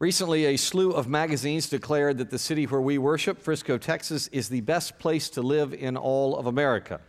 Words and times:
Recently, 0.00 0.44
a 0.44 0.56
slew 0.56 0.92
of 0.92 1.08
magazines 1.08 1.68
declared 1.68 2.18
that 2.18 2.30
the 2.30 2.38
city 2.38 2.66
where 2.66 2.80
we 2.80 2.98
worship, 2.98 3.40
Frisco, 3.40 3.78
Texas, 3.78 4.28
is 4.28 4.48
the 4.48 4.60
best 4.60 4.96
place 5.00 5.28
to 5.30 5.42
live 5.42 5.74
in 5.74 5.96
all 5.96 6.36
of 6.36 6.46
America. 6.46 7.00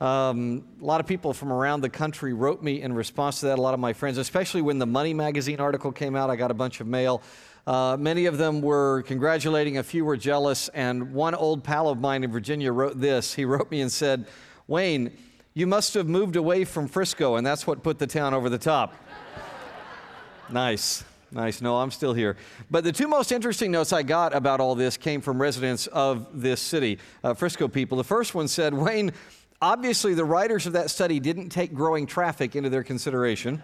Um, 0.00 0.62
a 0.80 0.84
lot 0.84 1.00
of 1.00 1.08
people 1.08 1.32
from 1.32 1.52
around 1.52 1.80
the 1.80 1.88
country 1.88 2.32
wrote 2.32 2.62
me 2.62 2.82
in 2.82 2.92
response 2.92 3.40
to 3.40 3.46
that. 3.46 3.58
A 3.58 3.60
lot 3.60 3.74
of 3.74 3.80
my 3.80 3.94
friends, 3.94 4.16
especially 4.16 4.62
when 4.62 4.78
the 4.78 4.86
Money 4.86 5.12
Magazine 5.12 5.58
article 5.58 5.90
came 5.90 6.14
out, 6.14 6.30
I 6.30 6.36
got 6.36 6.52
a 6.52 6.54
bunch 6.54 6.80
of 6.80 6.86
mail. 6.86 7.20
Uh, 7.66 7.96
many 7.98 8.26
of 8.26 8.38
them 8.38 8.60
were 8.60 9.02
congratulating, 9.02 9.78
a 9.78 9.82
few 9.82 10.04
were 10.04 10.16
jealous, 10.16 10.68
and 10.68 11.12
one 11.12 11.34
old 11.34 11.64
pal 11.64 11.88
of 11.88 11.98
mine 11.98 12.22
in 12.22 12.30
Virginia 12.30 12.70
wrote 12.70 13.00
this. 13.00 13.34
He 13.34 13.44
wrote 13.44 13.72
me 13.72 13.80
and 13.80 13.90
said, 13.90 14.28
Wayne, 14.68 15.18
you 15.52 15.66
must 15.66 15.94
have 15.94 16.06
moved 16.06 16.36
away 16.36 16.64
from 16.64 16.86
Frisco, 16.86 17.34
and 17.34 17.44
that's 17.44 17.66
what 17.66 17.82
put 17.82 17.98
the 17.98 18.06
town 18.06 18.34
over 18.34 18.48
the 18.48 18.56
top. 18.56 18.94
nice. 20.48 21.02
Nice. 21.30 21.60
No, 21.60 21.76
I'm 21.76 21.90
still 21.90 22.14
here. 22.14 22.36
But 22.70 22.84
the 22.84 22.92
two 22.92 23.06
most 23.06 23.32
interesting 23.32 23.70
notes 23.70 23.92
I 23.92 24.02
got 24.02 24.34
about 24.34 24.60
all 24.60 24.74
this 24.74 24.96
came 24.96 25.20
from 25.20 25.40
residents 25.40 25.86
of 25.88 26.40
this 26.40 26.60
city, 26.60 26.98
uh, 27.22 27.34
Frisco 27.34 27.68
people. 27.68 27.98
The 27.98 28.04
first 28.04 28.34
one 28.34 28.48
said, 28.48 28.72
Wayne, 28.72 29.12
obviously 29.60 30.14
the 30.14 30.24
writers 30.24 30.66
of 30.66 30.72
that 30.72 30.90
study 30.90 31.20
didn't 31.20 31.50
take 31.50 31.74
growing 31.74 32.06
traffic 32.06 32.56
into 32.56 32.70
their 32.70 32.82
consideration. 32.82 33.62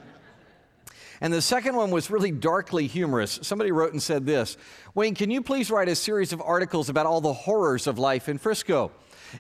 And 1.23 1.33
the 1.33 1.41
second 1.41 1.75
one 1.75 1.91
was 1.91 2.11
really 2.11 2.33
darkly 2.33 2.87
humorous. 2.87 3.39
Somebody 3.41 3.73
wrote 3.73 3.93
and 3.93 4.03
said 4.03 4.27
this 4.27 4.59
Wayne, 4.95 5.15
can 5.15 5.31
you 5.31 5.41
please 5.41 5.71
write 5.71 5.89
a 5.89 5.95
series 5.95 6.35
of 6.35 6.43
articles 6.43 6.91
about 6.91 7.07
all 7.07 7.23
the 7.23 7.33
horrors 7.33 7.87
of 7.87 7.99
life 7.99 8.29
in 8.29 8.37
Frisco? 8.37 8.91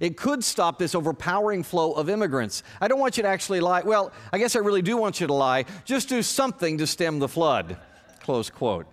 It 0.00 0.16
could 0.16 0.42
stop 0.42 0.78
this 0.78 0.94
overpowering 0.94 1.62
flow 1.62 1.92
of 1.92 2.08
immigrants. 2.08 2.62
I 2.80 2.88
don't 2.88 2.98
want 2.98 3.16
you 3.16 3.22
to 3.22 3.28
actually 3.28 3.60
lie. 3.60 3.82
Well, 3.82 4.12
I 4.32 4.38
guess 4.38 4.56
I 4.56 4.60
really 4.60 4.82
do 4.82 4.96
want 4.96 5.20
you 5.20 5.26
to 5.26 5.34
lie. 5.34 5.66
Just 5.84 6.08
do 6.08 6.22
something 6.22 6.78
to 6.78 6.86
stem 6.86 7.18
the 7.18 7.28
flood. 7.28 7.76
Close 8.24 8.48
quote. 8.48 8.86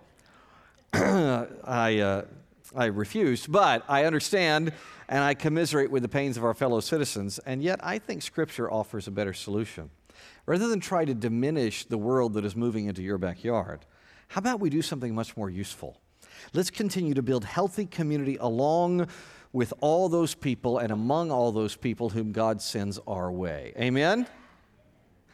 I, 0.92 2.00
uh, 2.00 2.24
I 2.76 2.84
refused, 2.84 3.50
but 3.50 3.82
I 3.88 4.04
understand 4.04 4.74
and 5.08 5.24
I 5.24 5.32
commiserate 5.32 5.90
with 5.90 6.02
the 6.02 6.08
pains 6.10 6.36
of 6.36 6.44
our 6.44 6.52
fellow 6.52 6.80
citizens, 6.80 7.38
and 7.46 7.62
yet 7.62 7.80
I 7.82 7.98
think 7.98 8.20
Scripture 8.20 8.70
offers 8.70 9.08
a 9.08 9.10
better 9.10 9.32
solution. 9.32 9.88
Rather 10.44 10.68
than 10.68 10.80
try 10.80 11.06
to 11.06 11.14
diminish 11.14 11.86
the 11.86 11.96
world 11.96 12.34
that 12.34 12.44
is 12.44 12.54
moving 12.54 12.88
into 12.88 13.00
your 13.00 13.16
backyard, 13.16 13.86
how 14.28 14.40
about 14.40 14.60
we 14.60 14.68
do 14.68 14.82
something 14.82 15.14
much 15.14 15.34
more 15.34 15.48
useful? 15.48 15.98
Let's 16.52 16.68
continue 16.68 17.14
to 17.14 17.22
build 17.22 17.46
healthy 17.46 17.86
community 17.86 18.36
along 18.38 19.08
with 19.54 19.72
all 19.80 20.10
those 20.10 20.34
people 20.34 20.76
and 20.76 20.92
among 20.92 21.30
all 21.30 21.52
those 21.52 21.74
people 21.74 22.10
whom 22.10 22.32
God 22.32 22.60
sends 22.60 22.98
our 23.06 23.32
way. 23.32 23.72
Amen? 23.78 24.26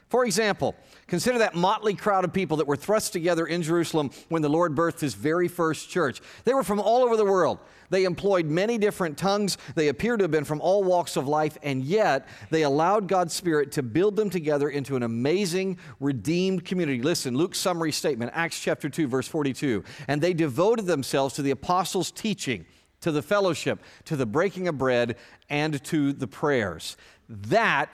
For 0.09 0.25
example, 0.25 0.75
consider 1.07 1.39
that 1.41 1.55
motley 1.55 1.95
crowd 1.95 2.25
of 2.25 2.33
people 2.33 2.57
that 2.57 2.67
were 2.67 2.77
thrust 2.77 3.13
together 3.13 3.47
in 3.47 3.63
Jerusalem 3.63 4.11
when 4.31 4.41
the 4.41 4.49
Lord 4.49 4.75
birthed 4.75 5.01
his 5.01 5.15
very 5.15 5.49
first 5.49 5.91
church. 5.91 6.23
They 6.45 6.55
were 6.55 6.63
from 6.63 6.81
all 6.81 7.03
over 7.03 7.17
the 7.17 7.27
world. 7.27 7.59
They 7.91 8.05
employed 8.05 8.47
many 8.47 8.79
different 8.79 9.19
tongues. 9.19 9.59
They 9.75 9.89
appear 9.89 10.17
to 10.17 10.25
have 10.25 10.31
been 10.31 10.45
from 10.45 10.63
all 10.63 10.83
walks 10.83 11.17
of 11.17 11.29
life, 11.29 11.59
and 11.63 11.85
yet 11.85 12.27
they 12.51 12.63
allowed 12.63 13.07
God's 13.07 13.35
Spirit 13.35 13.73
to 13.73 13.83
build 13.83 14.17
them 14.17 14.31
together 14.31 14.71
into 14.71 14.97
an 14.97 15.03
amazing, 15.03 15.79
redeemed 16.01 16.65
community. 16.65 17.03
Listen, 17.03 17.37
Luke's 17.37 17.59
summary 17.59 17.93
statement, 17.93 18.33
Acts 18.35 18.59
chapter 18.59 18.89
2, 18.89 19.09
verse 19.09 19.29
42. 19.29 19.85
And 20.07 20.23
they 20.23 20.33
devoted 20.33 20.87
themselves 20.87 21.35
to 21.35 21.43
the 21.43 21.51
apostles' 21.51 22.11
teaching, 22.11 22.65
to 23.03 23.13
the 23.13 23.23
fellowship, 23.23 23.81
to 24.07 24.17
the 24.17 24.27
breaking 24.27 24.69
of 24.69 24.79
bread, 24.79 25.17
and 25.51 25.83
to 25.85 26.15
the 26.15 26.27
prayers. 26.27 26.97
That 27.29 27.91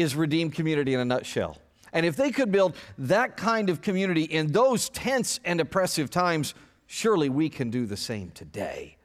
is 0.00 0.14
redeemed 0.16 0.54
community 0.54 0.94
in 0.94 1.00
a 1.00 1.04
nutshell. 1.04 1.58
And 1.92 2.04
if 2.04 2.16
they 2.16 2.30
could 2.30 2.52
build 2.52 2.76
that 2.98 3.36
kind 3.36 3.70
of 3.70 3.80
community 3.80 4.24
in 4.24 4.52
those 4.52 4.88
tense 4.90 5.40
and 5.44 5.60
oppressive 5.60 6.10
times, 6.10 6.54
surely 6.86 7.28
we 7.28 7.48
can 7.48 7.70
do 7.70 7.86
the 7.86 7.96
same 7.96 8.30
today. 8.30 8.96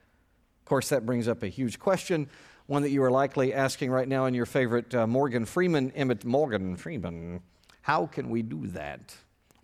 Of 0.62 0.66
course, 0.66 0.90
that 0.90 1.06
brings 1.06 1.28
up 1.28 1.44
a 1.44 1.48
huge 1.48 1.80
question, 1.80 2.30
one 2.68 2.82
that 2.82 2.90
you 2.90 3.04
are 3.04 3.12
likely 3.12 3.54
asking 3.54 3.92
right 3.92 4.08
now 4.08 4.26
in 4.26 4.34
your 4.34 4.46
favorite 4.46 4.94
uh, 4.96 5.08
Morgan 5.08 5.46
Freeman 5.46 5.92
Emmett 5.92 6.26
Morgan 6.26 6.76
Freeman, 6.76 7.42
how 7.82 8.06
can 8.06 8.30
we 8.30 8.42
do 8.42 8.68
that? 8.68 9.16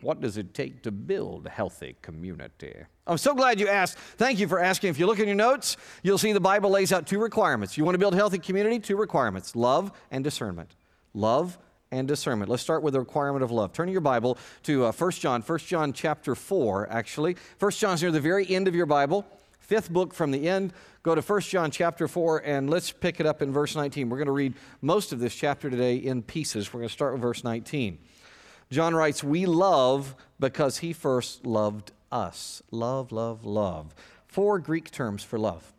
What 0.02 0.22
does 0.22 0.38
it 0.38 0.54
take 0.54 0.84
to 0.84 0.92
build 0.92 1.46
a 1.46 1.50
healthy 1.50 1.96
community? 2.02 2.74
I'm 3.06 3.18
so 3.18 3.34
glad 3.34 3.60
you 3.60 3.68
asked. 3.68 3.98
Thank 3.98 4.40
you 4.40 4.48
for 4.48 4.60
asking. 4.60 4.92
If 4.92 5.00
you 5.00 5.08
look 5.08 5.20
in 5.20 5.28
your 5.28 5.36
notes, 5.36 5.78
you'll 6.04 6.18
see 6.18 6.32
the 6.32 6.40
Bible 6.40 6.70
lays 6.70 6.94
out 6.94 7.06
two 7.06 7.20
requirements. 7.20 7.78
You 7.78 7.84
want 7.84 7.96
to 7.96 8.00
build 8.00 8.14
a 8.14 8.18
healthy 8.18 8.40
community? 8.40 8.80
Two 8.80 8.96
requirements 8.96 9.56
love 9.56 9.92
and 10.12 10.24
discernment. 10.24 10.76
Love 11.20 11.58
and 11.92 12.08
discernment. 12.08 12.50
Let's 12.50 12.64
start 12.64 12.82
with 12.82 12.94
the 12.94 13.00
requirement 13.00 13.44
of 13.44 13.52
love. 13.52 13.74
Turn 13.74 13.90
your 13.90 14.00
Bible 14.00 14.38
to 14.64 14.86
uh, 14.86 14.92
1 14.94 15.12
John, 15.12 15.42
1 15.42 15.60
John 15.60 15.92
chapter 15.92 16.34
4, 16.34 16.90
actually. 16.90 17.36
1 17.60 17.72
John's 17.72 18.02
near 18.02 18.12
the 18.12 18.22
very 18.22 18.50
end 18.50 18.70
of 18.70 18.76
your 18.76 18.86
Bible, 18.86 19.26
fifth 19.60 19.92
book 19.92 20.14
from 20.14 20.32
the 20.32 20.48
end. 20.48 20.72
Go 21.04 21.16
to 21.16 21.22
1 21.22 21.42
John 21.42 21.72
chapter 21.72 22.08
4, 22.08 22.44
and 22.46 22.70
let's 22.70 22.92
pick 22.92 23.20
it 23.20 23.26
up 23.26 23.42
in 23.42 23.52
verse 23.52 23.76
19. 23.76 24.10
We're 24.10 24.16
going 24.16 24.28
to 24.28 24.32
read 24.32 24.54
most 24.82 25.12
of 25.12 25.20
this 25.20 25.36
chapter 25.36 25.70
today 25.70 25.98
in 25.98 26.24
pieces. 26.24 26.74
We're 26.74 26.80
going 26.80 26.90
to 26.90 26.94
start 26.94 27.14
with 27.14 27.22
verse 27.22 27.44
19. 27.44 27.98
John 28.72 28.96
writes, 28.96 29.22
We 29.22 29.46
love 29.46 30.16
because 30.40 30.78
he 30.78 30.94
first 30.94 31.46
loved 31.46 31.92
us. 32.14 32.62
Love, 32.72 33.12
love, 33.12 33.44
love. 33.44 33.94
Four 34.28 34.60
Greek 34.60 34.90
terms 34.90 35.22
for 35.22 35.38
love. 35.38 35.74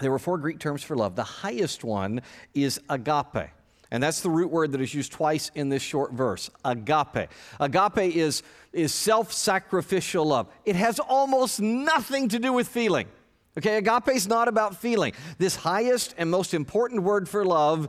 There 0.00 0.10
were 0.10 0.18
four 0.18 0.38
Greek 0.38 0.58
terms 0.58 0.82
for 0.82 0.96
love. 0.96 1.14
The 1.14 1.22
highest 1.22 1.84
one 1.84 2.22
is 2.54 2.80
agape. 2.88 3.50
And 3.90 4.02
that's 4.02 4.20
the 4.20 4.30
root 4.30 4.50
word 4.50 4.72
that 4.72 4.80
is 4.80 4.92
used 4.92 5.12
twice 5.12 5.50
in 5.54 5.68
this 5.68 5.82
short 5.82 6.12
verse 6.12 6.50
agape. 6.64 7.30
Agape 7.58 8.14
is, 8.14 8.42
is 8.72 8.92
self 8.92 9.32
sacrificial 9.32 10.26
love, 10.26 10.48
it 10.64 10.76
has 10.76 10.98
almost 10.98 11.60
nothing 11.60 12.28
to 12.28 12.38
do 12.38 12.52
with 12.52 12.68
feeling. 12.68 13.08
Okay, 13.56 13.76
agape 13.76 14.08
is 14.14 14.28
not 14.28 14.46
about 14.46 14.76
feeling. 14.76 15.14
This 15.38 15.56
highest 15.56 16.14
and 16.16 16.30
most 16.30 16.54
important 16.54 17.02
word 17.02 17.28
for 17.28 17.44
love 17.44 17.88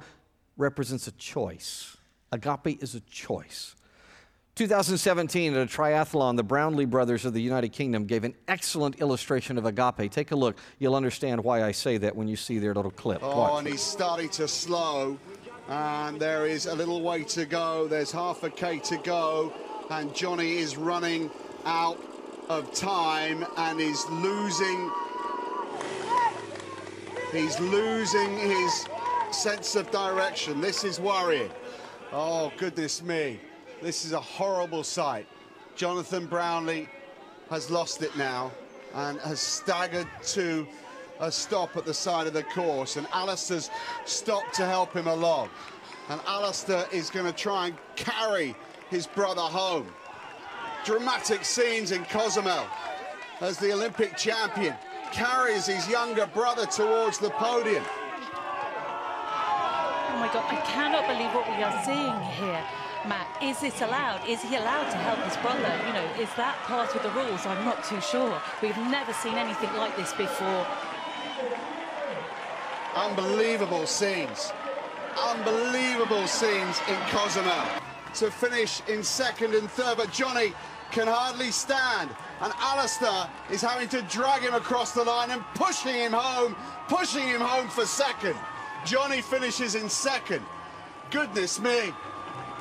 represents 0.58 1.08
a 1.08 1.12
choice. 1.12 1.96
Agape 2.32 2.82
is 2.82 2.96
a 2.96 3.02
choice. 3.02 3.76
2017 4.56 5.54
at 5.56 5.62
a 5.62 5.66
triathlon, 5.66 6.36
the 6.36 6.44
Brownlee 6.44 6.84
brothers 6.86 7.24
of 7.24 7.34
the 7.34 7.42
United 7.42 7.70
Kingdom 7.70 8.06
gave 8.06 8.26
an 8.26 8.36
excellent 8.50 9.00
illustration 9.00 9.58
of 9.58 9.66
agape. 9.66 10.12
Take 10.12 10.32
a 10.32 10.36
look. 10.36 10.58
You'll 10.80 10.96
understand 10.96 11.42
why 11.42 11.64
I 11.64 11.72
say 11.72 11.98
that 12.00 12.14
when 12.14 12.28
you 12.28 12.36
see 12.36 12.60
their 12.60 12.74
little 12.76 12.92
clip. 12.92 13.20
Oh, 13.22 13.38
Watch. 13.38 13.60
and 13.60 13.68
he's 13.70 13.82
starting 13.82 14.28
to 14.32 14.50
slow. 14.50 15.18
And 15.70 16.20
there 16.20 16.48
is 16.48 16.66
a 16.66 16.74
little 16.74 17.02
way 17.02 17.24
to 17.26 17.46
go. 17.46 17.88
There's 17.88 18.12
half 18.12 18.42
a 18.42 18.50
K 18.50 18.80
to 18.80 18.98
go. 18.98 19.54
And 19.92 20.14
Johnny 20.16 20.58
is 20.58 20.76
running 20.78 21.30
out 21.64 22.02
of 22.50 22.74
time 22.74 23.46
and 23.56 23.80
is 23.80 24.04
losing. 24.10 24.92
He's 27.32 27.60
losing 27.60 28.36
his 28.36 28.88
sense 29.32 29.76
of 29.76 29.92
direction. 29.92 30.60
This 30.60 30.84
is 30.84 31.00
worrying. 31.00 31.52
Oh, 32.12 32.52
goodness 32.58 33.04
me. 33.04 33.40
This 33.80 34.06
is 34.06 34.14
a 34.14 34.20
horrible 34.20 34.84
sight. 34.84 35.28
Jonathan 35.76 36.26
Brownlee 36.26 36.90
has 37.52 37.70
lost 37.70 38.02
it 38.02 38.18
now 38.18 38.52
and 38.96 39.20
has 39.20 39.40
staggered 39.40 40.08
to 40.24 40.68
a 41.20 41.32
stop 41.32 41.76
at 41.76 41.86
the 41.86 41.94
side 41.94 42.28
of 42.28 42.34
the 42.34 42.44
course, 42.44 42.96
and 42.98 43.08
Alistair's 43.14 43.70
stopped 44.06 44.54
to 44.56 44.66
help 44.66 44.94
him 44.94 45.08
along. 45.08 45.50
And 46.10 46.20
Alistair 46.26 46.86
is 46.92 47.10
going 47.10 47.26
to 47.26 47.34
try 47.34 47.68
and 47.68 47.78
carry 47.96 48.56
his 48.90 49.06
brother 49.06 49.42
home. 49.42 49.88
Dramatic 50.86 51.44
scenes 51.44 51.92
in 51.92 52.06
Cozumel 52.06 52.66
as 53.42 53.58
the 53.58 53.74
Olympic 53.74 54.18
champion 54.18 54.76
carries 55.12 55.68
his 55.68 55.88
younger 55.90 56.26
brother 56.28 56.66
towards 56.66 57.18
the 57.20 57.30
podium. 57.32 57.84
Oh 60.12 60.18
my 60.20 60.30
God, 60.34 60.46
I 60.50 60.62
cannot 60.66 61.08
believe 61.08 61.34
what 61.34 61.48
we 61.48 61.62
are 61.64 61.84
seeing 61.84 62.20
here. 62.40 62.64
Matt, 63.08 63.28
is 63.42 63.60
this 63.62 63.82
allowed? 63.82 64.28
Is 64.28 64.42
he 64.42 64.56
allowed 64.56 64.90
to 64.92 64.98
help 64.98 65.20
his 65.20 65.38
brother? 65.38 65.72
You 65.88 65.94
know, 65.94 66.04
is 66.20 66.30
that 66.36 66.56
part 66.64 66.94
of 66.96 67.04
the 67.04 67.10
rules? 67.12 67.46
I'm 67.46 67.64
not 67.64 67.84
too 67.84 68.02
sure. 68.02 68.42
We've 68.62 68.78
never 68.78 69.14
seen 69.14 69.36
anything 69.36 69.72
like 69.78 69.96
this 69.96 70.12
before. 70.14 70.68
Unbelievable 72.96 73.86
scenes. 73.86 74.52
Unbelievable 75.18 76.28
scenes 76.28 76.80
in 76.88 76.96
Cozumel. 77.10 77.68
To 78.16 78.32
finish 78.32 78.82
in 78.88 79.04
second 79.04 79.54
and 79.54 79.70
third, 79.70 79.98
but 79.98 80.12
Johnny 80.12 80.54
can 80.92 81.08
hardly 81.08 81.52
stand. 81.52 82.10
And 82.42 82.54
Alistair 82.58 83.30
is 83.52 83.62
having 83.62 83.88
to 83.90 84.02
drag 84.04 84.42
him 84.42 84.54
across 84.54 84.94
the 84.94 85.04
line 85.04 85.32
and 85.32 85.44
pushing 85.56 85.96
him 85.96 86.14
home, 86.14 86.56
pushing 86.88 87.28
him 87.28 87.42
home 87.42 87.68
for 87.68 87.86
second. 87.86 88.36
Johnny 88.86 89.22
finishes 89.22 89.76
in 89.76 89.90
second. 89.90 90.44
Goodness 91.12 91.60
me. 91.60 91.92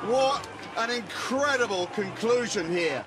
What 0.05 0.47
an 0.77 0.89
incredible 0.89 1.87
conclusion 1.87 2.69
here. 2.71 3.05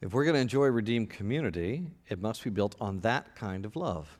If 0.00 0.12
we're 0.12 0.24
going 0.24 0.34
to 0.34 0.40
enjoy 0.40 0.66
redeemed 0.66 1.10
community, 1.10 1.86
it 2.08 2.20
must 2.20 2.44
be 2.44 2.50
built 2.50 2.76
on 2.80 3.00
that 3.00 3.34
kind 3.34 3.64
of 3.64 3.76
love. 3.76 4.18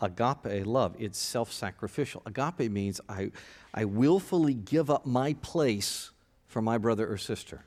Agape 0.00 0.64
love, 0.66 0.96
it's 0.98 1.18
self 1.18 1.52
sacrificial. 1.52 2.22
Agape 2.24 2.70
means 2.70 3.00
I, 3.08 3.32
I 3.74 3.84
willfully 3.84 4.54
give 4.54 4.88
up 4.88 5.04
my 5.04 5.34
place 5.34 6.10
for 6.46 6.62
my 6.62 6.78
brother 6.78 7.10
or 7.10 7.18
sister. 7.18 7.64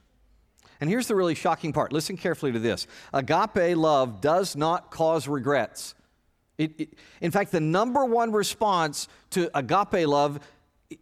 And 0.82 0.90
here's 0.90 1.08
the 1.08 1.16
really 1.16 1.36
shocking 1.36 1.72
part 1.74 1.94
listen 1.94 2.18
carefully 2.18 2.52
to 2.52 2.60
this 2.60 2.88
agape 3.14 3.78
love 3.78 4.20
does 4.20 4.56
not 4.56 4.90
cause 4.90 5.28
regrets. 5.28 5.94
It, 6.58 6.74
it, 6.80 6.94
in 7.22 7.32
fact, 7.32 7.52
the 7.52 7.60
number 7.60 8.04
one 8.04 8.32
response 8.32 9.08
to 9.32 9.50
agape 9.58 10.08
love 10.08 10.40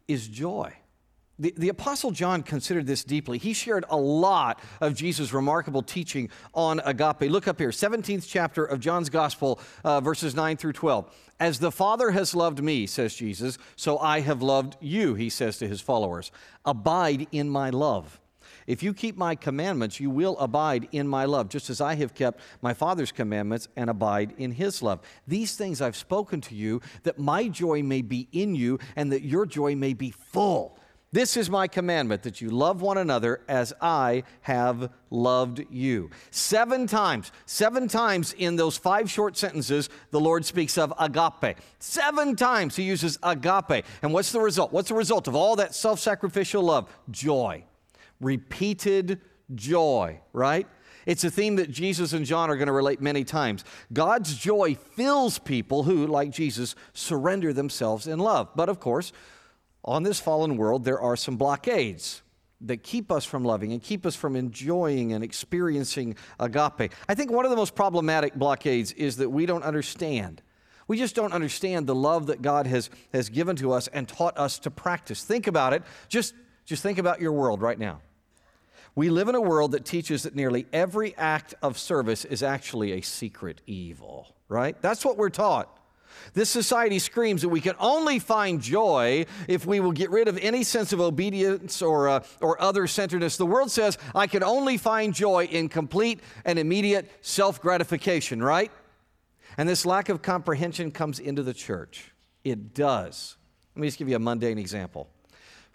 is 0.07 0.27
joy. 0.27 0.73
The, 1.41 1.55
the, 1.57 1.69
Apostle 1.69 2.11
John 2.11 2.43
considered 2.43 2.85
this 2.85 3.03
deeply. 3.03 3.39
He 3.39 3.53
shared 3.53 3.83
a 3.89 3.97
lot 3.97 4.59
of 4.79 4.93
Jesus' 4.93 5.33
remarkable 5.33 5.81
teaching 5.81 6.29
on 6.53 6.79
agape. 6.81 7.31
Look 7.31 7.47
up 7.47 7.57
here, 7.57 7.71
17th 7.71 8.27
chapter 8.27 8.63
of 8.63 8.79
John's 8.79 9.09
Gospel, 9.09 9.59
uh, 9.83 10.01
verses 10.01 10.35
9 10.35 10.55
through 10.57 10.73
12. 10.73 11.11
As 11.39 11.57
the 11.57 11.71
Father 11.71 12.11
has 12.11 12.35
loved 12.35 12.61
me, 12.61 12.85
says 12.85 13.15
Jesus, 13.15 13.57
so 13.75 13.97
I 13.97 14.19
have 14.19 14.43
loved 14.43 14.77
you, 14.81 15.15
he 15.15 15.31
says 15.31 15.57
to 15.57 15.67
his 15.67 15.81
followers. 15.81 16.31
Abide 16.63 17.25
in 17.31 17.49
my 17.49 17.71
love. 17.71 18.19
If 18.67 18.83
you 18.83 18.93
keep 18.93 19.17
my 19.17 19.33
commandments, 19.33 19.99
you 19.99 20.11
will 20.11 20.37
abide 20.37 20.89
in 20.91 21.07
my 21.07 21.25
love, 21.25 21.49
just 21.49 21.71
as 21.71 21.81
I 21.81 21.95
have 21.95 22.13
kept 22.13 22.39
my 22.61 22.75
Father's 22.75 23.11
commandments 23.11 23.67
and 23.75 23.89
abide 23.89 24.35
in 24.37 24.51
his 24.51 24.83
love. 24.83 24.99
These 25.27 25.55
things 25.55 25.81
I've 25.81 25.95
spoken 25.95 26.39
to 26.41 26.55
you, 26.55 26.81
that 27.01 27.17
my 27.17 27.47
joy 27.47 27.81
may 27.81 28.03
be 28.03 28.27
in 28.31 28.53
you 28.53 28.77
and 28.95 29.11
that 29.11 29.23
your 29.23 29.47
joy 29.47 29.75
may 29.75 29.93
be 29.93 30.11
full. 30.11 30.77
This 31.13 31.35
is 31.35 31.49
my 31.49 31.67
commandment 31.67 32.23
that 32.23 32.39
you 32.39 32.49
love 32.49 32.81
one 32.81 32.97
another 32.97 33.41
as 33.49 33.73
I 33.81 34.23
have 34.41 34.89
loved 35.09 35.65
you. 35.69 36.09
Seven 36.29 36.87
times, 36.87 37.33
seven 37.45 37.89
times 37.89 38.31
in 38.31 38.55
those 38.55 38.77
five 38.77 39.11
short 39.11 39.35
sentences, 39.35 39.89
the 40.11 40.21
Lord 40.21 40.45
speaks 40.45 40.77
of 40.77 40.93
agape. 40.97 41.57
Seven 41.79 42.37
times 42.37 42.77
he 42.77 42.83
uses 42.83 43.19
agape. 43.23 43.83
And 44.01 44.13
what's 44.13 44.31
the 44.31 44.39
result? 44.39 44.71
What's 44.71 44.87
the 44.87 44.95
result 44.95 45.27
of 45.27 45.35
all 45.35 45.57
that 45.57 45.75
self 45.75 45.99
sacrificial 45.99 46.63
love? 46.63 46.89
Joy. 47.09 47.65
Repeated 48.21 49.19
joy, 49.53 50.21
right? 50.31 50.65
It's 51.05 51.25
a 51.25 51.31
theme 51.31 51.57
that 51.57 51.71
Jesus 51.71 52.13
and 52.13 52.25
John 52.25 52.49
are 52.49 52.55
going 52.55 52.67
to 52.67 52.71
relate 52.71 53.01
many 53.01 53.25
times. 53.25 53.65
God's 53.91 54.37
joy 54.37 54.75
fills 54.75 55.39
people 55.39 55.83
who, 55.83 56.07
like 56.07 56.29
Jesus, 56.29 56.73
surrender 56.93 57.51
themselves 57.51 58.07
in 58.07 58.19
love. 58.19 58.49
But 58.55 58.69
of 58.69 58.79
course, 58.79 59.11
on 59.83 60.03
this 60.03 60.19
fallen 60.19 60.57
world, 60.57 60.83
there 60.83 60.99
are 60.99 61.15
some 61.15 61.37
blockades 61.37 62.21
that 62.61 62.83
keep 62.83 63.11
us 63.11 63.25
from 63.25 63.43
loving 63.43 63.71
and 63.71 63.81
keep 63.81 64.05
us 64.05 64.15
from 64.15 64.35
enjoying 64.35 65.13
and 65.13 65.23
experiencing 65.23 66.15
agape. 66.39 66.91
I 67.09 67.15
think 67.15 67.31
one 67.31 67.45
of 67.45 67.51
the 67.51 67.57
most 67.57 67.73
problematic 67.73 68.35
blockades 68.35 68.91
is 68.93 69.17
that 69.17 69.29
we 69.29 69.45
don't 69.45 69.63
understand. 69.63 70.41
We 70.87 70.97
just 70.97 71.15
don't 71.15 71.33
understand 71.33 71.87
the 71.87 71.95
love 71.95 72.27
that 72.27 72.41
God 72.41 72.67
has, 72.67 72.89
has 73.13 73.29
given 73.29 73.55
to 73.57 73.71
us 73.71 73.87
and 73.87 74.07
taught 74.07 74.37
us 74.37 74.59
to 74.59 74.71
practice. 74.71 75.23
Think 75.23 75.47
about 75.47 75.73
it. 75.73 75.83
Just, 76.09 76.35
just 76.65 76.83
think 76.83 76.97
about 76.97 77.19
your 77.21 77.31
world 77.31 77.61
right 77.61 77.79
now. 77.79 78.01
We 78.93 79.09
live 79.09 79.29
in 79.29 79.35
a 79.35 79.41
world 79.41 79.71
that 79.71 79.85
teaches 79.85 80.23
that 80.23 80.35
nearly 80.35 80.67
every 80.73 81.15
act 81.15 81.53
of 81.61 81.79
service 81.79 82.25
is 82.25 82.43
actually 82.43 82.91
a 82.91 83.01
secret 83.01 83.61
evil, 83.65 84.35
right? 84.49 84.79
That's 84.81 85.05
what 85.05 85.17
we're 85.17 85.29
taught. 85.29 85.75
This 86.33 86.49
society 86.49 86.99
screams 86.99 87.41
that 87.41 87.49
we 87.49 87.61
can 87.61 87.75
only 87.79 88.19
find 88.19 88.61
joy 88.61 89.25
if 89.47 89.65
we 89.65 89.79
will 89.79 89.91
get 89.91 90.09
rid 90.09 90.27
of 90.27 90.37
any 90.37 90.63
sense 90.63 90.93
of 90.93 91.01
obedience 91.01 91.81
or, 91.81 92.09
uh, 92.09 92.23
or 92.41 92.61
other 92.61 92.87
centeredness. 92.87 93.37
The 93.37 93.45
world 93.45 93.71
says, 93.71 93.97
I 94.15 94.27
can 94.27 94.43
only 94.43 94.77
find 94.77 95.13
joy 95.13 95.45
in 95.45 95.69
complete 95.69 96.19
and 96.45 96.57
immediate 96.57 97.11
self 97.21 97.61
gratification, 97.61 98.41
right? 98.41 98.71
And 99.57 99.67
this 99.67 99.85
lack 99.85 100.09
of 100.09 100.21
comprehension 100.21 100.91
comes 100.91 101.19
into 101.19 101.43
the 101.43 101.53
church. 101.53 102.11
It 102.43 102.73
does. 102.73 103.37
Let 103.75 103.81
me 103.81 103.87
just 103.87 103.97
give 103.99 104.09
you 104.09 104.15
a 104.15 104.19
mundane 104.19 104.57
example. 104.57 105.09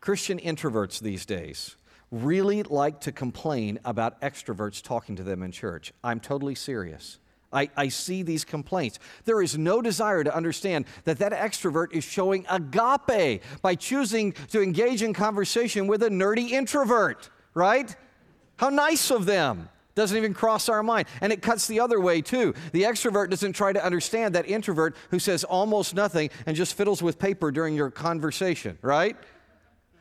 Christian 0.00 0.38
introverts 0.38 1.00
these 1.00 1.26
days 1.26 1.76
really 2.10 2.62
like 2.62 3.00
to 3.00 3.12
complain 3.12 3.78
about 3.84 4.20
extroverts 4.20 4.82
talking 4.82 5.16
to 5.16 5.22
them 5.22 5.42
in 5.42 5.50
church. 5.50 5.92
I'm 6.04 6.20
totally 6.20 6.54
serious. 6.54 7.18
I, 7.52 7.70
I 7.76 7.88
see 7.88 8.22
these 8.22 8.44
complaints. 8.44 8.98
There 9.24 9.40
is 9.40 9.56
no 9.56 9.80
desire 9.80 10.24
to 10.24 10.34
understand 10.34 10.86
that 11.04 11.18
that 11.18 11.32
extrovert 11.32 11.92
is 11.92 12.04
showing 12.04 12.44
agape 12.50 13.42
by 13.62 13.74
choosing 13.74 14.32
to 14.50 14.62
engage 14.62 15.02
in 15.02 15.12
conversation 15.12 15.86
with 15.86 16.02
a 16.02 16.08
nerdy 16.08 16.50
introvert, 16.50 17.30
right? 17.54 17.94
How 18.56 18.68
nice 18.68 19.10
of 19.10 19.26
them. 19.26 19.68
Doesn't 19.94 20.16
even 20.18 20.34
cross 20.34 20.68
our 20.68 20.82
mind. 20.82 21.08
And 21.22 21.32
it 21.32 21.40
cuts 21.40 21.66
the 21.66 21.80
other 21.80 21.98
way, 21.98 22.20
too. 22.20 22.52
The 22.72 22.82
extrovert 22.82 23.30
doesn't 23.30 23.54
try 23.54 23.72
to 23.72 23.82
understand 23.82 24.34
that 24.34 24.46
introvert 24.46 24.94
who 25.10 25.18
says 25.18 25.42
almost 25.42 25.94
nothing 25.94 26.28
and 26.44 26.54
just 26.54 26.74
fiddles 26.74 27.02
with 27.02 27.18
paper 27.18 27.50
during 27.50 27.74
your 27.74 27.90
conversation, 27.90 28.76
right? 28.82 29.16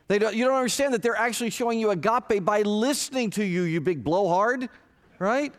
They 0.08 0.18
don't, 0.18 0.36
you 0.36 0.44
don't 0.44 0.54
understand 0.54 0.92
that 0.92 1.02
they're 1.02 1.16
actually 1.16 1.48
showing 1.48 1.80
you 1.80 1.90
agape 1.90 2.44
by 2.44 2.60
listening 2.60 3.30
to 3.30 3.44
you, 3.44 3.62
you 3.62 3.80
big 3.80 4.04
blowhard, 4.04 4.68
right? 5.18 5.54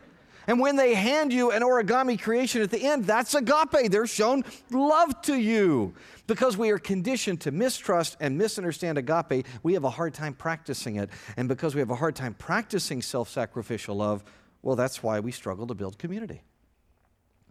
And 0.48 0.58
when 0.58 0.76
they 0.76 0.94
hand 0.94 1.30
you 1.30 1.50
an 1.50 1.60
origami 1.60 2.18
creation 2.18 2.62
at 2.62 2.70
the 2.70 2.82
end, 2.82 3.04
that's 3.04 3.34
agape. 3.34 3.90
They're 3.90 4.06
shown 4.06 4.44
love 4.70 5.20
to 5.22 5.36
you. 5.36 5.92
Because 6.26 6.56
we 6.56 6.70
are 6.70 6.78
conditioned 6.78 7.42
to 7.42 7.50
mistrust 7.50 8.16
and 8.18 8.38
misunderstand 8.38 8.96
agape, 8.96 9.46
we 9.62 9.74
have 9.74 9.84
a 9.84 9.90
hard 9.90 10.14
time 10.14 10.32
practicing 10.32 10.96
it. 10.96 11.10
And 11.36 11.48
because 11.48 11.74
we 11.74 11.80
have 11.80 11.90
a 11.90 11.94
hard 11.94 12.16
time 12.16 12.32
practicing 12.32 13.02
self 13.02 13.28
sacrificial 13.28 13.96
love, 13.96 14.24
well, 14.62 14.74
that's 14.74 15.02
why 15.02 15.20
we 15.20 15.32
struggle 15.32 15.66
to 15.66 15.74
build 15.74 15.98
community. 15.98 16.40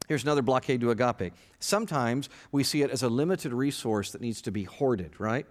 Here's 0.08 0.24
another 0.24 0.42
blockade 0.42 0.82
to 0.82 0.90
agape. 0.90 1.34
Sometimes 1.60 2.30
we 2.52 2.64
see 2.64 2.82
it 2.82 2.90
as 2.90 3.04
a 3.04 3.10
limited 3.10 3.54
resource 3.54 4.12
that 4.12 4.22
needs 4.22 4.42
to 4.42 4.52
be 4.52 4.64
hoarded, 4.64 5.20
right? 5.20 5.46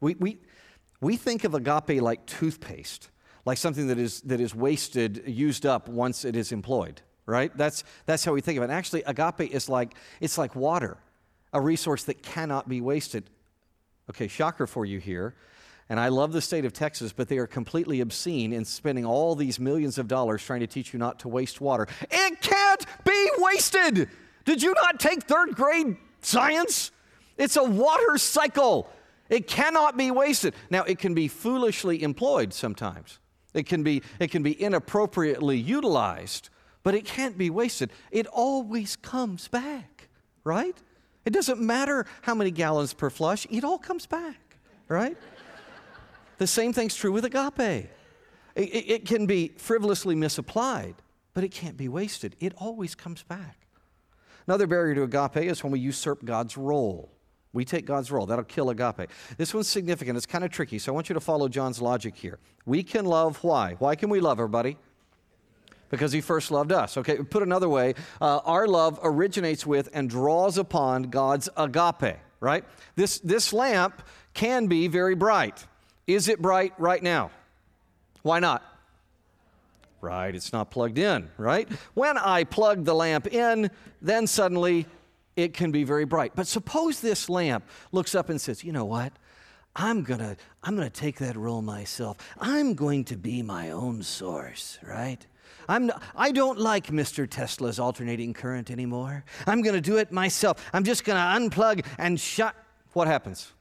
We, 0.00 0.14
we, 0.14 0.38
we 1.00 1.16
think 1.16 1.42
of 1.42 1.54
agape 1.54 2.00
like 2.00 2.26
toothpaste 2.26 3.08
like 3.44 3.58
something 3.58 3.88
that 3.88 3.98
is, 3.98 4.20
that 4.22 4.40
is 4.40 4.54
wasted, 4.54 5.22
used 5.26 5.66
up 5.66 5.88
once 5.88 6.24
it 6.24 6.36
is 6.36 6.52
employed, 6.52 7.02
right? 7.26 7.56
That's, 7.56 7.84
that's 8.06 8.24
how 8.24 8.32
we 8.32 8.40
think 8.40 8.58
of 8.58 8.64
it. 8.64 8.70
Actually, 8.70 9.02
agape 9.02 9.52
is 9.52 9.68
like, 9.68 9.94
it's 10.20 10.38
like 10.38 10.54
water, 10.54 10.98
a 11.52 11.60
resource 11.60 12.04
that 12.04 12.22
cannot 12.22 12.68
be 12.68 12.80
wasted. 12.80 13.28
Okay, 14.10 14.28
shocker 14.28 14.66
for 14.66 14.84
you 14.84 14.98
here. 14.98 15.34
And 15.88 15.98
I 16.00 16.08
love 16.08 16.32
the 16.32 16.40
state 16.40 16.64
of 16.64 16.72
Texas, 16.72 17.12
but 17.12 17.28
they 17.28 17.38
are 17.38 17.46
completely 17.46 18.00
obscene 18.00 18.52
in 18.52 18.64
spending 18.64 19.04
all 19.04 19.34
these 19.34 19.58
millions 19.58 19.98
of 19.98 20.08
dollars 20.08 20.42
trying 20.42 20.60
to 20.60 20.66
teach 20.66 20.92
you 20.92 20.98
not 20.98 21.18
to 21.20 21.28
waste 21.28 21.60
water. 21.60 21.86
It 22.10 22.40
can't 22.40 22.86
be 23.04 23.30
wasted. 23.38 24.08
Did 24.44 24.62
you 24.62 24.74
not 24.74 25.00
take 25.00 25.24
third 25.24 25.54
grade 25.54 25.96
science? 26.22 26.92
It's 27.36 27.56
a 27.56 27.64
water 27.64 28.16
cycle. 28.16 28.88
It 29.28 29.46
cannot 29.46 29.96
be 29.96 30.10
wasted. 30.10 30.54
Now, 30.70 30.84
it 30.84 30.98
can 30.98 31.14
be 31.14 31.28
foolishly 31.28 32.02
employed 32.02 32.52
sometimes. 32.52 33.18
It 33.54 33.66
can 33.66 33.82
be, 33.82 34.02
it 34.18 34.30
can 34.30 34.42
be 34.42 34.60
inappropriately 34.60 35.58
utilized, 35.58 36.48
but 36.82 36.94
it 36.94 37.04
can't 37.04 37.36
be 37.36 37.50
wasted. 37.50 37.90
It 38.10 38.26
always 38.26 38.96
comes 38.96 39.48
back, 39.48 40.08
right? 40.44 40.76
It 41.24 41.32
doesn't 41.32 41.60
matter 41.60 42.06
how 42.22 42.34
many 42.34 42.50
gallons 42.50 42.94
per 42.94 43.10
flush, 43.10 43.46
it 43.50 43.64
all 43.64 43.78
comes 43.78 44.06
back, 44.06 44.56
right? 44.88 45.16
the 46.38 46.46
same 46.46 46.72
thing's 46.72 46.96
true 46.96 47.12
with 47.12 47.24
agape. 47.24 47.88
It, 48.54 48.68
it, 48.68 48.90
it 48.90 49.06
can 49.06 49.26
be 49.26 49.52
frivolously 49.56 50.14
misapplied, 50.14 50.96
but 51.34 51.44
it 51.44 51.50
can't 51.50 51.76
be 51.76 51.88
wasted. 51.88 52.36
It 52.40 52.54
always 52.56 52.94
comes 52.94 53.22
back. 53.22 53.58
Another 54.46 54.66
barrier 54.66 54.94
to 54.96 55.02
agape 55.02 55.44
is 55.48 55.62
when 55.62 55.72
we 55.72 55.78
usurp 55.78 56.24
God's 56.24 56.56
role. 56.56 57.10
We 57.52 57.64
take 57.64 57.84
God's 57.84 58.10
role. 58.10 58.26
That'll 58.26 58.44
kill 58.44 58.70
agape. 58.70 59.10
This 59.36 59.52
one's 59.52 59.68
significant. 59.68 60.16
It's 60.16 60.26
kind 60.26 60.44
of 60.44 60.50
tricky, 60.50 60.78
so 60.78 60.92
I 60.92 60.94
want 60.94 61.08
you 61.08 61.14
to 61.14 61.20
follow 61.20 61.48
John's 61.48 61.82
logic 61.82 62.16
here. 62.16 62.38
We 62.64 62.82
can 62.82 63.04
love 63.04 63.42
why? 63.44 63.74
Why 63.78 63.94
can 63.94 64.08
we 64.08 64.20
love 64.20 64.38
everybody? 64.38 64.78
Because 65.90 66.12
he 66.12 66.22
first 66.22 66.50
loved 66.50 66.72
us. 66.72 66.96
Okay, 66.96 67.18
put 67.18 67.42
another 67.42 67.68
way, 67.68 67.94
uh, 68.20 68.40
our 68.44 68.66
love 68.66 68.98
originates 69.02 69.66
with 69.66 69.90
and 69.92 70.08
draws 70.08 70.56
upon 70.56 71.04
God's 71.04 71.50
agape, 71.54 72.16
right? 72.40 72.64
This, 72.96 73.18
this 73.18 73.52
lamp 73.52 74.02
can 74.32 74.66
be 74.66 74.88
very 74.88 75.14
bright. 75.14 75.66
Is 76.06 76.28
it 76.28 76.40
bright 76.40 76.72
right 76.78 77.02
now? 77.02 77.30
Why 78.22 78.38
not? 78.38 78.62
Right, 80.00 80.34
it's 80.34 80.52
not 80.52 80.70
plugged 80.70 80.98
in, 80.98 81.28
right? 81.36 81.68
When 81.94 82.16
I 82.16 82.44
plug 82.44 82.84
the 82.84 82.94
lamp 82.94 83.26
in, 83.26 83.70
then 84.00 84.26
suddenly 84.26 84.86
it 85.36 85.54
can 85.54 85.70
be 85.70 85.84
very 85.84 86.04
bright. 86.04 86.32
But 86.34 86.46
suppose 86.46 87.00
this 87.00 87.28
lamp 87.28 87.64
looks 87.90 88.14
up 88.14 88.28
and 88.28 88.40
says, 88.40 88.64
you 88.64 88.72
know 88.72 88.84
what? 88.84 89.12
I'm 89.74 90.02
gonna, 90.02 90.36
I'm 90.62 90.76
gonna 90.76 90.90
take 90.90 91.18
that 91.18 91.36
role 91.36 91.62
myself. 91.62 92.18
I'm 92.38 92.74
going 92.74 93.04
to 93.04 93.16
be 93.16 93.42
my 93.42 93.70
own 93.70 94.02
source, 94.02 94.78
right? 94.82 95.26
I'm 95.68 95.86
not, 95.86 96.02
I 96.14 96.32
don't 96.32 96.58
like 96.58 96.88
Mr. 96.88 97.28
Tesla's 97.28 97.78
alternating 97.78 98.34
current 98.34 98.70
anymore. 98.70 99.24
I'm 99.46 99.62
going 99.62 99.74
to 99.74 99.80
do 99.80 99.96
it 99.96 100.10
myself. 100.10 100.68
I'm 100.72 100.84
just 100.84 101.04
going 101.04 101.16
to 101.16 101.56
unplug 101.56 101.86
and 101.98 102.18
shut. 102.18 102.54
What 102.92 103.06
happens? 103.06 103.52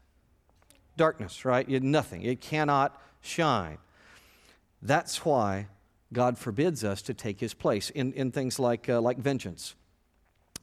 Darkness, 0.97 1.45
right? 1.45 1.67
Nothing. 1.69 2.23
It 2.23 2.41
cannot 2.41 2.99
shine. 3.21 3.77
That's 4.81 5.23
why 5.23 5.67
God 6.11 6.37
forbids 6.37 6.83
us 6.83 7.01
to 7.03 7.13
take 7.13 7.39
his 7.39 7.53
place 7.53 7.89
in, 7.91 8.13
in 8.13 8.31
things 8.31 8.59
like, 8.59 8.89
uh, 8.89 8.99
like 8.99 9.17
vengeance 9.17 9.75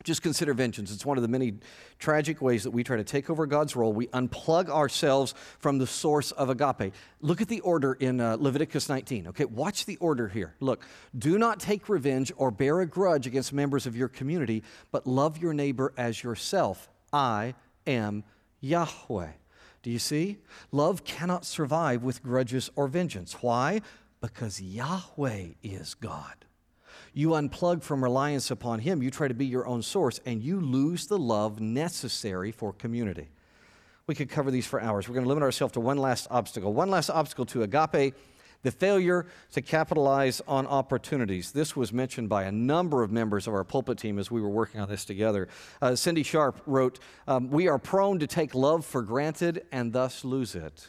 Just 0.05 0.23
consider 0.23 0.55
vengeance. 0.55 0.93
It's 0.93 1.05
one 1.05 1.19
of 1.19 1.23
the 1.23 1.29
many 1.29 1.55
tragic 1.99 2.41
ways 2.41 2.63
that 2.65 2.71
we 2.71 2.85
try 2.85 2.97
to 2.97 3.05
take 3.05 3.29
over 3.29 3.47
God's 3.47 3.75
role. 3.75 3.93
We 3.93 4.07
unplug 4.09 4.69
ourselves 4.69 5.35
from 5.59 5.79
the 5.79 5.87
source 5.87 6.31
of 6.33 6.51
agape. 6.51 6.95
Look 7.21 7.41
at 7.41 7.49
the 7.49 7.61
order 7.61 7.95
in 7.95 8.21
uh, 8.21 8.37
Leviticus 8.39 8.89
19. 8.89 9.29
Okay, 9.29 9.45
watch 9.45 9.87
the 9.87 9.97
order 9.97 10.29
here. 10.29 10.55
Look, 10.61 10.85
do 11.19 11.37
not 11.39 11.59
take 11.59 11.89
revenge 11.89 12.33
or 12.37 12.51
bear 12.51 12.81
a 12.81 12.87
grudge 12.87 13.27
against 13.27 13.53
members 13.53 13.87
of 13.87 13.97
your 13.97 14.09
community, 14.09 14.63
but 14.93 15.07
love 15.07 15.39
your 15.39 15.53
neighbor 15.53 15.93
as 15.97 16.23
yourself. 16.23 16.89
I 17.13 17.55
am 17.87 18.23
Yahweh. 18.61 19.33
Do 19.83 19.91
you 19.91 19.99
see? 19.99 20.39
Love 20.71 21.05
cannot 21.05 21.45
survive 21.45 22.03
with 22.03 22.23
grudges 22.23 22.71
or 22.77 22.89
vengeance. 22.89 23.35
Why? 23.41 23.81
Because 24.21 24.61
Yahweh 24.61 25.49
is 25.63 25.95
God. 25.95 26.45
You 27.19 27.31
unplug 27.31 27.83
from 27.83 28.05
reliance 28.05 28.53
upon 28.53 28.79
Him, 28.79 29.03
you 29.03 29.11
try 29.11 29.27
to 29.27 29.35
be 29.35 29.45
your 29.45 29.67
own 29.67 29.83
source, 29.83 30.21
and 30.25 30.41
you 30.41 30.61
lose 30.61 31.09
the 31.09 31.19
love 31.19 31.59
necessary 31.59 32.53
for 32.53 32.73
community. 32.73 33.27
We 34.07 34.15
could 34.15 34.29
cover 34.29 34.53
these 34.53 34.69
for 34.69 34.81
hours. 34.81 35.09
We're 35.09 35.15
going 35.15 35.25
to 35.25 35.29
limit 35.29 35.43
ourselves 35.43 35.73
to 35.73 35.81
one 35.81 35.99
last 35.99 36.29
obstacle. 36.31 36.73
One 36.73 36.91
last 36.91 37.11
obstacle 37.11 37.45
to 37.47 37.65
agape 37.65 38.15
the 38.63 38.71
failure 38.71 39.27
to 39.51 39.61
capitalize 39.61 40.41
on 40.47 40.69
opportunities. 40.69 41.51
This 41.51 41.75
was 41.75 41.93
mentioned 41.93 42.29
by 42.29 42.45
a 42.45 42.53
number 42.53 43.03
of 43.03 43.11
members 43.11 43.49
of 43.49 43.55
our 43.55 43.65
pulpit 43.65 43.99
team 43.99 44.21
as 44.21 44.31
we 44.31 44.41
were 44.41 44.49
working 44.49 44.81
on 44.81 44.89
this 44.89 45.05
together. 45.05 45.49
Uh, 45.83 45.97
Cindy 45.97 46.23
Sharp 46.23 46.61
wrote, 46.67 47.01
um, 47.27 47.51
We 47.51 47.67
are 47.67 47.81
prone 47.81 48.21
to 48.21 48.29
take 48.29 48.55
love 48.55 48.87
for 48.87 49.03
granted 49.03 49.67
and 49.73 49.93
thus 49.93 50.25
lose 50.25 50.55
it. 50.55 50.87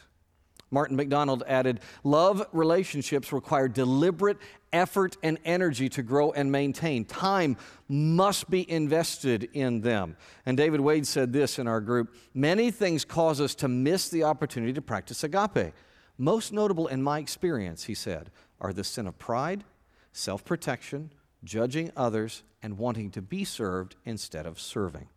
Martin 0.70 0.96
McDonald 0.96 1.42
added, 1.46 1.80
Love 2.04 2.46
relationships 2.52 3.32
require 3.32 3.68
deliberate 3.68 4.38
effort 4.72 5.16
and 5.22 5.38
energy 5.44 5.88
to 5.90 6.02
grow 6.02 6.32
and 6.32 6.50
maintain. 6.50 7.04
Time 7.04 7.56
must 7.88 8.50
be 8.50 8.68
invested 8.70 9.48
in 9.52 9.80
them. 9.80 10.16
And 10.46 10.56
David 10.56 10.80
Wade 10.80 11.06
said 11.06 11.32
this 11.32 11.58
in 11.58 11.66
our 11.66 11.80
group 11.80 12.14
Many 12.34 12.70
things 12.70 13.04
cause 13.04 13.40
us 13.40 13.54
to 13.56 13.68
miss 13.68 14.08
the 14.08 14.24
opportunity 14.24 14.72
to 14.72 14.82
practice 14.82 15.24
agape. 15.24 15.72
Most 16.18 16.52
notable 16.52 16.86
in 16.86 17.02
my 17.02 17.18
experience, 17.18 17.84
he 17.84 17.94
said, 17.94 18.30
are 18.60 18.72
the 18.72 18.84
sin 18.84 19.06
of 19.06 19.18
pride, 19.18 19.64
self 20.12 20.44
protection, 20.44 21.12
judging 21.42 21.90
others, 21.96 22.42
and 22.62 22.76
wanting 22.76 23.10
to 23.12 23.22
be 23.22 23.44
served 23.44 23.96
instead 24.04 24.46
of 24.46 24.60
serving. 24.60 25.08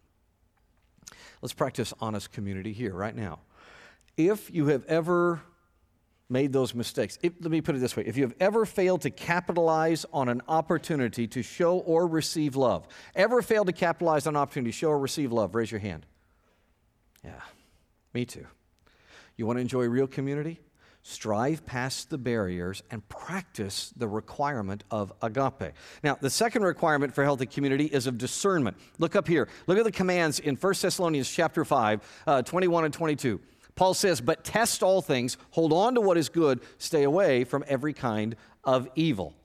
Let's 1.41 1.53
practice 1.53 1.93
honest 1.99 2.31
community 2.31 2.71
here 2.71 2.93
right 2.93 3.15
now. 3.15 3.39
If 4.15 4.49
you 4.53 4.67
have 4.67 4.85
ever 4.85 5.41
made 6.29 6.53
those 6.53 6.73
mistakes, 6.73 7.19
let 7.21 7.43
me 7.43 7.61
put 7.61 7.75
it 7.75 7.79
this 7.79 7.95
way 7.95 8.03
if 8.05 8.17
you 8.17 8.23
have 8.23 8.35
ever 8.39 8.65
failed 8.65 9.01
to 9.01 9.09
capitalize 9.09 10.05
on 10.13 10.29
an 10.29 10.41
opportunity 10.47 11.27
to 11.27 11.43
show 11.43 11.77
or 11.79 12.07
receive 12.07 12.55
love, 12.55 12.87
ever 13.15 13.41
failed 13.41 13.67
to 13.67 13.73
capitalize 13.73 14.25
on 14.27 14.35
an 14.35 14.41
opportunity 14.41 14.71
to 14.71 14.77
show 14.77 14.89
or 14.89 14.99
receive 14.99 15.31
love, 15.31 15.55
raise 15.55 15.71
your 15.71 15.79
hand. 15.79 16.05
Yeah, 17.23 17.41
me 18.13 18.25
too. 18.25 18.45
You 19.37 19.45
want 19.45 19.57
to 19.57 19.61
enjoy 19.61 19.85
real 19.85 20.07
community? 20.07 20.59
strive 21.03 21.65
past 21.65 22.09
the 22.09 22.17
barriers 22.17 22.81
and 22.89 23.07
practice 23.09 23.93
the 23.97 24.07
requirement 24.07 24.83
of 24.89 25.11
agape. 25.21 25.73
Now, 26.01 26.17
the 26.19 26.29
second 26.29 26.63
requirement 26.63 27.13
for 27.13 27.23
healthy 27.23 27.45
community 27.45 27.85
is 27.85 28.07
of 28.07 28.17
discernment. 28.17 28.77
Look 28.97 29.15
up 29.15 29.27
here. 29.27 29.49
Look 29.67 29.77
at 29.77 29.83
the 29.83 29.91
commands 29.91 30.39
in 30.39 30.55
1 30.55 30.73
Thessalonians 30.81 31.29
chapter 31.29 31.65
5, 31.65 32.23
uh, 32.25 32.41
21 32.41 32.85
and 32.85 32.93
22. 32.93 33.39
Paul 33.75 33.93
says, 33.93 34.21
But 34.21 34.43
test 34.43 34.83
all 34.83 35.01
things, 35.01 35.37
hold 35.51 35.73
on 35.73 35.95
to 35.95 36.01
what 36.01 36.17
is 36.17 36.29
good, 36.29 36.61
stay 36.77 37.03
away 37.03 37.43
from 37.43 37.63
every 37.67 37.93
kind 37.93 38.35
of 38.63 38.87
evil. 38.95 39.35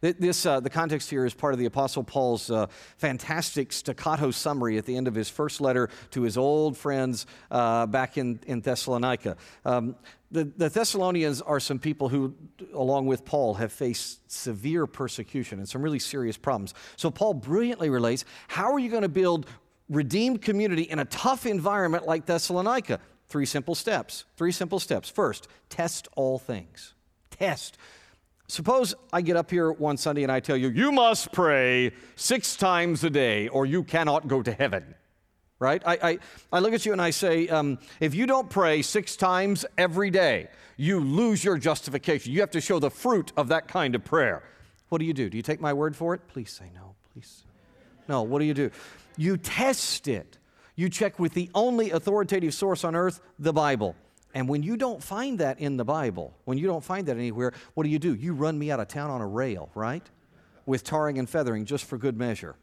This, 0.00 0.46
uh, 0.46 0.58
the 0.58 0.68
context 0.68 1.10
here 1.10 1.24
is 1.24 1.32
part 1.32 1.52
of 1.52 1.60
the 1.60 1.66
Apostle 1.66 2.02
Paul's 2.02 2.50
uh, 2.50 2.66
fantastic 2.96 3.72
staccato 3.72 4.32
summary 4.32 4.76
at 4.76 4.84
the 4.84 4.96
end 4.96 5.06
of 5.06 5.14
his 5.14 5.28
first 5.28 5.60
letter 5.60 5.90
to 6.10 6.22
his 6.22 6.36
old 6.36 6.76
friends 6.76 7.24
uh, 7.52 7.86
back 7.86 8.18
in, 8.18 8.40
in 8.48 8.60
Thessalonica. 8.60 9.36
Um, 9.64 9.94
the, 10.32 10.44
the, 10.44 10.68
Thessalonians 10.68 11.40
are 11.40 11.60
some 11.60 11.78
people 11.78 12.08
who, 12.08 12.34
along 12.74 13.06
with 13.06 13.24
Paul, 13.24 13.54
have 13.54 13.72
faced 13.72 14.28
severe 14.28 14.88
persecution 14.88 15.60
and 15.60 15.68
some 15.68 15.82
really 15.82 16.00
serious 16.00 16.36
problems. 16.36 16.74
So 16.96 17.08
Paul 17.08 17.34
brilliantly 17.34 17.88
relates 17.88 18.24
how 18.48 18.72
are 18.72 18.80
you 18.80 18.90
going 18.90 19.02
to 19.02 19.08
build 19.08 19.46
redeemed 19.88 20.42
community 20.42 20.82
in 20.82 20.98
a 20.98 21.04
tough 21.04 21.46
environment 21.46 22.06
like 22.06 22.26
Thessalonica? 22.26 22.98
Three 23.32 23.46
simple 23.46 23.74
steps. 23.74 24.26
Three 24.36 24.52
simple 24.52 24.78
steps. 24.78 25.08
First, 25.08 25.48
test 25.70 26.06
all 26.16 26.38
things. 26.38 26.92
Test. 27.30 27.78
Suppose 28.46 28.94
I 29.10 29.22
get 29.22 29.36
up 29.36 29.50
here 29.50 29.72
one 29.72 29.96
Sunday 29.96 30.22
and 30.22 30.30
I 30.30 30.40
tell 30.40 30.54
you, 30.54 30.68
you 30.68 30.92
must 30.92 31.32
pray 31.32 31.92
six 32.14 32.56
times 32.56 33.02
a 33.04 33.08
day 33.08 33.48
or 33.48 33.64
you 33.64 33.84
cannot 33.84 34.28
go 34.28 34.42
to 34.42 34.52
heaven. 34.52 34.94
Right? 35.58 35.82
I, 35.86 35.98
I, 36.02 36.18
I 36.52 36.58
look 36.58 36.74
at 36.74 36.84
you 36.84 36.92
and 36.92 37.00
I 37.00 37.08
say, 37.08 37.48
um, 37.48 37.78
if 38.00 38.14
you 38.14 38.26
don't 38.26 38.50
pray 38.50 38.82
six 38.82 39.16
times 39.16 39.64
every 39.78 40.10
day, 40.10 40.48
you 40.76 41.00
lose 41.00 41.42
your 41.42 41.56
justification. 41.56 42.34
You 42.34 42.40
have 42.40 42.50
to 42.50 42.60
show 42.60 42.80
the 42.80 42.90
fruit 42.90 43.32
of 43.38 43.48
that 43.48 43.66
kind 43.66 43.94
of 43.94 44.04
prayer. 44.04 44.42
What 44.90 44.98
do 44.98 45.06
you 45.06 45.14
do? 45.14 45.30
Do 45.30 45.38
you 45.38 45.42
take 45.42 45.62
my 45.62 45.72
word 45.72 45.96
for 45.96 46.12
it? 46.12 46.28
Please 46.28 46.50
say 46.50 46.70
no, 46.74 46.96
please. 47.14 47.44
No, 48.10 48.24
what 48.24 48.40
do 48.40 48.44
you 48.44 48.52
do? 48.52 48.70
You 49.16 49.38
test 49.38 50.06
it. 50.06 50.36
You 50.74 50.88
check 50.88 51.18
with 51.18 51.34
the 51.34 51.50
only 51.54 51.90
authoritative 51.90 52.54
source 52.54 52.84
on 52.84 52.94
earth, 52.96 53.20
the 53.38 53.52
Bible. 53.52 53.94
And 54.34 54.48
when 54.48 54.62
you 54.62 54.76
don't 54.76 55.02
find 55.02 55.38
that 55.40 55.60
in 55.60 55.76
the 55.76 55.84
Bible, 55.84 56.34
when 56.44 56.56
you 56.56 56.66
don't 56.66 56.82
find 56.82 57.06
that 57.08 57.16
anywhere, 57.16 57.52
what 57.74 57.84
do 57.84 57.90
you 57.90 57.98
do? 57.98 58.14
You 58.14 58.32
run 58.32 58.58
me 58.58 58.70
out 58.70 58.80
of 58.80 58.88
town 58.88 59.10
on 59.10 59.20
a 59.20 59.26
rail, 59.26 59.70
right? 59.74 60.08
With 60.64 60.84
tarring 60.84 61.18
and 61.18 61.28
feathering 61.28 61.66
just 61.66 61.84
for 61.84 61.98
good 61.98 62.16
measure. 62.16 62.56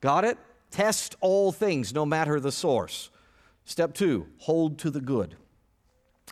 Got 0.00 0.24
it? 0.24 0.38
Test 0.70 1.16
all 1.20 1.50
things, 1.50 1.92
no 1.92 2.06
matter 2.06 2.38
the 2.38 2.52
source. 2.52 3.10
Step 3.64 3.94
two, 3.94 4.28
hold 4.38 4.78
to 4.78 4.90
the 4.90 5.00
good. 5.00 5.36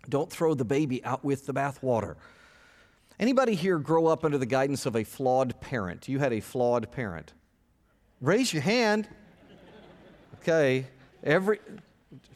Don't 0.09 0.31
throw 0.31 0.55
the 0.55 0.64
baby 0.64 1.05
out 1.05 1.25
with 1.25 1.47
the 1.47 1.52
bathwater. 1.52 2.14
Anybody 3.19 3.55
here 3.55 3.79
grow 3.79 4.07
up 4.07 4.25
under 4.25 4.38
the 4.38 4.47
guidance 4.47 4.87
of 4.87 4.97
a 4.97 5.05
flawed 5.05 5.61
parent? 5.61 6.09
You 6.09 6.21
had 6.21 6.33
a 6.33 6.40
flawed 6.40 6.90
parent. 6.90 7.35
Raise 8.21 8.52
your 8.52 8.62
hand. 8.62 9.09
Okay. 10.40 10.87
Every 11.23 11.59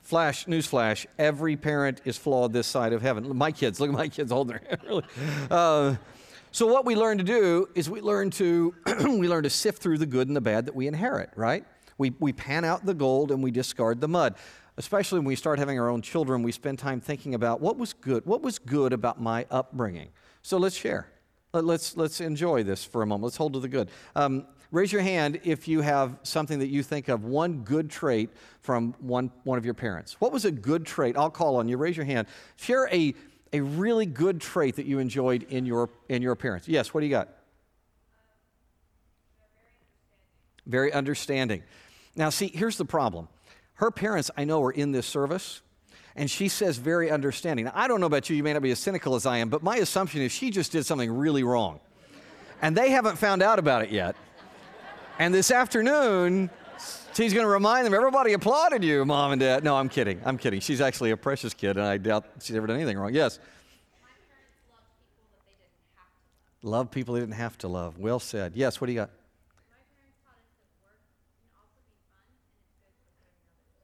Flash, 0.02 0.44
newsflash, 0.44 1.06
every 1.18 1.56
parent 1.56 2.02
is 2.04 2.18
flawed 2.18 2.52
this 2.52 2.66
side 2.66 2.92
of 2.92 3.00
heaven. 3.00 3.36
My 3.36 3.50
kids, 3.50 3.80
look 3.80 3.88
at 3.88 3.94
my 3.94 4.08
kids 4.08 4.30
holding 4.30 4.58
their 4.58 4.68
hand, 4.68 4.80
really. 4.86 5.04
Uh, 5.50 5.96
so 6.52 6.66
what 6.66 6.84
we 6.84 6.94
learn 6.94 7.18
to 7.18 7.24
do 7.24 7.68
is 7.74 7.90
we 7.90 8.00
learn 8.00 8.30
to 8.32 8.74
we 9.00 9.26
learn 9.26 9.42
to 9.44 9.50
sift 9.50 9.82
through 9.82 9.98
the 9.98 10.06
good 10.06 10.28
and 10.28 10.36
the 10.36 10.40
bad 10.40 10.66
that 10.66 10.74
we 10.74 10.86
inherit, 10.86 11.30
right? 11.34 11.64
We, 11.98 12.12
we 12.20 12.32
pan 12.32 12.64
out 12.64 12.84
the 12.84 12.94
gold 12.94 13.30
and 13.30 13.42
we 13.42 13.50
discard 13.50 14.00
the 14.00 14.08
mud. 14.08 14.36
Especially 14.76 15.20
when 15.20 15.26
we 15.26 15.36
start 15.36 15.58
having 15.58 15.78
our 15.80 15.88
own 15.88 16.02
children, 16.02 16.42
we 16.42 16.52
spend 16.52 16.78
time 16.78 17.00
thinking 17.00 17.34
about 17.34 17.60
what 17.60 17.78
was 17.78 17.92
good, 17.92 18.26
what 18.26 18.42
was 18.42 18.58
good 18.58 18.92
about 18.92 19.20
my 19.20 19.46
upbringing. 19.50 20.10
So 20.42 20.58
let's 20.58 20.76
share. 20.76 21.08
Let, 21.52 21.64
us 21.64 21.96
let's 21.96 22.20
enjoy 22.20 22.64
this 22.64 22.84
for 22.84 23.02
a 23.02 23.06
moment. 23.06 23.24
Let's 23.24 23.36
hold 23.36 23.54
to 23.54 23.60
the 23.60 23.68
good. 23.68 23.88
Um, 24.14 24.46
Raise 24.74 24.90
your 24.90 25.02
hand 25.02 25.40
if 25.44 25.68
you 25.68 25.82
have 25.82 26.18
something 26.24 26.58
that 26.58 26.66
you 26.66 26.82
think 26.82 27.08
of, 27.08 27.22
one 27.22 27.58
good 27.62 27.88
trait 27.88 28.30
from 28.60 28.92
one, 28.98 29.30
one 29.44 29.56
of 29.56 29.64
your 29.64 29.72
parents. 29.72 30.20
What 30.20 30.32
was 30.32 30.44
a 30.44 30.50
good 30.50 30.84
trait? 30.84 31.16
I'll 31.16 31.30
call 31.30 31.54
on 31.58 31.68
you. 31.68 31.76
Raise 31.76 31.96
your 31.96 32.04
hand. 32.04 32.26
Share 32.56 32.88
a, 32.92 33.14
a 33.52 33.60
really 33.60 34.04
good 34.04 34.40
trait 34.40 34.74
that 34.74 34.86
you 34.86 34.98
enjoyed 34.98 35.44
in 35.44 35.64
your, 35.64 35.90
in 36.08 36.22
your 36.22 36.34
parents. 36.34 36.66
Yes, 36.66 36.92
what 36.92 37.02
do 37.02 37.06
you 37.06 37.12
got? 37.12 37.28
Very 40.66 40.92
understanding. 40.92 41.62
Now, 42.16 42.30
see, 42.30 42.50
here's 42.52 42.76
the 42.76 42.84
problem. 42.84 43.28
Her 43.74 43.92
parents, 43.92 44.28
I 44.36 44.42
know, 44.42 44.60
are 44.64 44.72
in 44.72 44.90
this 44.90 45.06
service, 45.06 45.62
and 46.16 46.28
she 46.28 46.48
says 46.48 46.78
very 46.78 47.12
understanding. 47.12 47.66
Now, 47.66 47.72
I 47.76 47.86
don't 47.86 48.00
know 48.00 48.06
about 48.06 48.28
you, 48.28 48.34
you 48.34 48.42
may 48.42 48.52
not 48.52 48.62
be 48.62 48.72
as 48.72 48.80
cynical 48.80 49.14
as 49.14 49.24
I 49.24 49.36
am, 49.36 49.50
but 49.50 49.62
my 49.62 49.76
assumption 49.76 50.20
is 50.20 50.32
she 50.32 50.50
just 50.50 50.72
did 50.72 50.84
something 50.84 51.12
really 51.12 51.44
wrong. 51.44 51.78
And 52.60 52.76
they 52.76 52.90
haven't 52.90 53.18
found 53.18 53.40
out 53.40 53.60
about 53.60 53.82
it 53.82 53.90
yet. 53.90 54.16
And 55.18 55.32
this 55.32 55.52
afternoon, 55.52 56.50
she's 57.14 57.32
going 57.32 57.44
to 57.44 57.50
remind 57.50 57.86
them 57.86 57.94
everybody 57.94 58.32
applauded 58.32 58.82
you, 58.82 59.04
mom 59.04 59.30
and 59.30 59.40
dad. 59.40 59.62
No, 59.62 59.76
I'm 59.76 59.88
kidding. 59.88 60.20
I'm 60.24 60.36
kidding. 60.36 60.58
She's 60.58 60.80
actually 60.80 61.12
a 61.12 61.16
precious 61.16 61.54
kid, 61.54 61.76
and 61.76 61.86
I 61.86 61.98
doubt 61.98 62.24
she's 62.40 62.56
ever 62.56 62.66
done 62.66 62.76
anything 62.76 62.98
wrong. 62.98 63.14
Yes? 63.14 63.38
Love 66.62 66.90
people 66.90 67.14
they 67.14 67.20
didn't 67.20 67.34
have 67.34 67.56
to 67.58 67.68
love. 67.68 67.98
Well 67.98 68.18
said. 68.18 68.52
Yes, 68.56 68.80
what 68.80 68.88
do 68.88 68.92
you 68.92 68.98
got? 68.98 69.10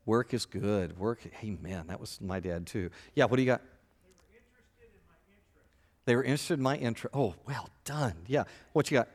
Work 0.06 0.34
is 0.34 0.46
good. 0.46 0.98
Work, 0.98 1.20
amen. 1.44 1.84
That 1.86 2.00
was 2.00 2.20
my 2.20 2.40
dad 2.40 2.66
too. 2.66 2.90
Yeah, 3.14 3.26
what 3.26 3.36
do 3.36 3.42
you 3.42 3.46
got? 3.46 3.60
They 6.06 6.16
were 6.16 6.24
interested 6.24 6.54
in 6.54 6.62
my 6.62 6.76
interest. 6.76 7.14
Oh, 7.14 7.34
well 7.46 7.68
done. 7.84 8.14
Yeah. 8.26 8.44
What 8.72 8.90
you 8.90 8.96
got? 8.98 9.08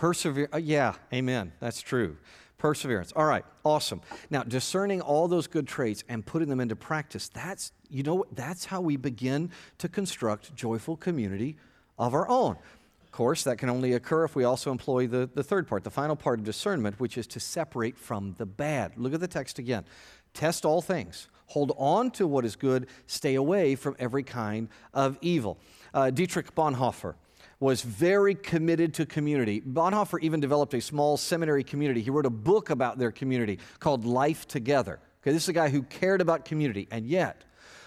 Persevere. 0.00 0.48
Uh, 0.50 0.56
yeah, 0.56 0.94
amen. 1.12 1.52
That's 1.60 1.82
true. 1.82 2.16
Perseverance. 2.56 3.12
All 3.14 3.26
right, 3.26 3.44
awesome. 3.64 4.00
Now, 4.30 4.42
discerning 4.42 5.02
all 5.02 5.28
those 5.28 5.46
good 5.46 5.68
traits 5.68 6.04
and 6.08 6.24
putting 6.24 6.48
them 6.48 6.58
into 6.58 6.74
practice, 6.74 7.28
that's, 7.28 7.72
you 7.90 8.02
know, 8.02 8.24
that's 8.32 8.64
how 8.64 8.80
we 8.80 8.96
begin 8.96 9.50
to 9.76 9.90
construct 9.90 10.54
joyful 10.56 10.96
community 10.96 11.58
of 11.98 12.14
our 12.14 12.26
own. 12.30 12.56
Of 13.02 13.12
course, 13.12 13.44
that 13.44 13.58
can 13.58 13.68
only 13.68 13.92
occur 13.92 14.24
if 14.24 14.34
we 14.34 14.44
also 14.44 14.70
employ 14.70 15.06
the, 15.06 15.28
the 15.34 15.42
third 15.42 15.68
part, 15.68 15.84
the 15.84 15.90
final 15.90 16.16
part 16.16 16.38
of 16.38 16.46
discernment, 16.46 16.98
which 16.98 17.18
is 17.18 17.26
to 17.26 17.40
separate 17.40 17.98
from 17.98 18.34
the 18.38 18.46
bad. 18.46 18.96
Look 18.96 19.12
at 19.12 19.20
the 19.20 19.28
text 19.28 19.58
again. 19.58 19.84
Test 20.32 20.64
all 20.64 20.80
things, 20.80 21.28
hold 21.48 21.72
on 21.76 22.10
to 22.12 22.26
what 22.26 22.46
is 22.46 22.56
good, 22.56 22.86
stay 23.06 23.34
away 23.34 23.74
from 23.74 23.96
every 23.98 24.22
kind 24.22 24.70
of 24.94 25.18
evil. 25.20 25.58
Uh, 25.92 26.08
Dietrich 26.08 26.54
Bonhoeffer 26.54 27.16
was 27.60 27.82
very 27.82 28.34
committed 28.34 28.94
to 28.94 29.06
community. 29.06 29.60
Bonhoeffer 29.60 30.18
even 30.22 30.40
developed 30.40 30.72
a 30.72 30.80
small 30.80 31.18
seminary 31.18 31.62
community. 31.62 32.00
He 32.00 32.10
wrote 32.10 32.26
a 32.26 32.30
book 32.30 32.70
about 32.70 32.98
their 32.98 33.12
community 33.12 33.58
called 33.78 34.06
Life 34.06 34.48
Together. 34.48 34.98
Okay, 35.22 35.32
this 35.32 35.42
is 35.42 35.48
a 35.50 35.52
guy 35.52 35.68
who 35.68 35.82
cared 35.82 36.22
about 36.22 36.46
community, 36.46 36.88
and 36.90 37.06
yet, 37.06 37.44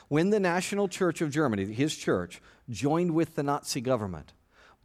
when 0.08 0.30
the 0.30 0.40
National 0.40 0.88
Church 0.88 1.22
of 1.22 1.32
Germany, 1.32 1.66
his 1.66 1.96
church, 1.96 2.40
joined 2.70 3.12
with 3.16 3.34
the 3.34 3.42
Nazi 3.42 3.82
government, 3.82 4.34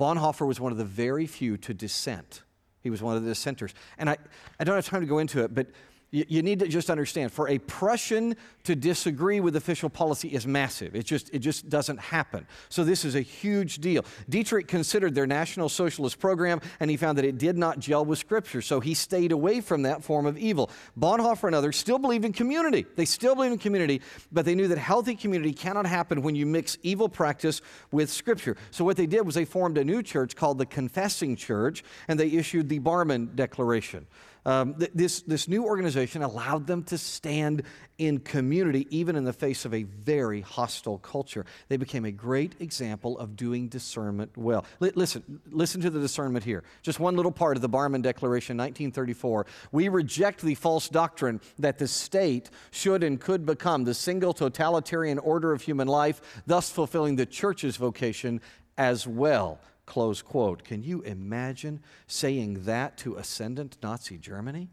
Bonhoeffer 0.00 0.46
was 0.46 0.58
one 0.58 0.72
of 0.72 0.78
the 0.78 0.84
very 0.84 1.26
few 1.26 1.58
to 1.58 1.74
dissent. 1.74 2.42
He 2.80 2.88
was 2.88 3.02
one 3.02 3.16
of 3.16 3.22
the 3.22 3.28
dissenters. 3.28 3.74
And 3.98 4.08
I, 4.08 4.16
I 4.58 4.64
don't 4.64 4.76
have 4.76 4.86
time 4.86 5.02
to 5.02 5.06
go 5.06 5.18
into 5.18 5.44
it, 5.44 5.54
but 5.54 5.66
you, 6.10 6.42
need 6.42 6.60
to 6.60 6.68
just 6.68 6.88
understand 6.88 7.32
for 7.32 7.48
a 7.48 7.58
Prussian 7.58 8.34
to 8.64 8.74
disagree 8.74 9.40
with 9.40 9.56
official 9.56 9.90
policy 9.90 10.28
is 10.28 10.46
massive. 10.46 10.96
It 10.96 11.04
just, 11.04 11.28
it 11.34 11.40
just 11.40 11.68
doesn't 11.68 12.00
happen. 12.00 12.46
So, 12.70 12.82
this 12.82 13.04
is 13.04 13.14
a 13.14 13.20
huge 13.20 13.78
deal. 13.78 14.06
Dietrich 14.28 14.68
considered 14.68 15.14
their 15.14 15.26
National 15.26 15.68
Socialist 15.68 16.18
program 16.18 16.60
and 16.80 16.90
he 16.90 16.96
found 16.96 17.18
that 17.18 17.26
it 17.26 17.36
did 17.36 17.58
not 17.58 17.78
gel 17.78 18.06
with 18.06 18.18
Scripture. 18.18 18.62
So, 18.62 18.80
he 18.80 18.94
stayed 18.94 19.32
away 19.32 19.60
from 19.60 19.82
that 19.82 20.02
form 20.02 20.24
of 20.24 20.38
evil. 20.38 20.70
Bonhoeffer 20.98 21.44
and 21.44 21.54
others 21.54 21.76
still 21.76 21.98
believed 21.98 22.24
in 22.24 22.32
community. 22.32 22.86
They 22.96 23.04
still 23.04 23.34
believed 23.34 23.52
in 23.52 23.58
community, 23.58 24.00
but 24.32 24.46
they 24.46 24.54
knew 24.54 24.68
that 24.68 24.78
healthy 24.78 25.14
community 25.14 25.52
cannot 25.52 25.84
happen 25.84 26.22
when 26.22 26.34
you 26.34 26.46
mix 26.46 26.78
evil 26.82 27.10
practice 27.10 27.60
with 27.90 28.10
Scripture. 28.10 28.56
So, 28.70 28.82
what 28.82 28.96
they 28.96 29.06
did 29.06 29.26
was 29.26 29.34
they 29.34 29.44
formed 29.44 29.76
a 29.76 29.84
new 29.84 30.02
church 30.02 30.36
called 30.36 30.56
the 30.56 30.66
Confessing 30.66 31.36
Church 31.36 31.84
and 32.08 32.18
they 32.18 32.28
issued 32.28 32.70
the 32.70 32.80
Barmen 32.80 33.36
Declaration. 33.36 34.06
Um, 34.48 34.76
th- 34.76 34.92
this, 34.94 35.20
this 35.20 35.46
new 35.46 35.66
organization 35.66 36.22
allowed 36.22 36.66
them 36.66 36.82
to 36.84 36.96
stand 36.96 37.64
in 37.98 38.18
community, 38.18 38.86
even 38.88 39.14
in 39.14 39.24
the 39.24 39.32
face 39.34 39.66
of 39.66 39.74
a 39.74 39.82
very 39.82 40.40
hostile 40.40 40.96
culture. 40.96 41.44
They 41.68 41.76
became 41.76 42.06
a 42.06 42.10
great 42.10 42.54
example 42.58 43.18
of 43.18 43.36
doing 43.36 43.68
discernment 43.68 44.38
well. 44.38 44.64
L- 44.80 44.92
listen, 44.94 45.42
listen 45.50 45.82
to 45.82 45.90
the 45.90 46.00
discernment 46.00 46.46
here. 46.46 46.64
Just 46.80 46.98
one 46.98 47.14
little 47.14 47.30
part 47.30 47.58
of 47.58 47.60
the 47.60 47.68
Barmen 47.68 48.00
Declaration, 48.00 48.56
1934. 48.56 49.44
We 49.70 49.90
reject 49.90 50.40
the 50.40 50.54
false 50.54 50.88
doctrine 50.88 51.42
that 51.58 51.76
the 51.76 51.86
state 51.86 52.48
should 52.70 53.04
and 53.04 53.20
could 53.20 53.44
become 53.44 53.84
the 53.84 53.92
single 53.92 54.32
totalitarian 54.32 55.18
order 55.18 55.52
of 55.52 55.60
human 55.60 55.88
life, 55.88 56.42
thus 56.46 56.70
fulfilling 56.70 57.16
the 57.16 57.26
church's 57.26 57.76
vocation 57.76 58.40
as 58.78 59.06
well. 59.06 59.60
Close 59.88 60.20
quote. 60.20 60.64
Can 60.64 60.82
you 60.82 61.00
imagine 61.00 61.80
saying 62.06 62.64
that 62.64 62.98
to 62.98 63.16
ascendant 63.16 63.78
Nazi 63.82 64.18
Germany? 64.18 64.68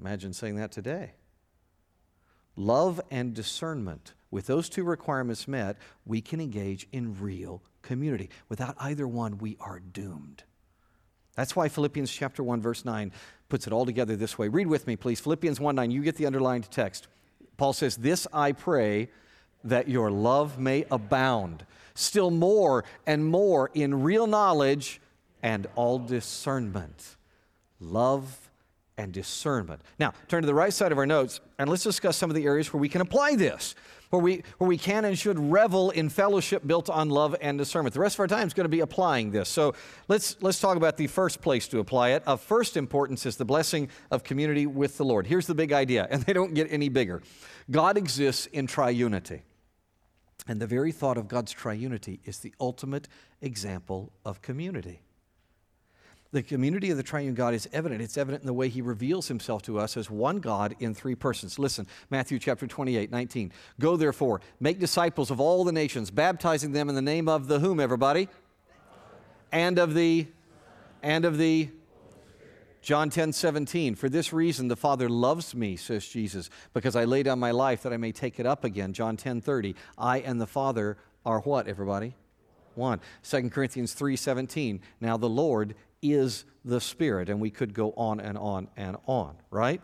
Imagine 0.00 0.32
saying 0.32 0.56
that 0.56 0.72
today. 0.72 1.12
Love 2.56 2.98
and 3.10 3.34
discernment. 3.34 4.14
With 4.30 4.46
those 4.46 4.70
two 4.70 4.84
requirements 4.84 5.46
met, 5.46 5.76
we 6.06 6.22
can 6.22 6.40
engage 6.40 6.88
in 6.92 7.20
real 7.20 7.62
community. 7.82 8.30
Without 8.48 8.74
either 8.80 9.06
one, 9.06 9.36
we 9.36 9.58
are 9.60 9.80
doomed. 9.80 10.44
That's 11.36 11.54
why 11.54 11.68
Philippians 11.68 12.10
chapter 12.10 12.42
1 12.42 12.62
verse 12.62 12.86
9 12.86 13.12
puts 13.50 13.66
it 13.66 13.74
all 13.74 13.84
together 13.84 14.16
this 14.16 14.38
way. 14.38 14.48
Read 14.48 14.66
with 14.66 14.86
me 14.86 14.96
please. 14.96 15.20
Philippians 15.20 15.60
1 15.60 15.74
9, 15.74 15.90
you 15.90 16.00
get 16.00 16.16
the 16.16 16.24
underlined 16.24 16.70
text. 16.70 17.06
Paul 17.58 17.74
says, 17.74 17.96
"This 17.96 18.26
I 18.32 18.52
pray 18.52 19.10
that 19.62 19.90
your 19.90 20.10
love 20.10 20.58
may 20.58 20.86
abound 20.90 21.66
still 21.94 22.30
more 22.30 22.84
and 23.06 23.24
more 23.24 23.70
in 23.74 24.02
real 24.02 24.26
knowledge 24.26 25.00
and 25.42 25.66
all 25.76 25.98
discernment. 25.98 27.16
Love 27.80 28.50
and 28.96 29.12
discernment. 29.12 29.80
Now, 29.98 30.12
turn 30.28 30.42
to 30.42 30.46
the 30.46 30.54
right 30.54 30.72
side 30.72 30.92
of 30.92 30.98
our 30.98 31.06
notes 31.06 31.40
and 31.58 31.68
let's 31.68 31.82
discuss 31.82 32.16
some 32.16 32.30
of 32.30 32.36
the 32.36 32.44
areas 32.44 32.72
where 32.72 32.80
we 32.80 32.88
can 32.88 33.00
apply 33.00 33.34
this, 33.34 33.74
where 34.10 34.22
we, 34.22 34.44
where 34.58 34.68
we 34.68 34.78
can 34.78 35.04
and 35.04 35.18
should 35.18 35.38
revel 35.38 35.90
in 35.90 36.08
fellowship 36.08 36.64
built 36.66 36.88
on 36.88 37.10
love 37.10 37.34
and 37.40 37.58
discernment. 37.58 37.92
The 37.92 38.00
rest 38.00 38.16
of 38.16 38.20
our 38.20 38.28
time 38.28 38.46
is 38.46 38.54
going 38.54 38.64
to 38.64 38.70
be 38.70 38.80
applying 38.80 39.32
this. 39.32 39.48
So 39.48 39.74
let's, 40.06 40.36
let's 40.40 40.60
talk 40.60 40.76
about 40.76 40.96
the 40.96 41.08
first 41.08 41.42
place 41.42 41.66
to 41.68 41.80
apply 41.80 42.10
it. 42.10 42.22
Of 42.26 42.40
first 42.40 42.76
importance 42.76 43.26
is 43.26 43.36
the 43.36 43.44
blessing 43.44 43.88
of 44.10 44.22
community 44.22 44.66
with 44.66 44.96
the 44.96 45.04
Lord. 45.04 45.26
Here's 45.26 45.46
the 45.46 45.54
big 45.54 45.72
idea, 45.72 46.06
and 46.10 46.22
they 46.22 46.32
don't 46.32 46.54
get 46.54 46.68
any 46.70 46.88
bigger 46.88 47.22
God 47.70 47.96
exists 47.96 48.46
in 48.46 48.66
triunity. 48.66 49.42
And 50.46 50.60
the 50.60 50.66
very 50.66 50.92
thought 50.92 51.16
of 51.16 51.28
God's 51.28 51.54
triunity 51.54 52.20
is 52.24 52.38
the 52.38 52.54
ultimate 52.60 53.08
example 53.40 54.12
of 54.24 54.42
community. 54.42 55.00
The 56.32 56.42
community 56.42 56.90
of 56.90 56.96
the 56.96 57.04
triune 57.04 57.34
God 57.34 57.54
is 57.54 57.68
evident. 57.72 58.02
It's 58.02 58.18
evident 58.18 58.42
in 58.42 58.48
the 58.48 58.52
way 58.52 58.68
he 58.68 58.82
reveals 58.82 59.28
himself 59.28 59.62
to 59.62 59.78
us 59.78 59.96
as 59.96 60.10
one 60.10 60.40
God 60.40 60.74
in 60.80 60.92
three 60.92 61.14
persons. 61.14 61.60
Listen, 61.60 61.86
Matthew 62.10 62.40
chapter 62.40 62.66
28, 62.66 63.08
19. 63.10 63.52
Go 63.78 63.96
therefore, 63.96 64.40
make 64.58 64.80
disciples 64.80 65.30
of 65.30 65.40
all 65.40 65.62
the 65.62 65.70
nations, 65.70 66.10
baptizing 66.10 66.72
them 66.72 66.88
in 66.88 66.96
the 66.96 67.02
name 67.02 67.28
of 67.28 67.46
the 67.46 67.60
whom, 67.60 67.78
everybody? 67.78 68.28
And 69.52 69.78
of 69.78 69.94
the, 69.94 70.26
and 71.04 71.24
of 71.24 71.38
the, 71.38 71.70
John 72.84 73.08
10 73.08 73.32
17, 73.32 73.94
for 73.94 74.10
this 74.10 74.30
reason 74.30 74.68
the 74.68 74.76
Father 74.76 75.08
loves 75.08 75.54
me, 75.54 75.74
says 75.74 76.06
Jesus, 76.06 76.50
because 76.74 76.94
I 76.94 77.04
lay 77.04 77.22
down 77.22 77.38
my 77.38 77.50
life 77.50 77.82
that 77.82 77.94
I 77.94 77.96
may 77.96 78.12
take 78.12 78.38
it 78.38 78.44
up 78.44 78.62
again. 78.62 78.92
John 78.92 79.16
10 79.16 79.40
30, 79.40 79.74
I 79.96 80.18
and 80.18 80.38
the 80.38 80.46
Father 80.46 80.98
are 81.24 81.40
what, 81.40 81.66
everybody? 81.66 82.14
One. 82.74 83.00
2 83.22 83.48
Corinthians 83.48 83.94
3 83.94 84.16
17, 84.16 84.82
now 85.00 85.16
the 85.16 85.30
Lord 85.30 85.74
is 86.02 86.44
the 86.62 86.78
Spirit. 86.78 87.30
And 87.30 87.40
we 87.40 87.48
could 87.48 87.72
go 87.72 87.92
on 87.96 88.20
and 88.20 88.36
on 88.36 88.68
and 88.76 88.98
on, 89.06 89.36
right? 89.50 89.80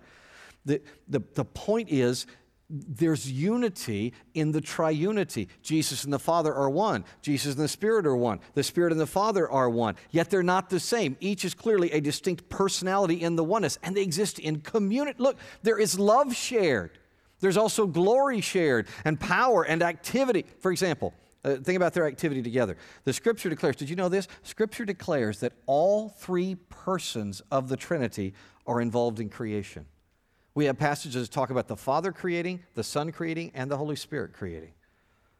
The, 0.66 0.82
the, 1.08 1.22
the 1.32 1.46
point 1.46 1.88
is, 1.88 2.26
there's 2.70 3.30
unity 3.30 4.14
in 4.32 4.52
the 4.52 4.60
triunity. 4.60 5.48
Jesus 5.60 6.04
and 6.04 6.12
the 6.12 6.18
Father 6.18 6.54
are 6.54 6.70
one. 6.70 7.04
Jesus 7.20 7.54
and 7.54 7.64
the 7.64 7.68
Spirit 7.68 8.06
are 8.06 8.16
one. 8.16 8.38
The 8.54 8.62
Spirit 8.62 8.92
and 8.92 9.00
the 9.00 9.06
Father 9.06 9.50
are 9.50 9.68
one. 9.68 9.96
Yet 10.10 10.30
they're 10.30 10.42
not 10.42 10.70
the 10.70 10.78
same. 10.78 11.16
Each 11.20 11.44
is 11.44 11.52
clearly 11.52 11.90
a 11.90 12.00
distinct 12.00 12.48
personality 12.48 13.22
in 13.22 13.34
the 13.34 13.44
oneness, 13.44 13.78
and 13.82 13.96
they 13.96 14.02
exist 14.02 14.38
in 14.38 14.60
community. 14.60 15.20
Look, 15.20 15.36
there 15.62 15.78
is 15.78 15.98
love 15.98 16.34
shared. 16.34 16.98
There's 17.40 17.56
also 17.56 17.86
glory 17.86 18.40
shared, 18.40 18.86
and 19.04 19.18
power 19.18 19.64
and 19.64 19.82
activity. 19.82 20.44
For 20.60 20.70
example, 20.70 21.12
uh, 21.44 21.56
think 21.56 21.76
about 21.76 21.94
their 21.94 22.06
activity 22.06 22.42
together. 22.42 22.76
The 23.04 23.12
Scripture 23.12 23.48
declares, 23.48 23.76
did 23.76 23.90
you 23.90 23.96
know 23.96 24.10
this? 24.10 24.28
Scripture 24.42 24.84
declares 24.84 25.40
that 25.40 25.54
all 25.66 26.10
three 26.10 26.54
persons 26.68 27.40
of 27.50 27.68
the 27.68 27.76
Trinity 27.76 28.34
are 28.66 28.80
involved 28.80 29.18
in 29.20 29.28
creation. 29.28 29.86
We 30.60 30.66
have 30.66 30.76
passages 30.76 31.26
that 31.26 31.32
talk 31.32 31.48
about 31.48 31.68
the 31.68 31.76
Father 31.76 32.12
creating, 32.12 32.60
the 32.74 32.84
Son 32.84 33.12
creating, 33.12 33.52
and 33.54 33.70
the 33.70 33.78
Holy 33.78 33.96
Spirit 33.96 34.34
creating. 34.34 34.72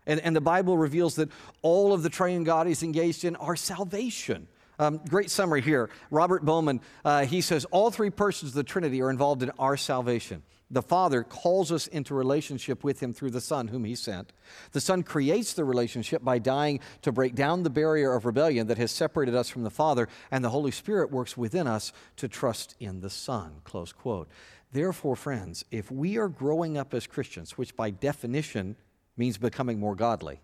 And, 0.06 0.18
and 0.20 0.34
the 0.34 0.40
Bible 0.40 0.78
reveals 0.78 1.16
that 1.16 1.28
all 1.60 1.92
of 1.92 2.02
the 2.02 2.08
triune 2.08 2.42
God 2.42 2.66
is 2.66 2.82
engaged 2.82 3.26
in 3.26 3.36
our 3.36 3.54
salvation. 3.54 4.48
Um, 4.78 4.98
great 5.10 5.28
summary 5.28 5.60
here. 5.60 5.90
Robert 6.10 6.42
Bowman, 6.42 6.80
uh, 7.04 7.26
he 7.26 7.42
says, 7.42 7.66
all 7.66 7.90
three 7.90 8.08
persons 8.08 8.52
of 8.52 8.54
the 8.54 8.62
Trinity 8.62 9.02
are 9.02 9.10
involved 9.10 9.42
in 9.42 9.50
our 9.58 9.76
salvation. 9.76 10.42
The 10.70 10.80
Father 10.80 11.22
calls 11.22 11.70
us 11.70 11.86
into 11.86 12.14
relationship 12.14 12.82
with 12.82 13.00
Him 13.00 13.12
through 13.12 13.32
the 13.32 13.42
Son, 13.42 13.68
whom 13.68 13.84
He 13.84 13.96
sent. 13.96 14.32
The 14.72 14.80
Son 14.80 15.02
creates 15.02 15.52
the 15.52 15.64
relationship 15.64 16.24
by 16.24 16.38
dying 16.38 16.80
to 17.02 17.12
break 17.12 17.34
down 17.34 17.62
the 17.62 17.68
barrier 17.68 18.14
of 18.14 18.24
rebellion 18.24 18.68
that 18.68 18.78
has 18.78 18.90
separated 18.90 19.34
us 19.34 19.50
from 19.50 19.64
the 19.64 19.70
Father, 19.70 20.08
and 20.30 20.42
the 20.42 20.48
Holy 20.48 20.70
Spirit 20.70 21.10
works 21.10 21.36
within 21.36 21.66
us 21.66 21.92
to 22.16 22.26
trust 22.26 22.74
in 22.80 23.00
the 23.00 23.10
Son. 23.10 23.56
Close 23.64 23.92
quote. 23.92 24.28
Therefore, 24.72 25.16
friends, 25.16 25.64
if 25.70 25.90
we 25.90 26.16
are 26.16 26.28
growing 26.28 26.78
up 26.78 26.94
as 26.94 27.06
Christians, 27.06 27.58
which 27.58 27.76
by 27.76 27.90
definition 27.90 28.76
means 29.16 29.36
becoming 29.36 29.80
more 29.80 29.96
godly, 29.96 30.40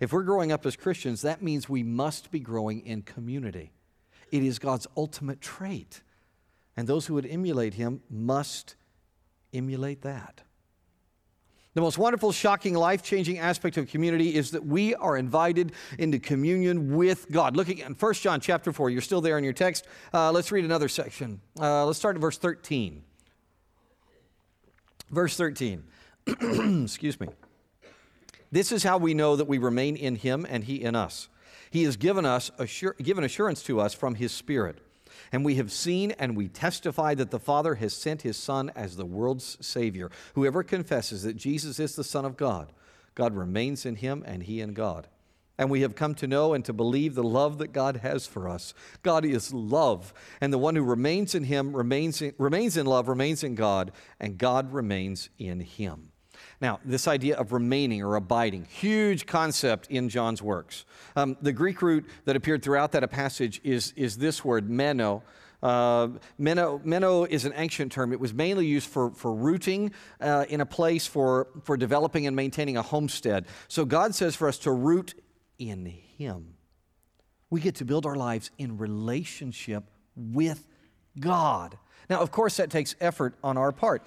if 0.00 0.12
we're 0.12 0.22
growing 0.22 0.52
up 0.52 0.66
as 0.66 0.76
Christians, 0.76 1.22
that 1.22 1.42
means 1.42 1.68
we 1.68 1.82
must 1.82 2.30
be 2.30 2.40
growing 2.40 2.84
in 2.86 3.02
community. 3.02 3.72
It 4.30 4.42
is 4.42 4.58
God's 4.58 4.86
ultimate 4.96 5.40
trait. 5.40 6.02
And 6.76 6.86
those 6.86 7.06
who 7.06 7.14
would 7.14 7.26
emulate 7.26 7.74
Him 7.74 8.02
must 8.10 8.76
emulate 9.52 10.02
that. 10.02 10.42
The 11.74 11.82
most 11.82 11.98
wonderful, 11.98 12.32
shocking, 12.32 12.74
life 12.74 13.02
changing 13.02 13.38
aspect 13.38 13.76
of 13.76 13.88
community 13.88 14.34
is 14.34 14.52
that 14.52 14.64
we 14.64 14.94
are 14.94 15.16
invited 15.16 15.72
into 15.98 16.18
communion 16.18 16.96
with 16.96 17.30
God. 17.30 17.54
Look 17.54 17.68
again, 17.68 17.94
1 17.98 18.14
John 18.14 18.40
chapter 18.40 18.72
4, 18.72 18.88
you're 18.88 19.02
still 19.02 19.20
there 19.20 19.36
in 19.36 19.44
your 19.44 19.52
text. 19.52 19.86
Uh, 20.12 20.32
let's 20.32 20.50
read 20.50 20.64
another 20.64 20.88
section. 20.88 21.40
Uh, 21.60 21.84
let's 21.84 21.98
start 21.98 22.16
at 22.16 22.22
verse 22.22 22.38
13. 22.38 23.02
Verse 25.10 25.36
13. 25.36 25.84
Excuse 26.26 27.20
me. 27.20 27.28
This 28.50 28.72
is 28.72 28.82
how 28.82 28.98
we 28.98 29.14
know 29.14 29.36
that 29.36 29.48
we 29.48 29.58
remain 29.58 29.96
in 29.96 30.16
him 30.16 30.46
and 30.48 30.64
he 30.64 30.82
in 30.82 30.94
us. 30.94 31.28
He 31.70 31.84
has 31.84 31.96
given 31.96 32.24
us 32.24 32.50
assur- 32.58 32.94
given 32.94 33.24
assurance 33.24 33.62
to 33.64 33.80
us 33.80 33.92
from 33.92 34.14
his 34.14 34.32
spirit. 34.32 34.78
And 35.32 35.44
we 35.44 35.56
have 35.56 35.72
seen 35.72 36.12
and 36.12 36.36
we 36.36 36.48
testify 36.48 37.14
that 37.14 37.30
the 37.30 37.38
Father 37.38 37.76
has 37.76 37.94
sent 37.94 38.22
his 38.22 38.36
Son 38.36 38.70
as 38.76 38.96
the 38.96 39.06
world's 39.06 39.56
Savior. 39.64 40.10
Whoever 40.34 40.62
confesses 40.62 41.22
that 41.22 41.36
Jesus 41.36 41.80
is 41.80 41.96
the 41.96 42.04
Son 42.04 42.24
of 42.24 42.36
God, 42.36 42.72
God 43.14 43.34
remains 43.34 43.84
in 43.84 43.96
him 43.96 44.22
and 44.26 44.42
he 44.42 44.60
in 44.60 44.74
God. 44.74 45.08
And 45.58 45.70
we 45.70 45.80
have 45.80 45.94
come 45.94 46.14
to 46.16 46.26
know 46.26 46.52
and 46.52 46.64
to 46.66 46.72
believe 46.72 47.14
the 47.14 47.22
love 47.22 47.58
that 47.58 47.72
God 47.72 47.98
has 47.98 48.26
for 48.26 48.48
us. 48.48 48.74
God 49.02 49.24
is 49.24 49.54
love, 49.54 50.12
and 50.40 50.52
the 50.52 50.58
one 50.58 50.76
who 50.76 50.82
remains 50.82 51.34
in 51.34 51.44
him 51.44 51.74
remains 51.74 52.20
in, 52.20 52.34
remains 52.38 52.76
in 52.76 52.84
love, 52.84 53.08
remains 53.08 53.42
in 53.42 53.54
God, 53.54 53.92
and 54.20 54.36
God 54.36 54.72
remains 54.72 55.30
in 55.38 55.60
him. 55.60 56.12
Now, 56.60 56.80
this 56.84 57.06
idea 57.08 57.36
of 57.36 57.52
remaining 57.52 58.02
or 58.02 58.16
abiding, 58.16 58.66
huge 58.66 59.26
concept 59.26 59.88
in 59.88 60.08
John's 60.08 60.42
works. 60.42 60.84
Um, 61.14 61.36
the 61.40 61.52
Greek 61.52 61.82
root 61.82 62.06
that 62.24 62.36
appeared 62.36 62.62
throughout 62.62 62.92
that 62.92 63.10
passage 63.10 63.60
is, 63.64 63.92
is 63.96 64.16
this 64.16 64.44
word, 64.44 64.70
meno. 64.70 65.22
Uh, 65.62 66.08
meno, 66.38 66.80
meno 66.84 67.24
is 67.24 67.44
an 67.44 67.52
ancient 67.56 67.92
term. 67.92 68.12
It 68.12 68.20
was 68.20 68.32
mainly 68.32 68.66
used 68.66 68.88
for, 68.88 69.10
for 69.10 69.34
rooting 69.34 69.92
uh, 70.20 70.44
in 70.48 70.60
a 70.60 70.66
place, 70.66 71.06
for, 71.06 71.48
for 71.62 71.76
developing 71.76 72.26
and 72.26 72.36
maintaining 72.36 72.76
a 72.76 72.82
homestead. 72.82 73.46
So 73.68 73.84
God 73.84 74.14
says 74.14 74.36
for 74.36 74.48
us 74.48 74.58
to 74.58 74.72
root 74.72 75.14
in 75.58 75.86
Him. 75.86 76.54
We 77.50 77.60
get 77.60 77.76
to 77.76 77.84
build 77.84 78.06
our 78.06 78.16
lives 78.16 78.50
in 78.58 78.78
relationship 78.78 79.84
with 80.16 80.66
God. 81.18 81.78
Now, 82.10 82.20
of 82.20 82.30
course, 82.30 82.56
that 82.56 82.70
takes 82.70 82.94
effort 83.00 83.34
on 83.42 83.56
our 83.56 83.72
part 83.72 84.02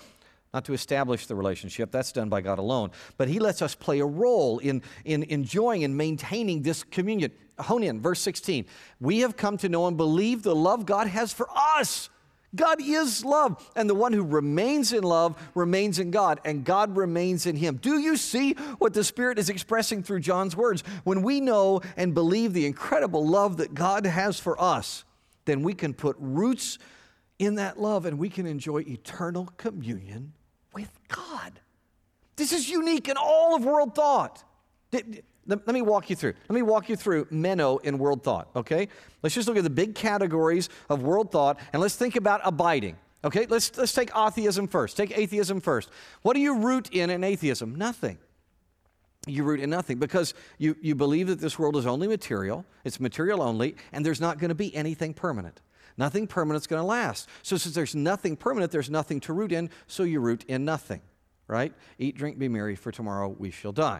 not 0.53 0.65
to 0.65 0.73
establish 0.73 1.27
the 1.27 1.35
relationship. 1.35 1.91
That's 1.91 2.11
done 2.11 2.29
by 2.29 2.41
God 2.41 2.59
alone. 2.59 2.91
But 3.17 3.27
He 3.27 3.39
lets 3.39 3.61
us 3.61 3.75
play 3.75 3.99
a 3.99 4.05
role 4.05 4.59
in, 4.59 4.81
in 5.05 5.23
enjoying 5.23 5.83
and 5.83 5.95
maintaining 5.95 6.63
this 6.63 6.83
communion. 6.83 7.31
Hone 7.59 7.83
in, 7.83 8.01
verse 8.01 8.19
16. 8.21 8.65
We 8.99 9.19
have 9.19 9.35
come 9.37 9.57
to 9.57 9.69
know 9.69 9.87
and 9.87 9.97
believe 9.97 10.43
the 10.43 10.55
love 10.55 10.85
God 10.85 11.07
has 11.07 11.33
for 11.33 11.47
us. 11.51 12.09
God 12.55 12.81
is 12.81 13.23
love, 13.23 13.69
and 13.75 13.89
the 13.89 13.95
one 13.95 14.11
who 14.11 14.23
remains 14.23 14.91
in 14.91 15.03
love 15.03 15.37
remains 15.53 15.99
in 15.99 16.09
God, 16.09 16.39
and 16.43 16.63
God 16.63 16.97
remains 16.97 17.45
in 17.45 17.55
him. 17.55 17.77
Do 17.77 17.99
you 17.99 18.17
see 18.17 18.53
what 18.79 18.93
the 18.93 19.03
Spirit 19.03 19.37
is 19.37 19.49
expressing 19.49 20.01
through 20.01 20.21
John's 20.21 20.55
words? 20.55 20.83
When 21.03 21.21
we 21.21 21.41
know 21.41 21.81
and 21.95 22.13
believe 22.13 22.53
the 22.53 22.65
incredible 22.65 23.27
love 23.27 23.57
that 23.57 23.73
God 23.73 24.05
has 24.05 24.39
for 24.39 24.59
us, 24.59 25.05
then 25.45 25.61
we 25.61 25.73
can 25.73 25.93
put 25.93 26.15
roots 26.19 26.79
in 27.37 27.55
that 27.55 27.79
love 27.79 28.05
and 28.05 28.17
we 28.17 28.29
can 28.29 28.45
enjoy 28.45 28.79
eternal 28.79 29.49
communion 29.57 30.33
with 30.73 30.89
God. 31.07 31.59
This 32.35 32.51
is 32.51 32.69
unique 32.69 33.09
in 33.09 33.17
all 33.17 33.55
of 33.55 33.63
world 33.63 33.95
thought. 33.95 34.43
Let 35.49 35.73
me 35.73 35.81
walk 35.81 36.09
you 36.09 36.15
through. 36.15 36.33
Let 36.47 36.55
me 36.55 36.61
walk 36.61 36.89
you 36.89 36.95
through 36.95 37.27
Meno 37.31 37.77
in 37.77 37.97
world 37.97 38.23
thought, 38.23 38.49
okay? 38.55 38.87
Let's 39.23 39.35
just 39.35 39.47
look 39.47 39.57
at 39.57 39.63
the 39.63 39.69
big 39.69 39.95
categories 39.95 40.69
of 40.89 41.01
world 41.01 41.31
thought 41.31 41.59
and 41.73 41.81
let's 41.81 41.95
think 41.95 42.15
about 42.15 42.41
abiding. 42.43 42.97
Okay, 43.23 43.45
let's, 43.47 43.75
let's 43.77 43.93
take 43.93 44.15
atheism 44.15 44.67
first. 44.67 44.95
Take 44.95 45.17
atheism 45.17 45.59
first. 45.59 45.89
What 46.21 46.35
do 46.35 46.39
you 46.39 46.59
root 46.59 46.89
in 46.91 47.09
in 47.09 47.23
atheism? 47.23 47.75
Nothing. 47.75 48.17
You 49.27 49.43
root 49.43 49.59
in 49.59 49.69
nothing 49.69 49.99
because 49.99 50.33
you, 50.57 50.77
you 50.81 50.95
believe 50.95 51.27
that 51.27 51.39
this 51.39 51.59
world 51.59 51.75
is 51.75 51.85
only 51.85 52.07
material, 52.07 52.65
it's 52.85 52.99
material 52.99 53.41
only, 53.41 53.75
and 53.91 54.05
there's 54.05 54.21
not 54.21 54.39
going 54.39 54.49
to 54.49 54.55
be 54.55 54.73
anything 54.73 55.13
permanent. 55.13 55.59
Nothing 55.97 56.27
permanent 56.27 56.63
is 56.63 56.67
going 56.67 56.81
to 56.81 56.85
last. 56.85 57.27
So, 57.43 57.57
since 57.57 57.75
there's 57.75 57.93
nothing 57.93 58.37
permanent, 58.37 58.71
there's 58.71 58.89
nothing 58.89 59.19
to 59.21 59.33
root 59.33 59.51
in, 59.51 59.69
so 59.87 60.03
you 60.03 60.21
root 60.21 60.45
in 60.47 60.63
nothing, 60.63 61.01
right? 61.47 61.73
Eat, 61.97 62.15
drink, 62.15 62.39
be 62.39 62.47
merry, 62.47 62.75
for 62.75 62.93
tomorrow 62.93 63.35
we 63.37 63.51
shall 63.51 63.73
die. 63.73 63.99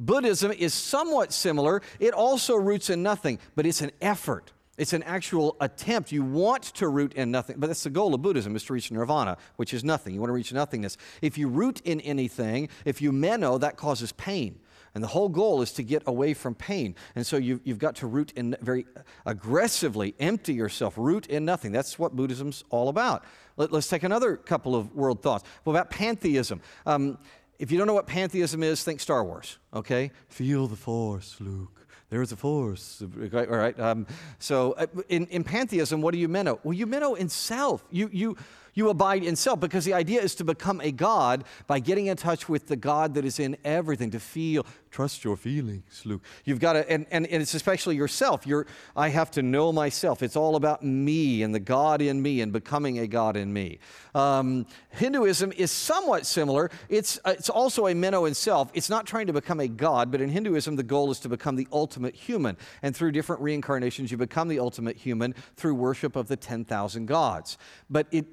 Buddhism 0.00 0.50
is 0.50 0.74
somewhat 0.74 1.32
similar. 1.32 1.82
It 2.00 2.14
also 2.14 2.56
roots 2.56 2.90
in 2.90 3.02
nothing, 3.02 3.38
but 3.54 3.66
it's 3.66 3.82
an 3.82 3.92
effort. 4.00 4.52
It's 4.78 4.94
an 4.94 5.02
actual 5.02 5.56
attempt. 5.60 6.10
You 6.10 6.22
want 6.22 6.62
to 6.62 6.88
root 6.88 7.12
in 7.12 7.30
nothing, 7.30 7.56
but 7.58 7.66
that's 7.66 7.82
the 7.82 7.90
goal 7.90 8.14
of 8.14 8.22
Buddhism 8.22 8.56
is 8.56 8.64
to 8.64 8.72
reach 8.72 8.90
nirvana, 8.90 9.36
which 9.56 9.74
is 9.74 9.84
nothing. 9.84 10.14
You 10.14 10.20
want 10.20 10.30
to 10.30 10.34
reach 10.34 10.52
nothingness. 10.54 10.96
If 11.20 11.36
you 11.36 11.48
root 11.48 11.82
in 11.84 12.00
anything, 12.00 12.70
if 12.86 13.02
you 13.02 13.12
meno, 13.12 13.58
that 13.58 13.76
causes 13.76 14.10
pain. 14.12 14.58
And 14.94 15.04
the 15.04 15.08
whole 15.08 15.28
goal 15.28 15.62
is 15.62 15.72
to 15.72 15.82
get 15.82 16.02
away 16.06 16.34
from 16.34 16.54
pain. 16.54 16.96
And 17.14 17.26
so 17.26 17.36
you've, 17.36 17.60
you've 17.62 17.78
got 17.78 17.96
to 17.96 18.06
root 18.06 18.32
in 18.34 18.56
very 18.60 18.86
aggressively, 19.26 20.14
empty 20.18 20.54
yourself, 20.54 20.94
root 20.96 21.26
in 21.26 21.44
nothing. 21.44 21.72
That's 21.72 21.98
what 21.98 22.16
Buddhism's 22.16 22.64
all 22.70 22.88
about. 22.88 23.24
Let, 23.56 23.72
us 23.72 23.86
take 23.86 24.02
another 24.02 24.36
couple 24.36 24.74
of 24.74 24.94
world 24.94 25.22
thoughts. 25.22 25.44
What 25.64 25.74
about 25.74 25.90
pantheism? 25.90 26.62
Um, 26.86 27.18
if 27.60 27.70
you 27.70 27.76
don't 27.76 27.86
know 27.86 27.94
what 27.94 28.06
pantheism 28.06 28.62
is, 28.62 28.82
think 28.82 29.00
Star 29.00 29.22
Wars, 29.22 29.58
okay? 29.74 30.10
Feel 30.28 30.66
the 30.66 30.76
force, 30.76 31.36
Luke. 31.40 31.86
There's 32.08 32.32
a 32.32 32.36
force. 32.36 33.02
All 33.32 33.46
right. 33.46 33.78
Um, 33.78 34.06
so 34.38 34.72
uh, 34.72 34.86
in, 35.10 35.26
in 35.26 35.44
pantheism, 35.44 36.00
what 36.00 36.12
do 36.12 36.18
you 36.18 36.26
meno? 36.26 36.58
Well, 36.64 36.72
you 36.72 36.86
meno 36.86 37.14
in 37.14 37.28
self. 37.28 37.84
You, 37.90 38.08
you, 38.12 38.36
you 38.74 38.88
abide 38.88 39.22
in 39.22 39.36
self 39.36 39.60
because 39.60 39.84
the 39.84 39.92
idea 39.92 40.20
is 40.20 40.34
to 40.36 40.44
become 40.44 40.80
a 40.80 40.90
God 40.90 41.44
by 41.66 41.78
getting 41.78 42.06
in 42.06 42.16
touch 42.16 42.48
with 42.48 42.66
the 42.66 42.76
God 42.76 43.14
that 43.14 43.24
is 43.24 43.38
in 43.38 43.58
everything, 43.62 44.10
to 44.12 44.20
feel, 44.20 44.66
trust 44.90 45.24
your 45.24 45.36
feelings, 45.36 46.02
Luke. 46.04 46.22
You've 46.44 46.58
got 46.58 46.72
to, 46.72 46.90
and, 46.90 47.06
and, 47.10 47.26
and 47.26 47.42
it's 47.42 47.54
especially 47.54 47.96
yourself. 47.96 48.46
You're, 48.46 48.66
I 48.96 49.08
have 49.08 49.30
to 49.32 49.42
know 49.42 49.72
myself. 49.72 50.22
It's 50.22 50.36
all 50.36 50.56
about 50.56 50.84
me 50.84 51.42
and 51.42 51.54
the 51.54 51.60
God 51.60 52.02
in 52.02 52.20
me 52.20 52.40
and 52.40 52.52
becoming 52.52 52.98
a 52.98 53.06
God 53.06 53.36
in 53.36 53.52
me. 53.52 53.78
Um, 54.14 54.66
Hinduism 54.90 55.52
is 55.52 55.70
somewhat 55.70 56.26
similar. 56.26 56.70
It's, 56.88 57.18
uh, 57.24 57.34
it's 57.38 57.50
also 57.50 57.86
a 57.86 57.94
meno 57.94 58.24
in 58.24 58.34
self. 58.34 58.70
It's 58.74 58.90
not 58.90 59.06
trying 59.06 59.28
to 59.28 59.32
become 59.32 59.60
a 59.60 59.68
God, 59.68 60.10
but 60.10 60.20
in 60.20 60.28
Hinduism, 60.28 60.76
the 60.76 60.82
goal 60.82 61.10
is 61.10 61.20
to 61.20 61.28
become 61.28 61.54
the 61.56 61.68
ultimate 61.72 62.16
human. 62.16 62.56
And 62.82 62.94
through 62.94 63.12
different 63.12 63.42
reincarnations, 63.42 64.10
you 64.10 64.16
become 64.16 64.48
the 64.48 64.58
ultimate 64.58 64.96
human 64.96 65.34
through 65.56 65.74
worship 65.74 66.16
of 66.16 66.26
the 66.26 66.36
10,000 66.36 67.06
gods. 67.06 67.58
But 67.88 68.08
it, 68.10 68.26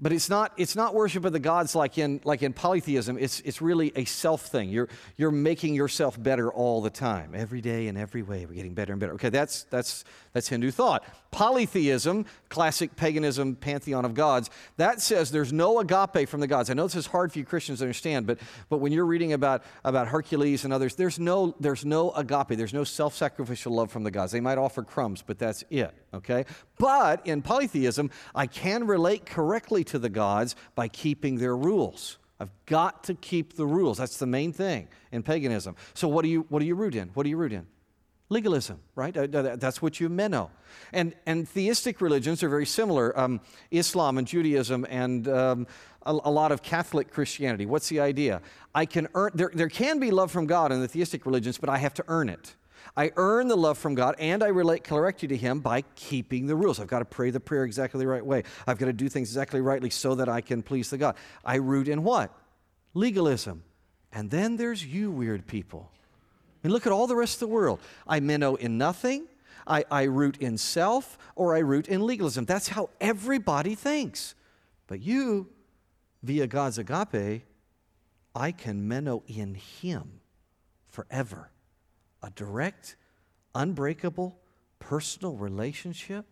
but 0.00 0.12
it's 0.12 0.30
not, 0.30 0.52
it's 0.56 0.76
not 0.76 0.94
worship 0.94 1.24
of 1.24 1.32
the 1.32 1.40
gods 1.40 1.74
like 1.74 1.98
in, 1.98 2.20
like 2.22 2.42
in 2.42 2.52
polytheism. 2.52 3.18
It's, 3.18 3.40
it's 3.40 3.60
really 3.60 3.92
a 3.96 4.04
self 4.04 4.42
thing. 4.42 4.70
You're, 4.70 4.88
you're 5.16 5.32
making 5.32 5.74
yourself 5.74 6.20
better 6.22 6.52
all 6.52 6.80
the 6.80 6.90
time. 6.90 7.32
Every 7.34 7.60
day 7.60 7.88
in 7.88 7.96
every 7.96 8.22
way, 8.22 8.46
we're 8.46 8.54
getting 8.54 8.74
better 8.74 8.92
and 8.92 9.00
better. 9.00 9.14
Okay, 9.14 9.28
that's, 9.28 9.64
that's, 9.64 10.04
that's 10.32 10.48
Hindu 10.48 10.70
thought. 10.70 11.04
Polytheism, 11.32 12.26
classic 12.48 12.94
paganism, 12.94 13.56
pantheon 13.56 14.04
of 14.04 14.14
gods, 14.14 14.50
that 14.76 15.00
says 15.00 15.32
there's 15.32 15.52
no 15.52 15.80
agape 15.80 16.28
from 16.28 16.40
the 16.40 16.46
gods. 16.46 16.70
I 16.70 16.74
know 16.74 16.84
this 16.84 16.94
is 16.94 17.06
hard 17.06 17.32
for 17.32 17.40
you 17.40 17.44
Christians 17.44 17.80
to 17.80 17.86
understand, 17.86 18.26
but, 18.26 18.38
but 18.68 18.78
when 18.78 18.92
you're 18.92 19.04
reading 19.04 19.32
about, 19.32 19.64
about 19.84 20.06
Hercules 20.08 20.64
and 20.64 20.72
others, 20.72 20.94
there's 20.94 21.18
no, 21.18 21.56
there's 21.58 21.84
no 21.84 22.12
agape. 22.12 22.56
There's 22.56 22.72
no 22.72 22.84
self 22.84 23.16
sacrificial 23.16 23.72
love 23.72 23.90
from 23.90 24.04
the 24.04 24.12
gods. 24.12 24.30
They 24.30 24.40
might 24.40 24.58
offer 24.58 24.84
crumbs, 24.84 25.24
but 25.26 25.40
that's 25.40 25.64
it, 25.70 25.92
okay? 26.14 26.44
But 26.78 27.26
in 27.26 27.42
polytheism, 27.42 28.10
I 28.32 28.46
can 28.46 28.86
relate 28.86 29.26
correctly 29.26 29.84
to 29.88 29.98
the 29.98 30.08
gods 30.08 30.56
by 30.74 30.88
keeping 30.88 31.36
their 31.36 31.56
rules. 31.56 32.18
I've 32.40 32.50
got 32.66 33.04
to 33.04 33.14
keep 33.14 33.56
the 33.56 33.66
rules. 33.66 33.98
That's 33.98 34.18
the 34.18 34.26
main 34.26 34.52
thing 34.52 34.88
in 35.10 35.22
paganism. 35.22 35.74
So 35.94 36.06
what 36.06 36.22
do 36.22 36.28
you 36.28 36.46
what 36.48 36.60
do 36.60 36.66
you 36.66 36.74
root 36.74 36.94
in? 36.94 37.08
What 37.14 37.24
do 37.24 37.30
you 37.30 37.36
root 37.36 37.52
in? 37.52 37.66
Legalism, 38.30 38.78
right? 38.94 39.16
Uh, 39.16 39.56
that's 39.56 39.80
what 39.80 40.00
you 40.00 40.08
meno. 40.10 40.50
And, 40.92 41.14
and 41.24 41.48
theistic 41.48 42.02
religions 42.02 42.42
are 42.42 42.50
very 42.50 42.66
similar. 42.66 43.18
Um, 43.18 43.40
Islam 43.70 44.18
and 44.18 44.26
Judaism 44.26 44.86
and 44.90 45.26
um, 45.28 45.66
a, 46.02 46.10
a, 46.12 46.30
lot 46.30 46.52
of 46.52 46.62
Catholic 46.62 47.10
Christianity. 47.10 47.64
What's 47.64 47.88
the 47.88 48.00
idea? 48.00 48.42
I 48.74 48.84
can 48.84 49.08
earn, 49.14 49.30
there, 49.34 49.50
there 49.54 49.70
can 49.70 49.98
be 49.98 50.10
love 50.10 50.30
from 50.30 50.46
God 50.46 50.72
in 50.72 50.82
the 50.82 50.88
theistic 50.88 51.24
religions, 51.24 51.56
but 51.56 51.70
I 51.70 51.78
have 51.78 51.94
to 51.94 52.04
earn 52.06 52.28
it. 52.28 52.54
I 52.96 53.12
earn 53.16 53.48
the 53.48 53.56
love 53.56 53.78
from 53.78 53.94
God 53.94 54.14
and 54.18 54.42
I 54.42 54.48
relate 54.48 54.84
correctly 54.84 55.28
to 55.28 55.36
Him 55.36 55.60
by 55.60 55.82
keeping 55.94 56.46
the 56.46 56.56
rules. 56.56 56.80
I've 56.80 56.86
got 56.86 57.00
to 57.00 57.04
pray 57.04 57.30
the 57.30 57.40
prayer 57.40 57.64
exactly 57.64 58.00
the 58.00 58.06
right 58.06 58.24
way. 58.24 58.42
I've 58.66 58.78
got 58.78 58.86
to 58.86 58.92
do 58.92 59.08
things 59.08 59.28
exactly 59.28 59.60
rightly 59.60 59.90
so 59.90 60.14
that 60.14 60.28
I 60.28 60.40
can 60.40 60.62
please 60.62 60.90
the 60.90 60.98
God. 60.98 61.16
I 61.44 61.56
root 61.56 61.88
in 61.88 62.04
what? 62.04 62.34
Legalism. 62.94 63.62
And 64.12 64.30
then 64.30 64.56
there's 64.56 64.84
you 64.84 65.10
weird 65.10 65.46
people 65.46 65.90
I 66.58 66.66
mean, 66.66 66.72
look 66.72 66.86
at 66.86 66.92
all 66.92 67.06
the 67.06 67.16
rest 67.16 67.34
of 67.34 67.40
the 67.40 67.48
world. 67.48 67.80
I 68.06 68.20
meno 68.20 68.56
in 68.56 68.78
nothing, 68.78 69.26
I, 69.66 69.84
I 69.90 70.04
root 70.04 70.38
in 70.38 70.58
self, 70.58 71.16
or 71.36 71.54
I 71.54 71.60
root 71.60 71.86
in 71.86 72.04
legalism. 72.04 72.46
That's 72.46 72.68
how 72.68 72.90
everybody 73.00 73.74
thinks. 73.74 74.34
But 74.88 75.00
you, 75.00 75.48
via 76.22 76.46
God's 76.46 76.78
agape, 76.78 77.44
I 78.34 78.52
can 78.52 78.88
meno 78.88 79.22
in 79.28 79.54
Him 79.54 80.20
forever. 80.88 81.50
A 82.22 82.30
direct, 82.30 82.96
unbreakable, 83.54 84.38
personal 84.78 85.36
relationship 85.36 86.26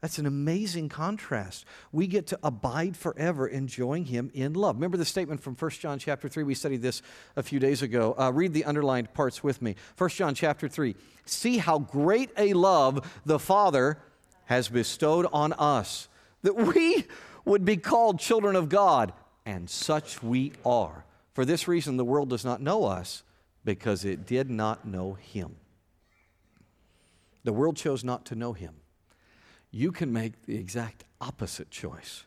that's 0.00 0.18
an 0.18 0.24
amazing 0.24 0.88
contrast. 0.88 1.66
We 1.92 2.06
get 2.06 2.28
to 2.28 2.38
abide 2.42 2.96
forever, 2.96 3.46
enjoying 3.46 4.06
Him 4.06 4.30
in 4.32 4.54
love. 4.54 4.76
Remember 4.76 4.96
the 4.96 5.04
statement 5.04 5.42
from 5.42 5.54
1 5.54 5.70
John 5.72 5.98
chapter 5.98 6.28
3? 6.28 6.42
We 6.42 6.54
studied 6.54 6.80
this 6.80 7.02
a 7.36 7.42
few 7.42 7.58
days 7.58 7.82
ago. 7.82 8.14
Uh, 8.18 8.32
read 8.32 8.54
the 8.54 8.64
underlined 8.64 9.12
parts 9.12 9.44
with 9.44 9.60
me. 9.60 9.76
1 9.98 10.10
John 10.10 10.34
chapter 10.34 10.68
3. 10.68 10.96
See 11.26 11.58
how 11.58 11.80
great 11.80 12.30
a 12.38 12.54
love 12.54 13.20
the 13.26 13.38
Father 13.38 13.98
has 14.46 14.68
bestowed 14.68 15.26
on 15.32 15.52
us, 15.54 16.08
that 16.42 16.56
we 16.56 17.04
would 17.44 17.64
be 17.64 17.76
called 17.76 18.18
children 18.18 18.56
of 18.56 18.70
God, 18.70 19.12
and 19.44 19.68
such 19.68 20.22
we 20.22 20.52
are. 20.64 21.04
For 21.34 21.44
this 21.44 21.68
reason, 21.68 21.98
the 21.98 22.04
world 22.04 22.30
does 22.30 22.44
not 22.44 22.62
know 22.62 22.84
us, 22.84 23.22
because 23.64 24.04
it 24.04 24.26
did 24.26 24.50
not 24.50 24.86
know 24.86 25.14
Him. 25.14 25.56
The 27.44 27.52
world 27.52 27.76
chose 27.76 28.04
not 28.04 28.24
to 28.26 28.34
know 28.34 28.52
Him 28.52 28.74
you 29.70 29.92
can 29.92 30.12
make 30.12 30.46
the 30.46 30.56
exact 30.56 31.04
opposite 31.20 31.70
choice. 31.70 32.24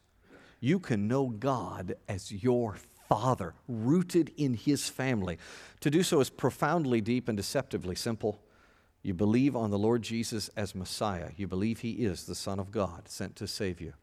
You 0.59 0.79
can 0.79 1.07
know 1.07 1.27
God 1.27 1.95
as 2.07 2.31
your 2.31 2.77
father, 3.09 3.53
rooted 3.67 4.31
in 4.37 4.53
his 4.53 4.87
family. 4.87 5.37
To 5.81 5.91
do 5.91 6.03
so 6.03 6.21
is 6.21 6.29
profoundly 6.29 7.01
deep 7.01 7.27
and 7.27 7.35
deceptively 7.35 7.95
simple. 7.95 8.41
You 9.01 9.13
believe 9.13 9.55
on 9.57 9.71
the 9.71 9.77
Lord 9.77 10.01
Jesus 10.01 10.49
as 10.55 10.73
Messiah. 10.73 11.31
You 11.35 11.47
believe 11.47 11.81
he 11.81 11.91
is 11.91 12.23
the 12.23 12.35
Son 12.35 12.59
of 12.59 12.71
God 12.71 13.09
sent 13.09 13.35
to 13.37 13.47
save 13.47 13.81
you. 13.81 13.93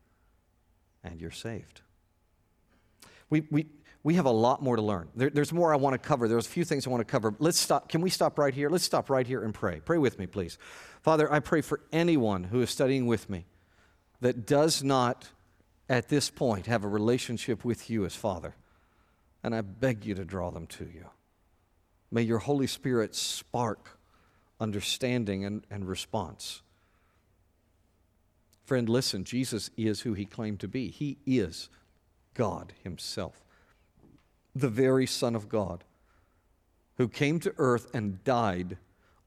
And 1.03 1.19
you're 1.19 1.31
saved. 1.31 1.81
We, 3.31 3.47
we, 3.51 3.67
we 4.03 4.15
have 4.15 4.27
a 4.27 4.31
lot 4.31 4.63
more 4.63 4.77
to 4.77 4.83
learn. 4.83 5.09
There, 5.15 5.31
there's 5.31 5.53
more 5.53 5.73
I 5.73 5.77
want 5.77 5.95
to 5.95 5.99
cover. 5.99 6.27
There's 6.27 6.47
a 6.47 6.51
few 6.51 6.65
things 6.65 6.87
I 6.87 6.91
want 6.91 7.07
to 7.07 7.11
cover. 7.11 7.35
Let's 7.39 7.59
stop. 7.59 7.89
Can 7.89 8.01
we 8.01 8.11
stop 8.11 8.39
right 8.39 8.55
here? 8.55 8.71
Let's 8.71 8.85
stop 8.85 9.11
right 9.11 9.27
here 9.27 9.43
and 9.43 9.53
pray. 9.53 9.81
Pray 9.81 9.99
with 9.99 10.19
me, 10.19 10.27
please. 10.27 10.59
Father, 11.03 11.31
I 11.31 11.41
pray 11.41 11.61
for 11.61 11.81
anyone 11.93 12.45
who 12.45 12.61
is 12.63 12.71
studying 12.71 13.07
with 13.07 13.29
me 13.29 13.47
that 14.21 14.47
does 14.47 14.83
not, 14.83 15.29
at 15.89 16.09
this 16.09 16.31
point, 16.31 16.67
have 16.67 16.85
a 16.85 16.89
relationship 16.89 17.65
with 17.65 17.91
you 17.91 18.05
as 18.05 18.15
Father. 18.15 18.55
And 19.43 19.55
I 19.55 19.61
beg 19.61 20.05
you 20.05 20.15
to 20.15 20.25
draw 20.25 20.51
them 20.51 20.67
to 20.69 20.85
you. 20.85 21.07
May 22.11 22.23
your 22.23 22.39
Holy 22.39 22.67
Spirit 22.67 23.15
spark 23.15 23.99
understanding 24.59 25.45
and, 25.45 25.65
and 25.71 25.89
response. 25.89 26.63
Friend, 28.65 28.89
listen, 28.89 29.25
Jesus 29.25 29.71
is 29.77 30.03
who 30.03 30.15
he 30.15 30.27
claimed 30.27 30.61
to 30.61 30.69
be. 30.69 30.91
He 30.91 31.19
is 31.27 31.71
God 32.35 32.73
himself, 32.85 33.43
the 34.55 34.69
very 34.69 35.07
Son 35.07 35.35
of 35.35 35.49
God, 35.49 35.85
who 36.97 37.09
came 37.09 37.41
to 37.41 37.55
earth 37.59 37.89
and 37.95 38.23
died 38.25 38.77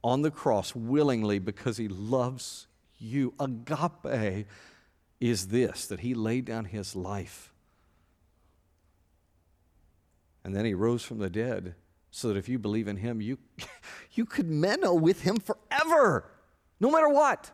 on 0.03 0.21
the 0.21 0.31
cross 0.31 0.75
willingly 0.75 1.39
because 1.39 1.77
he 1.77 1.87
loves 1.87 2.67
you. 2.99 3.33
Agape 3.39 4.45
is 5.19 5.47
this 5.47 5.87
that 5.87 6.01
he 6.01 6.13
laid 6.13 6.45
down 6.45 6.65
his 6.65 6.95
life. 6.95 7.53
And 10.43 10.53
then 10.53 10.65
he 10.65 10.73
rose 10.73 11.03
from 11.03 11.19
the 11.19 11.29
dead 11.29 11.75
so 12.11 12.27
that 12.27 12.37
if 12.37 12.49
you 12.49 12.59
believe 12.59 12.87
in 12.87 12.97
him, 12.97 13.21
you, 13.21 13.39
you 14.11 14.25
could 14.25 14.49
meno 14.49 14.93
with 14.93 15.21
him 15.21 15.37
forever, 15.37 16.29
no 16.79 16.91
matter 16.91 17.09
what. 17.09 17.51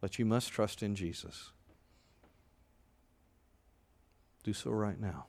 But 0.00 0.18
you 0.18 0.26
must 0.26 0.50
trust 0.50 0.82
in 0.82 0.94
Jesus. 0.94 1.52
Do 4.44 4.52
so 4.52 4.70
right 4.70 5.00
now. 5.00 5.26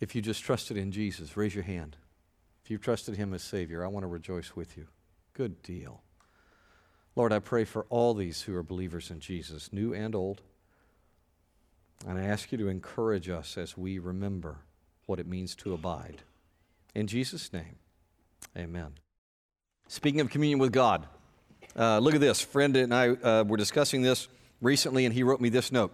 If 0.00 0.14
you 0.14 0.22
just 0.22 0.42
trusted 0.42 0.76
in 0.76 0.92
Jesus, 0.92 1.36
raise 1.36 1.54
your 1.54 1.64
hand. 1.64 1.96
If 2.64 2.70
you've 2.70 2.82
trusted 2.82 3.16
him 3.16 3.34
as 3.34 3.42
Savior, 3.42 3.84
I 3.84 3.88
want 3.88 4.04
to 4.04 4.08
rejoice 4.08 4.54
with 4.54 4.76
you. 4.76 4.86
Good 5.34 5.62
deal. 5.62 6.02
Lord, 7.14 7.32
I 7.32 7.38
pray 7.38 7.64
for 7.64 7.86
all 7.88 8.14
these 8.14 8.42
who 8.42 8.54
are 8.54 8.62
believers 8.62 9.10
in 9.10 9.20
Jesus, 9.20 9.72
new 9.72 9.92
and 9.92 10.14
old. 10.14 10.42
And 12.06 12.18
I 12.18 12.24
ask 12.24 12.52
you 12.52 12.58
to 12.58 12.68
encourage 12.68 13.28
us 13.28 13.56
as 13.56 13.76
we 13.76 13.98
remember 13.98 14.58
what 15.06 15.18
it 15.18 15.26
means 15.26 15.54
to 15.56 15.72
abide. 15.72 16.22
In 16.94 17.06
Jesus' 17.06 17.52
name, 17.52 17.76
amen. 18.56 18.94
Speaking 19.88 20.20
of 20.20 20.30
communion 20.30 20.58
with 20.58 20.72
God, 20.72 21.06
uh, 21.76 21.98
look 21.98 22.14
at 22.14 22.20
this. 22.20 22.40
Friend 22.40 22.76
and 22.76 22.94
I 22.94 23.08
uh, 23.08 23.44
were 23.44 23.56
discussing 23.56 24.02
this 24.02 24.28
recently, 24.60 25.04
and 25.04 25.14
he 25.14 25.22
wrote 25.22 25.40
me 25.40 25.48
this 25.48 25.70
note. 25.70 25.92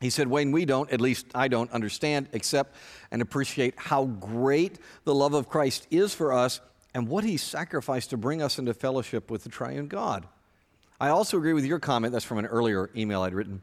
He 0.00 0.10
said, 0.10 0.28
Wayne, 0.28 0.50
we 0.50 0.64
don't, 0.64 0.90
at 0.90 1.00
least 1.00 1.26
I 1.34 1.48
don't, 1.48 1.70
understand, 1.70 2.28
accept, 2.32 2.74
and 3.10 3.22
appreciate 3.22 3.74
how 3.76 4.06
great 4.06 4.78
the 5.04 5.14
love 5.14 5.34
of 5.34 5.48
Christ 5.48 5.86
is 5.90 6.12
for 6.12 6.32
us 6.32 6.60
and 6.94 7.08
what 7.08 7.24
he 7.24 7.36
sacrificed 7.36 8.10
to 8.10 8.16
bring 8.16 8.42
us 8.42 8.58
into 8.58 8.74
fellowship 8.74 9.30
with 9.30 9.44
the 9.44 9.50
triune 9.50 9.86
God. 9.86 10.26
I 11.00 11.08
also 11.08 11.36
agree 11.36 11.52
with 11.52 11.64
your 11.64 11.78
comment, 11.78 12.12
that's 12.12 12.24
from 12.24 12.38
an 12.38 12.46
earlier 12.46 12.90
email 12.96 13.22
I'd 13.22 13.34
written. 13.34 13.62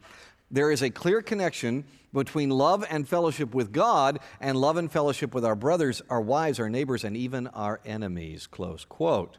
There 0.49 0.71
is 0.71 0.82
a 0.82 0.89
clear 0.89 1.21
connection 1.21 1.86
between 2.13 2.49
love 2.49 2.86
and 2.89 3.08
fellowship 3.08 3.54
with 3.54 3.71
God 3.71 4.19
and 4.41 4.58
love 4.58 4.77
and 4.77 4.91
fellowship 4.91 5.34
with 5.34 5.45
our 5.45 5.56
brothers, 5.56 6.01
our 6.10 6.19
wives, 6.19 6.60
our 6.60 6.69
neighbors, 6.69 7.04
and 7.04 7.15
even 7.15 7.47
our 7.47 7.80
enemies. 7.86 8.47
Close 8.47 8.84
quote. 8.84 9.38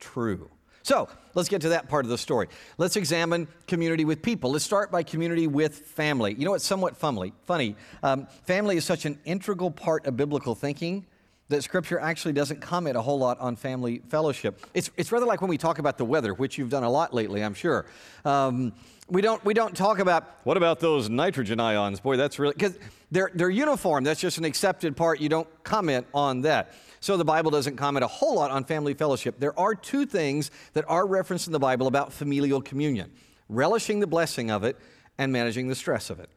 True. 0.00 0.50
So 0.84 1.08
let's 1.32 1.48
get 1.48 1.62
to 1.62 1.70
that 1.70 1.88
part 1.88 2.04
of 2.04 2.10
the 2.10 2.18
story. 2.18 2.48
Let's 2.76 2.96
examine 2.96 3.48
community 3.66 4.04
with 4.04 4.20
people. 4.20 4.52
Let's 4.52 4.66
start 4.66 4.92
by 4.92 5.02
community 5.02 5.46
with 5.46 5.74
family. 5.74 6.34
You 6.34 6.44
know 6.44 6.50
what's 6.50 6.66
somewhat 6.66 6.94
funny? 6.94 7.32
Funny. 7.46 7.74
Um, 8.02 8.26
family 8.46 8.76
is 8.76 8.84
such 8.84 9.06
an 9.06 9.18
integral 9.24 9.70
part 9.70 10.06
of 10.06 10.18
biblical 10.18 10.54
thinking 10.54 11.06
that 11.48 11.62
Scripture 11.62 11.98
actually 11.98 12.34
doesn't 12.34 12.60
comment 12.60 12.98
a 12.98 13.02
whole 13.02 13.18
lot 13.18 13.40
on 13.40 13.56
family 13.56 14.02
fellowship. 14.08 14.66
It's, 14.74 14.90
it's 14.98 15.10
rather 15.10 15.24
like 15.24 15.40
when 15.40 15.48
we 15.48 15.56
talk 15.56 15.78
about 15.78 15.96
the 15.96 16.04
weather, 16.04 16.34
which 16.34 16.58
you've 16.58 16.70
done 16.70 16.84
a 16.84 16.90
lot 16.90 17.14
lately, 17.14 17.42
I'm 17.42 17.54
sure. 17.54 17.86
Um, 18.26 18.74
we, 19.08 19.22
don't, 19.22 19.42
we 19.42 19.54
don't 19.54 19.74
talk 19.74 20.00
about, 20.00 20.38
what 20.44 20.58
about 20.58 20.80
those 20.80 21.08
nitrogen 21.08 21.60
ions? 21.60 22.00
Boy, 22.00 22.16
that's 22.18 22.38
really, 22.38 22.54
because 22.54 22.78
they're, 23.10 23.30
they're 23.34 23.50
uniform. 23.50 24.04
That's 24.04 24.20
just 24.20 24.36
an 24.36 24.44
accepted 24.44 24.96
part. 24.96 25.20
You 25.20 25.30
don't 25.30 25.48
comment 25.64 26.06
on 26.12 26.42
that. 26.42 26.74
So 27.04 27.18
the 27.18 27.24
Bible 27.26 27.50
doesn't 27.50 27.76
comment 27.76 28.02
a 28.02 28.08
whole 28.08 28.36
lot 28.36 28.50
on 28.50 28.64
family 28.64 28.94
fellowship. 28.94 29.38
There 29.38 29.56
are 29.60 29.74
two 29.74 30.06
things 30.06 30.50
that 30.72 30.86
are 30.88 31.06
referenced 31.06 31.46
in 31.46 31.52
the 31.52 31.58
Bible 31.58 31.86
about 31.86 32.14
familial 32.14 32.62
communion 32.62 33.12
relishing 33.50 34.00
the 34.00 34.06
blessing 34.06 34.50
of 34.50 34.64
it 34.64 34.78
and 35.18 35.30
managing 35.30 35.68
the 35.68 35.74
stress 35.74 36.08
of 36.08 36.18
it. 36.18 36.30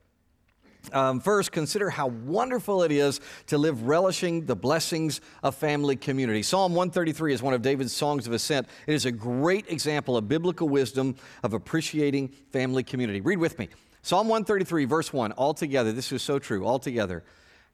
Um, 0.92 1.22
first, 1.22 1.54
consider 1.54 1.90
how 1.90 2.08
wonderful 2.08 2.84
it 2.84 2.92
is 2.92 3.22
to 3.46 3.58
live 3.58 3.84
relishing 3.84 4.46
the 4.46 4.58
blessings 4.58 5.22
of 5.42 5.56
family 5.56 5.96
community. 5.96 6.44
Psalm 6.44 6.74
133 6.74 7.34
is 7.34 7.42
one 7.42 7.54
of 7.54 7.62
David's 7.62 7.94
songs 7.94 8.28
of 8.28 8.34
ascent. 8.34 8.68
It 8.88 8.94
is 8.94 9.06
a 9.06 9.12
great 9.14 9.72
example 9.72 10.18
of 10.18 10.28
biblical 10.28 10.68
wisdom 10.68 11.16
of 11.44 11.54
appreciating 11.54 12.28
family 12.52 12.84
community. 12.84 13.22
Read 13.22 13.38
with 13.38 13.58
me. 13.58 13.70
Psalm 14.02 14.28
133, 14.28 14.84
verse 14.84 15.14
1, 15.14 15.32
altogether, 15.38 15.94
this 15.94 16.12
is 16.12 16.22
so 16.22 16.40
true, 16.40 16.68
altogether. 16.68 17.24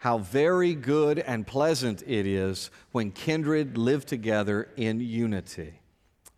How 0.04 0.18
very 0.18 0.76
good 0.76 1.20
and 1.20 1.48
pleasant 1.48 2.04
it 2.06 2.28
is 2.28 2.72
when 2.92 3.12
kindred 3.12 3.78
live 3.78 4.06
together 4.06 4.68
in 4.76 5.00
unity. 5.00 5.80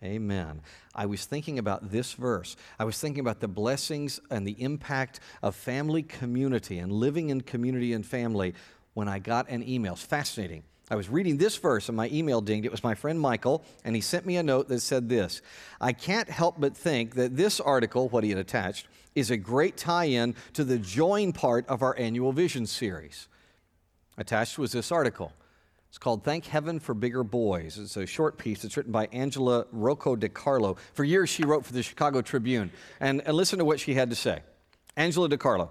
Amen. 0.03 0.61
I 0.93 1.07
was 1.07 1.25
thinking 1.25 1.57
about 1.57 1.89
this 1.89 2.13
verse. 2.13 2.57
I 2.77 2.83
was 2.83 2.99
thinking 2.99 3.21
about 3.21 3.39
the 3.39 3.47
blessings 3.47 4.19
and 4.29 4.47
the 4.47 4.55
impact 4.61 5.19
of 5.41 5.55
family 5.55 6.03
community 6.03 6.77
and 6.77 6.91
living 6.91 7.31
in 7.31 7.41
community 7.41 7.93
and 7.93 8.05
family 8.05 8.53
when 8.93 9.07
I 9.07 9.17
got 9.17 9.49
an 9.49 9.67
email. 9.67 9.93
It's 9.93 10.03
fascinating. 10.03 10.61
I 10.91 10.95
was 10.95 11.09
reading 11.09 11.37
this 11.37 11.57
verse 11.57 11.89
and 11.89 11.97
my 11.97 12.07
email 12.09 12.41
dinged. 12.41 12.67
It 12.67 12.71
was 12.71 12.83
my 12.83 12.93
friend 12.93 13.19
Michael, 13.19 13.65
and 13.83 13.95
he 13.95 14.01
sent 14.01 14.27
me 14.27 14.37
a 14.37 14.43
note 14.43 14.67
that 14.67 14.81
said 14.81 15.09
this 15.09 15.41
I 15.81 15.91
can't 15.91 16.29
help 16.29 16.57
but 16.59 16.77
think 16.77 17.15
that 17.15 17.35
this 17.35 17.59
article, 17.59 18.09
what 18.09 18.23
he 18.23 18.29
had 18.29 18.37
attached, 18.37 18.85
is 19.15 19.31
a 19.31 19.37
great 19.37 19.75
tie 19.75 20.05
in 20.05 20.35
to 20.53 20.63
the 20.63 20.77
join 20.77 21.33
part 21.33 21.67
of 21.67 21.81
our 21.81 21.97
annual 21.97 22.31
vision 22.31 22.67
series. 22.67 23.27
Attached 24.17 24.57
was 24.57 24.71
this 24.71 24.91
article. 24.91 25.33
It's 25.89 25.97
called 25.97 26.23
Thank 26.23 26.45
Heaven 26.45 26.79
for 26.79 26.93
Bigger 26.93 27.23
Boys. 27.23 27.77
It's 27.77 27.95
a 27.95 28.05
short 28.05 28.37
piece. 28.37 28.63
It's 28.63 28.75
written 28.75 28.91
by 28.91 29.07
Angela 29.13 29.65
Rocco 29.71 30.15
DeCarlo. 30.15 30.77
For 30.93 31.03
years, 31.03 31.29
she 31.29 31.45
wrote 31.45 31.65
for 31.65 31.73
the 31.73 31.83
Chicago 31.83 32.21
Tribune. 32.21 32.71
And, 32.99 33.21
and 33.25 33.35
listen 33.35 33.59
to 33.59 33.65
what 33.65 33.79
she 33.79 33.93
had 33.93 34.09
to 34.09 34.15
say. 34.15 34.41
Angela 34.97 35.29
DeCarlo. 35.29 35.69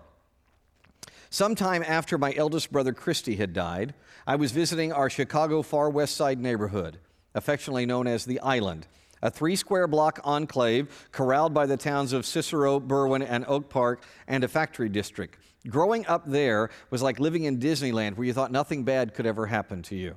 Sometime 1.31 1.83
after 1.87 2.17
my 2.17 2.33
eldest 2.37 2.71
brother 2.71 2.93
Christy 2.93 3.37
had 3.37 3.53
died, 3.53 3.93
I 4.27 4.37
was 4.37 4.53
visiting 4.53 4.93
our 4.93 5.11
Chicago 5.11 5.63
Far 5.63 5.91
West 5.91 6.17
Side 6.17 6.39
neighborhood, 6.39 6.99
affectionately 7.35 7.87
known 7.87 8.07
as 8.07 8.25
the 8.25 8.41
Island, 8.41 8.87
a 9.21 9.31
three 9.31 9.57
square 9.57 9.89
block 9.89 10.21
enclave 10.23 11.09
corralled 11.13 11.53
by 11.53 11.67
the 11.67 11.77
towns 11.77 12.13
of 12.13 12.25
Cicero, 12.25 12.79
Berwyn, 12.79 13.27
and 13.29 13.45
Oak 13.49 13.69
Park, 13.69 14.05
and 14.29 14.45
a 14.45 14.49
factory 14.49 14.89
district. 14.89 15.39
Growing 15.69 16.07
up 16.07 16.25
there 16.27 16.71
was 16.91 17.03
like 17.03 17.19
living 17.19 17.45
in 17.45 17.59
Disneyland 17.59 18.17
where 18.17 18.27
you 18.27 18.33
thought 18.33 18.53
nothing 18.53 18.85
bad 18.85 19.15
could 19.15 19.27
ever 19.27 19.47
happen 19.47 19.83
to 19.83 19.97
you. 19.97 20.17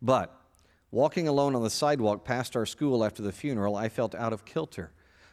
But 0.00 0.34
walking 0.90 1.28
alone 1.28 1.54
on 1.54 1.62
the 1.62 1.70
sidewalk 1.70 2.24
past 2.24 2.56
our 2.56 2.66
school 2.66 3.04
after 3.04 3.22
the 3.22 3.32
funeral, 3.32 3.76
I 3.76 3.88
felt 3.88 4.14
out 4.14 4.32
of 4.32 4.44
kilter. 4.44 4.90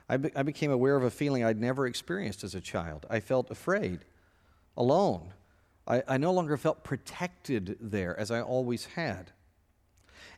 I, 0.09 0.17
be- 0.17 0.35
I 0.35 0.43
became 0.43 0.71
aware 0.71 0.95
of 0.95 1.03
a 1.03 1.09
feeling 1.11 1.43
I'd 1.43 1.59
never 1.59 1.87
experienced 1.87 2.43
as 2.43 2.53
a 2.53 2.61
child. 2.61 3.05
I 3.09 3.19
felt 3.19 3.49
afraid, 3.49 4.05
alone. 4.75 5.33
I, 5.87 6.03
I 6.07 6.17
no 6.17 6.31
longer 6.31 6.57
felt 6.57 6.83
protected 6.83 7.77
there 7.79 8.19
as 8.19 8.31
I 8.31 8.41
always 8.41 8.85
had. 8.85 9.31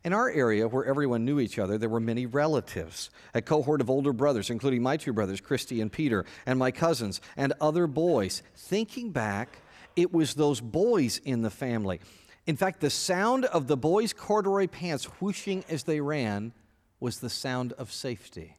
In 0.03 0.13
our 0.13 0.29
area, 0.29 0.67
where 0.67 0.85
everyone 0.85 1.25
knew 1.25 1.39
each 1.39 1.59
other, 1.59 1.77
there 1.77 1.89
were 1.89 1.99
many 1.99 2.25
relatives, 2.25 3.09
a 3.33 3.41
cohort 3.41 3.81
of 3.81 3.89
older 3.89 4.13
brothers, 4.13 4.49
including 4.49 4.81
my 4.81 4.97
two 4.97 5.13
brothers, 5.13 5.41
Christy 5.41 5.81
and 5.81 5.91
Peter, 5.91 6.25
and 6.45 6.57
my 6.57 6.71
cousins, 6.71 7.19
and 7.35 7.53
other 7.59 7.87
boys. 7.87 8.43
Thinking 8.55 9.11
back, 9.11 9.59
it 9.95 10.13
was 10.13 10.35
those 10.35 10.61
boys 10.61 11.19
in 11.25 11.41
the 11.41 11.49
family. 11.49 11.99
In 12.45 12.55
fact, 12.55 12.79
the 12.79 12.89
sound 12.89 13.45
of 13.45 13.67
the 13.67 13.75
boys' 13.75 14.13
corduroy 14.13 14.67
pants 14.67 15.05
whooshing 15.19 15.65
as 15.67 15.83
they 15.83 15.99
ran 15.99 16.53
was 16.99 17.19
the 17.19 17.29
sound 17.29 17.73
of 17.73 17.91
safety. 17.91 18.57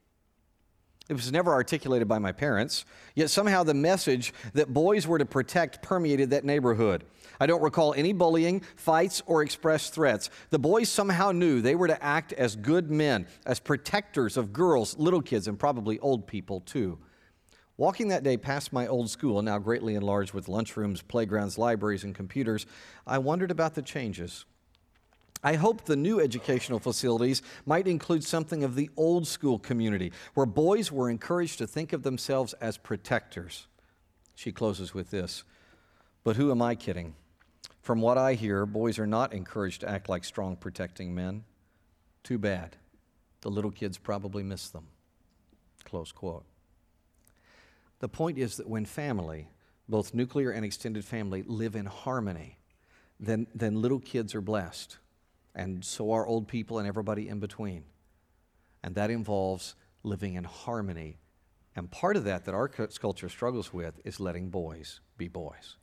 It 1.09 1.15
was 1.15 1.33
never 1.33 1.53
articulated 1.53 2.07
by 2.07 2.19
my 2.19 2.33
parents, 2.33 2.85
yet 3.15 3.31
somehow 3.31 3.63
the 3.63 3.73
message 3.73 4.35
that 4.53 4.75
boys 4.75 5.07
were 5.07 5.19
to 5.19 5.25
protect 5.25 5.83
permeated 5.83 6.31
that 6.31 6.45
neighborhood. 6.45 7.05
I 7.41 7.47
don't 7.47 7.63
recall 7.63 7.95
any 7.95 8.13
bullying, 8.13 8.61
fights, 8.77 9.23
or 9.27 9.43
expressed 9.43 9.95
threats. 9.95 10.29
The 10.51 10.59
boys 10.59 10.91
somehow 10.91 11.33
knew 11.33 11.63
they 11.63 11.77
were 11.77 11.89
to 11.89 12.03
act 12.03 12.35
as 12.35 12.57
good 12.57 12.91
men, 12.91 13.27
as 13.47 13.59
protectors 13.59 14.37
of 14.37 14.53
girls, 14.53 14.99
little 14.99 15.23
kids, 15.23 15.49
and 15.49 15.59
probably 15.59 15.99
old 16.01 16.27
people 16.27 16.61
too. 16.61 16.99
Walking 17.79 18.09
that 18.09 18.25
day 18.25 18.37
past 18.37 18.73
my 18.73 18.87
old 18.87 19.09
school, 19.09 19.41
now 19.41 19.59
greatly 19.59 19.95
enlarged 19.95 20.35
with 20.35 20.47
lunchrooms, 20.47 21.01
playgrounds, 21.07 21.57
libraries, 21.57 22.05
and 22.05 22.15
computers, 22.15 22.67
I 23.07 23.19
wondered 23.19 23.53
about 23.53 23.77
the 23.77 23.83
changes. 23.83 24.45
I 25.43 25.55
hope 25.55 25.85
the 25.85 25.97
new 25.97 26.21
educational 26.21 26.81
facilities 26.81 27.43
might 27.65 27.87
include 27.87 28.25
something 28.25 28.65
of 28.65 28.75
the 28.75 28.91
old 28.97 29.27
school 29.27 29.59
community, 29.59 30.13
where 30.35 30.47
boys 30.47 30.91
were 30.91 31.11
encouraged 31.11 31.59
to 31.59 31.67
think 31.67 31.93
of 31.93 32.03
themselves 32.03 32.55
as 32.55 32.77
protectors. 32.77 33.67
She 34.35 34.53
closes 34.53 34.95
with 34.95 35.11
this 35.11 35.45
But 36.25 36.37
who 36.37 36.51
am 36.51 36.63
I 36.63 36.75
kidding? 36.75 37.15
From 37.81 38.01
what 38.01 38.19
I 38.19 38.35
hear, 38.35 38.67
boys 38.67 38.99
are 38.99 39.07
not 39.07 39.33
encouraged 39.33 39.81
to 39.83 39.89
act 39.89 40.09
like 40.09 40.25
strong, 40.25 40.57
protecting 40.57 41.15
men. 41.15 41.45
Too 42.23 42.39
bad. 42.39 42.77
The 43.41 43.51
little 43.51 43.71
kids 43.71 43.97
probably 43.97 44.43
miss 44.43 44.69
them. 44.69 44.89
Close 45.85 46.13
quote. 46.13 46.45
The 48.01 48.09
point 48.09 48.39
is 48.39 48.57
that 48.57 48.69
when 48.69 48.85
family, 48.85 49.49
both 49.89 50.13
nuclear 50.13 50.51
and 50.51 50.65
extended 50.65 51.05
family, 51.05 51.43
live 51.47 51.75
in 51.75 51.87
harmony, 51.87 52.59
then, 53.19 53.47
then 53.55 53.81
little 53.81 54.01
kids 54.01 54.35
are 54.35 54.41
blessed 54.41 54.99
and 55.59 55.85
so 55.85 56.13
are 56.13 56.25
old 56.25 56.47
people 56.47 56.79
and 56.79 56.87
everybody 56.87 57.29
in 57.29 57.41
between. 57.41 57.83
And 58.83 58.95
that 58.95 59.11
involves 59.11 59.75
living 60.05 60.35
in 60.35 60.45
harmony. 60.45 61.19
And 61.75 61.91
part 61.91 62.17
of 62.17 62.25
that 62.25 62.45
that 62.45 62.55
our 62.55 62.69
culture 62.69 63.29
struggles 63.29 63.73
with 63.73 64.01
is 64.05 64.21
letting 64.21 64.51
boys 64.51 65.01
be 65.19 65.27
boys. 65.27 65.77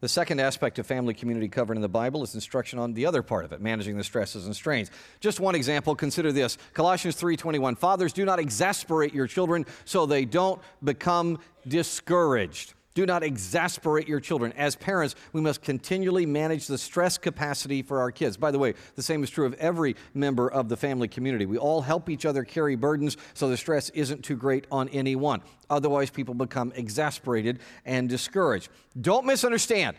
The 0.00 0.08
second 0.08 0.40
aspect 0.40 0.78
of 0.78 0.86
family 0.86 1.14
community 1.14 1.48
covered 1.48 1.76
in 1.76 1.82
the 1.82 1.88
Bible 1.88 2.22
is 2.22 2.34
instruction 2.34 2.78
on 2.78 2.94
the 2.94 3.06
other 3.06 3.22
part 3.22 3.44
of 3.44 3.52
it, 3.52 3.60
managing 3.60 3.96
the 3.96 4.04
stresses 4.04 4.46
and 4.46 4.54
strains. 4.54 4.90
Just 5.18 5.40
one 5.40 5.54
example, 5.54 5.94
consider 5.94 6.32
this. 6.32 6.56
Colossians 6.72 7.16
3:21. 7.16 7.76
Fathers, 7.76 8.12
do 8.12 8.24
not 8.24 8.38
exasperate 8.38 9.12
your 9.12 9.26
children 9.26 9.66
so 9.84 10.06
they 10.06 10.24
don't 10.24 10.60
become 10.84 11.38
discouraged. 11.66 12.74
Do 12.94 13.06
not 13.06 13.22
exasperate 13.22 14.08
your 14.08 14.18
children. 14.18 14.52
As 14.56 14.74
parents, 14.74 15.14
we 15.32 15.40
must 15.40 15.62
continually 15.62 16.26
manage 16.26 16.66
the 16.66 16.76
stress 16.76 17.18
capacity 17.18 17.82
for 17.82 18.00
our 18.00 18.10
kids. 18.10 18.36
By 18.36 18.50
the 18.50 18.58
way, 18.58 18.74
the 18.96 19.02
same 19.02 19.22
is 19.22 19.30
true 19.30 19.46
of 19.46 19.54
every 19.54 19.94
member 20.12 20.50
of 20.50 20.68
the 20.68 20.76
family 20.76 21.06
community. 21.06 21.46
We 21.46 21.56
all 21.56 21.82
help 21.82 22.08
each 22.08 22.26
other 22.26 22.42
carry 22.42 22.74
burdens 22.74 23.16
so 23.32 23.48
the 23.48 23.56
stress 23.56 23.90
isn't 23.90 24.24
too 24.24 24.36
great 24.36 24.66
on 24.72 24.88
anyone. 24.88 25.40
Otherwise, 25.68 26.10
people 26.10 26.34
become 26.34 26.72
exasperated 26.74 27.60
and 27.84 28.08
discouraged. 28.08 28.70
Don't 29.00 29.24
misunderstand. 29.24 29.96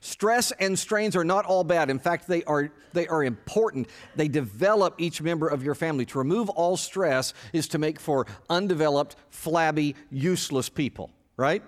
Stress 0.00 0.52
and 0.52 0.78
strains 0.78 1.16
are 1.16 1.24
not 1.24 1.46
all 1.46 1.64
bad. 1.64 1.88
In 1.88 1.98
fact, 1.98 2.28
they 2.28 2.44
are, 2.44 2.70
they 2.92 3.08
are 3.08 3.24
important. 3.24 3.88
They 4.16 4.28
develop 4.28 4.94
each 4.98 5.22
member 5.22 5.48
of 5.48 5.64
your 5.64 5.74
family. 5.74 6.04
To 6.06 6.18
remove 6.18 6.50
all 6.50 6.76
stress 6.76 7.32
is 7.54 7.66
to 7.68 7.78
make 7.78 7.98
for 7.98 8.26
undeveloped, 8.50 9.16
flabby, 9.30 9.96
useless 10.10 10.68
people, 10.68 11.10
right? 11.36 11.62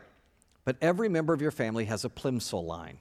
But 0.70 0.76
every 0.80 1.09
member 1.09 1.33
of 1.33 1.42
your 1.42 1.50
family 1.50 1.87
has 1.87 2.04
a 2.04 2.09
plimsoll 2.09 2.64
line. 2.64 2.98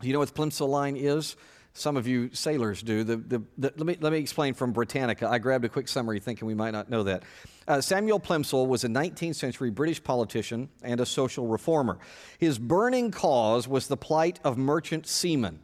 Do 0.00 0.06
you 0.06 0.12
know 0.12 0.20
what 0.20 0.28
the 0.28 0.40
plimsoll 0.40 0.68
line 0.68 0.96
is? 0.96 1.34
Some 1.72 1.96
of 1.96 2.06
you 2.06 2.30
sailors 2.32 2.80
do. 2.80 3.02
The, 3.02 3.16
the, 3.16 3.42
the, 3.58 3.72
let, 3.76 3.86
me, 3.86 3.96
let 4.00 4.12
me 4.12 4.20
explain 4.20 4.54
from 4.54 4.70
Britannica. 4.70 5.28
I 5.28 5.38
grabbed 5.38 5.64
a 5.64 5.68
quick 5.68 5.88
summary 5.88 6.20
thinking 6.20 6.46
we 6.46 6.54
might 6.54 6.70
not 6.70 6.88
know 6.88 7.02
that. 7.02 7.24
Uh, 7.66 7.80
Samuel 7.80 8.20
Plimsoll 8.20 8.68
was 8.68 8.84
a 8.84 8.86
19th 8.86 9.34
century 9.34 9.68
British 9.68 10.00
politician 10.00 10.68
and 10.80 11.00
a 11.00 11.06
social 11.06 11.48
reformer. 11.48 11.98
His 12.38 12.56
burning 12.56 13.10
cause 13.10 13.66
was 13.66 13.88
the 13.88 13.96
plight 13.96 14.38
of 14.44 14.56
merchant 14.56 15.08
seamen. 15.08 15.58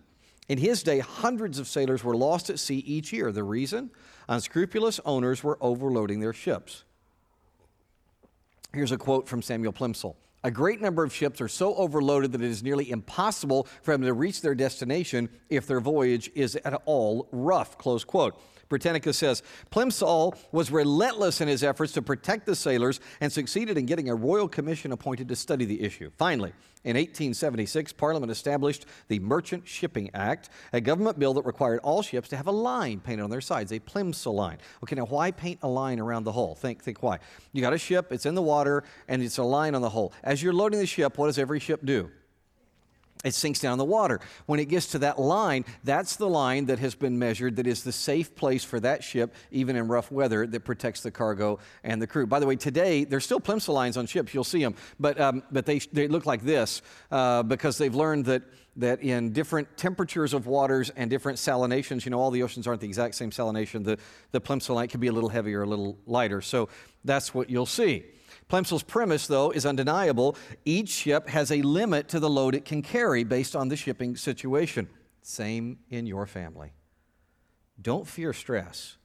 In 0.49 0.59
his 0.59 0.83
day, 0.83 0.99
hundreds 0.99 1.61
of 1.61 1.69
sailors 1.69 2.03
were 2.03 2.17
lost 2.17 2.51
at 2.51 2.59
sea 2.59 2.79
each 2.79 3.13
year. 3.13 3.31
The 3.31 3.45
reason? 3.45 3.93
Unscrupulous 4.29 4.99
owners 5.05 5.45
were 5.45 5.57
overloading 5.61 6.19
their 6.19 6.33
ships. 6.33 6.83
Here's 8.75 8.91
a 8.91 8.99
quote 8.99 9.29
from 9.29 9.41
Samuel 9.41 9.73
Plimsoll 9.73 10.17
a 10.45 10.51
great 10.51 10.81
number 10.81 11.05
of 11.05 11.15
ships 11.15 11.41
are 11.41 11.49
so 11.49 11.75
overloaded 11.77 12.33
that 12.33 12.43
it 12.43 12.51
is 12.51 12.63
nearly 12.63 12.91
impossible 12.91 13.67
for 13.83 13.93
them 13.93 14.03
to 14.03 14.13
reach 14.13 14.41
their 14.41 14.55
destination 14.55 15.29
if 15.49 15.67
their 15.67 15.81
voyage 15.81 16.31
is 16.35 16.57
at 16.57 16.81
all 16.85 17.29
rough. 17.33 17.79
Close 17.79 18.05
quote. 18.05 18.41
Britannica 18.73 19.13
says 19.13 19.43
Plimsoll 19.71 20.35
was 20.51 20.71
relentless 20.71 21.43
in 21.43 21.49
his 21.49 21.63
efforts 21.63 21.93
to 21.93 22.01
protect 22.01 22.47
the 22.47 22.57
sailors 22.57 23.01
and 23.21 23.31
succeeded 23.31 23.77
in 23.77 23.85
getting 23.85 24.09
a 24.09 24.15
royal 24.15 24.49
commission 24.49 24.93
appointed 24.93 25.29
to 25.29 25.37
study 25.37 25.67
the 25.67 25.83
issue. 25.83 26.11
Finally, 26.17 26.55
in 26.85 26.97
1876, 26.97 27.93
Parliament 27.93 28.33
established 28.33 28.87
the 29.09 29.21
Merchant 29.21 29.69
Shipping 29.69 30.11
Act, 30.15 30.49
a 30.73 30.81
government 30.81 31.19
bill 31.19 31.35
that 31.35 31.45
required 31.45 31.81
all 31.85 32.03
ships 32.03 32.31
to 32.31 32.37
have 32.37 32.49
a 32.49 32.53
line 32.53 32.99
painted 32.99 33.23
on 33.23 33.31
their 33.31 33.43
sides, 33.43 33.73
a 33.73 33.79
Plimsoll 33.79 34.35
line. 34.35 34.57
Okay, 34.83 34.97
now 34.97 35.05
why 35.05 35.31
paint 35.31 35.61
a 35.63 35.69
line 35.69 36.01
around 36.01 36.25
the 36.25 36.33
hull? 36.33 36.55
Think, 36.55 36.83
think 36.83 37.03
why. 37.03 37.19
You 37.53 37.61
got 37.61 37.75
a 37.75 37.79
ship, 37.79 38.11
it's 38.11 38.27
in 38.27 38.35
the 38.35 38.43
water, 38.43 38.83
and 39.07 39.23
it's 39.23 39.39
a 39.39 39.45
line 39.45 39.75
on 39.75 39.83
the 39.83 39.91
hull. 39.91 40.13
You're 40.41 40.53
loading 40.53 40.79
the 40.79 40.87
ship, 40.87 41.19
what 41.19 41.27
does 41.27 41.39
every 41.39 41.59
ship 41.59 41.81
do? 41.85 42.11
it 43.25 43.35
sinks 43.35 43.61
down 43.61 43.73
in 43.73 43.79
the 43.79 43.85
water. 43.85 44.21
When 44.47 44.59
it 44.61 44.67
gets 44.67 44.89
to 44.89 44.99
that 45.01 45.19
line, 45.19 45.65
that's 45.85 46.17
the 46.17 46.29
line 46.29 46.67
that 46.67 46.79
has 46.79 46.95
been 46.95 47.19
measured 47.19 47.57
that 47.57 47.67
is 47.67 47.85
the 47.85 47.93
safe 47.93 48.35
place 48.35 48.65
for 48.65 48.81
that 48.81 49.05
ship, 49.05 49.35
even 49.51 49.77
in 49.77 49.89
rough 49.89 50.11
weather, 50.11 50.47
that 50.47 50.61
protects 50.61 51.03
the 51.03 51.11
cargo 51.11 51.59
and 51.85 52.01
the 52.01 52.07
crew. 52.07 52.27
By 52.27 52.41
the 52.41 52.47
way, 52.47 52.57
today, 52.57 53.05
there's 53.05 53.25
still 53.25 53.41
Plimsoll 53.41 53.75
lines 53.75 53.97
on 53.97 54.07
ships. 54.07 54.35
You'll 54.35 54.45
see 54.45 54.63
them. 54.63 54.75
But, 54.99 55.21
um, 55.21 55.43
but 55.51 55.67
they, 55.67 55.79
they 55.79 56.09
look 56.09 56.27
like 56.27 56.43
this 56.43 56.83
uh, 57.11 57.43
because 57.43 57.79
they've 57.79 57.95
learned 57.95 58.25
that, 58.27 58.43
that 58.77 59.03
in 59.03 59.33
different 59.33 59.77
temperatures 59.77 60.35
of 60.35 60.47
waters 60.47 60.91
and 60.91 61.09
different 61.11 61.39
salinations, 61.39 62.05
you 62.05 62.11
know, 62.11 62.19
all 62.19 62.31
the 62.31 62.43
oceans 62.43 62.67
aren't 62.67 62.81
the 62.81 62.89
exact 62.89 63.15
same 63.15 63.31
salination. 63.31 63.85
The, 63.85 63.99
the 64.33 64.41
Plimsoll 64.41 64.77
line 64.77 64.89
can 64.89 65.01
be 65.01 65.09
a 65.09 65.13
little 65.13 65.29
heavier, 65.29 65.63
a 65.63 65.67
little 65.67 65.97
lighter. 66.07 66.41
So 66.41 66.69
that's 67.05 67.35
what 67.35 67.51
you'll 67.51 67.67
see. 67.67 68.05
Plimsoll's 68.53 68.83
premise, 68.83 69.29
though, 69.29 69.51
is 69.51 69.65
undeniable. 69.65 70.37
Each 70.67 70.91
ship 70.91 71.27
has 71.31 71.51
a 71.51 71.63
limit 71.63 72.09
to 72.09 72.21
the 72.21 72.29
load 72.29 72.55
it 72.55 72.67
can 72.67 72.83
carry 72.83 73.25
based 73.25 73.57
on 73.57 73.69
the 73.69 73.77
shipping 73.77 74.15
situation. 74.15 74.91
Same 75.23 75.79
in 75.89 76.07
your 76.07 76.27
family. 76.27 76.75
Don't 77.81 78.07
fear 78.07 78.35
stress, 78.35 78.99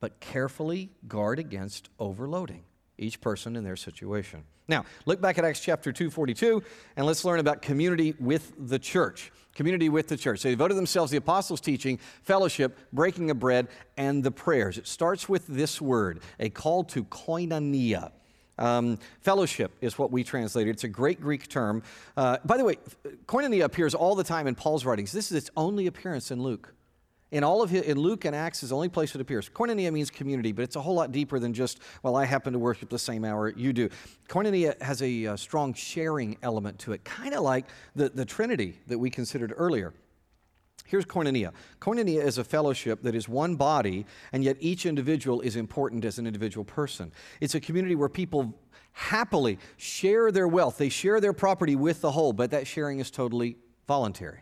but 0.00 0.20
carefully 0.20 0.90
guard 1.06 1.38
against 1.38 1.90
overloading 1.98 2.64
each 2.96 3.20
person 3.20 3.56
in 3.56 3.62
their 3.62 3.76
situation. 3.76 4.44
Now, 4.68 4.86
look 5.04 5.20
back 5.20 5.36
at 5.36 5.44
Acts 5.44 5.60
chapter 5.60 5.92
242 5.92 6.62
and 6.96 7.04
let's 7.04 7.26
learn 7.26 7.40
about 7.40 7.60
community 7.60 8.14
with 8.18 8.54
the 8.58 8.78
church. 8.78 9.30
Community 9.54 9.90
with 9.90 10.08
the 10.08 10.16
church. 10.16 10.42
They 10.42 10.52
devoted 10.52 10.78
themselves 10.78 11.10
to 11.10 11.16
the 11.16 11.18
apostles' 11.18 11.60
teaching, 11.60 11.98
fellowship, 12.22 12.78
breaking 12.90 13.30
of 13.30 13.38
bread, 13.38 13.68
and 13.98 14.24
the 14.24 14.30
prayers. 14.30 14.78
It 14.78 14.86
starts 14.86 15.28
with 15.28 15.46
this 15.46 15.78
word, 15.78 16.22
a 16.40 16.48
call 16.48 16.84
to 16.84 17.04
koinonia. 17.04 18.10
Um, 18.58 18.98
fellowship 19.20 19.72
is 19.80 19.98
what 19.98 20.10
we 20.10 20.24
translated. 20.24 20.74
It's 20.74 20.84
a 20.84 20.88
great 20.88 21.20
Greek 21.20 21.48
term. 21.48 21.82
Uh, 22.16 22.38
by 22.44 22.56
the 22.56 22.64
way, 22.64 22.76
koinonia 23.26 23.64
appears 23.64 23.94
all 23.94 24.14
the 24.14 24.24
time 24.24 24.46
in 24.46 24.54
Paul's 24.54 24.84
writings. 24.84 25.12
This 25.12 25.30
is 25.30 25.36
its 25.36 25.50
only 25.56 25.86
appearance 25.86 26.30
in 26.30 26.42
Luke. 26.42 26.74
In 27.32 27.42
all 27.42 27.62
of 27.62 27.70
his, 27.70 27.82
in 27.82 27.98
Luke 27.98 28.26
and 28.26 28.36
Acts 28.36 28.62
is 28.62 28.68
the 28.68 28.76
only 28.76 28.88
place 28.88 29.12
it 29.16 29.20
appears. 29.20 29.48
Koinonia 29.48 29.92
means 29.92 30.08
community, 30.08 30.52
but 30.52 30.62
it's 30.62 30.76
a 30.76 30.80
whole 30.80 30.94
lot 30.94 31.10
deeper 31.10 31.40
than 31.40 31.52
just, 31.52 31.80
well, 32.04 32.14
I 32.14 32.26
happen 32.26 32.52
to 32.52 32.60
worship 32.60 32.90
the 32.90 32.98
same 32.98 33.24
hour 33.24 33.48
you 33.48 33.72
do. 33.72 33.88
Koinonia 34.28 34.80
has 34.80 35.02
a, 35.02 35.24
a 35.24 35.36
strong 35.36 35.74
sharing 35.74 36.36
element 36.44 36.78
to 36.80 36.92
it, 36.92 37.02
kind 37.02 37.34
of 37.34 37.42
like 37.42 37.64
the, 37.96 38.08
the 38.08 38.24
Trinity 38.24 38.78
that 38.86 38.98
we 38.98 39.10
considered 39.10 39.52
earlier. 39.56 39.92
Here's 40.86 41.04
koinonia. 41.04 41.52
Koinonia 41.80 42.22
is 42.22 42.38
a 42.38 42.44
fellowship 42.44 43.02
that 43.02 43.14
is 43.14 43.28
one 43.28 43.56
body, 43.56 44.04
and 44.32 44.44
yet 44.44 44.56
each 44.60 44.84
individual 44.84 45.40
is 45.40 45.56
important 45.56 46.04
as 46.04 46.18
an 46.18 46.26
individual 46.26 46.64
person. 46.64 47.12
It's 47.40 47.54
a 47.54 47.60
community 47.60 47.94
where 47.94 48.08
people 48.08 48.54
happily 48.92 49.58
share 49.76 50.30
their 50.30 50.46
wealth, 50.46 50.78
they 50.78 50.88
share 50.88 51.20
their 51.20 51.32
property 51.32 51.74
with 51.74 52.00
the 52.00 52.12
whole, 52.12 52.32
but 52.32 52.50
that 52.50 52.66
sharing 52.66 53.00
is 53.00 53.10
totally 53.10 53.56
voluntary. 53.86 54.40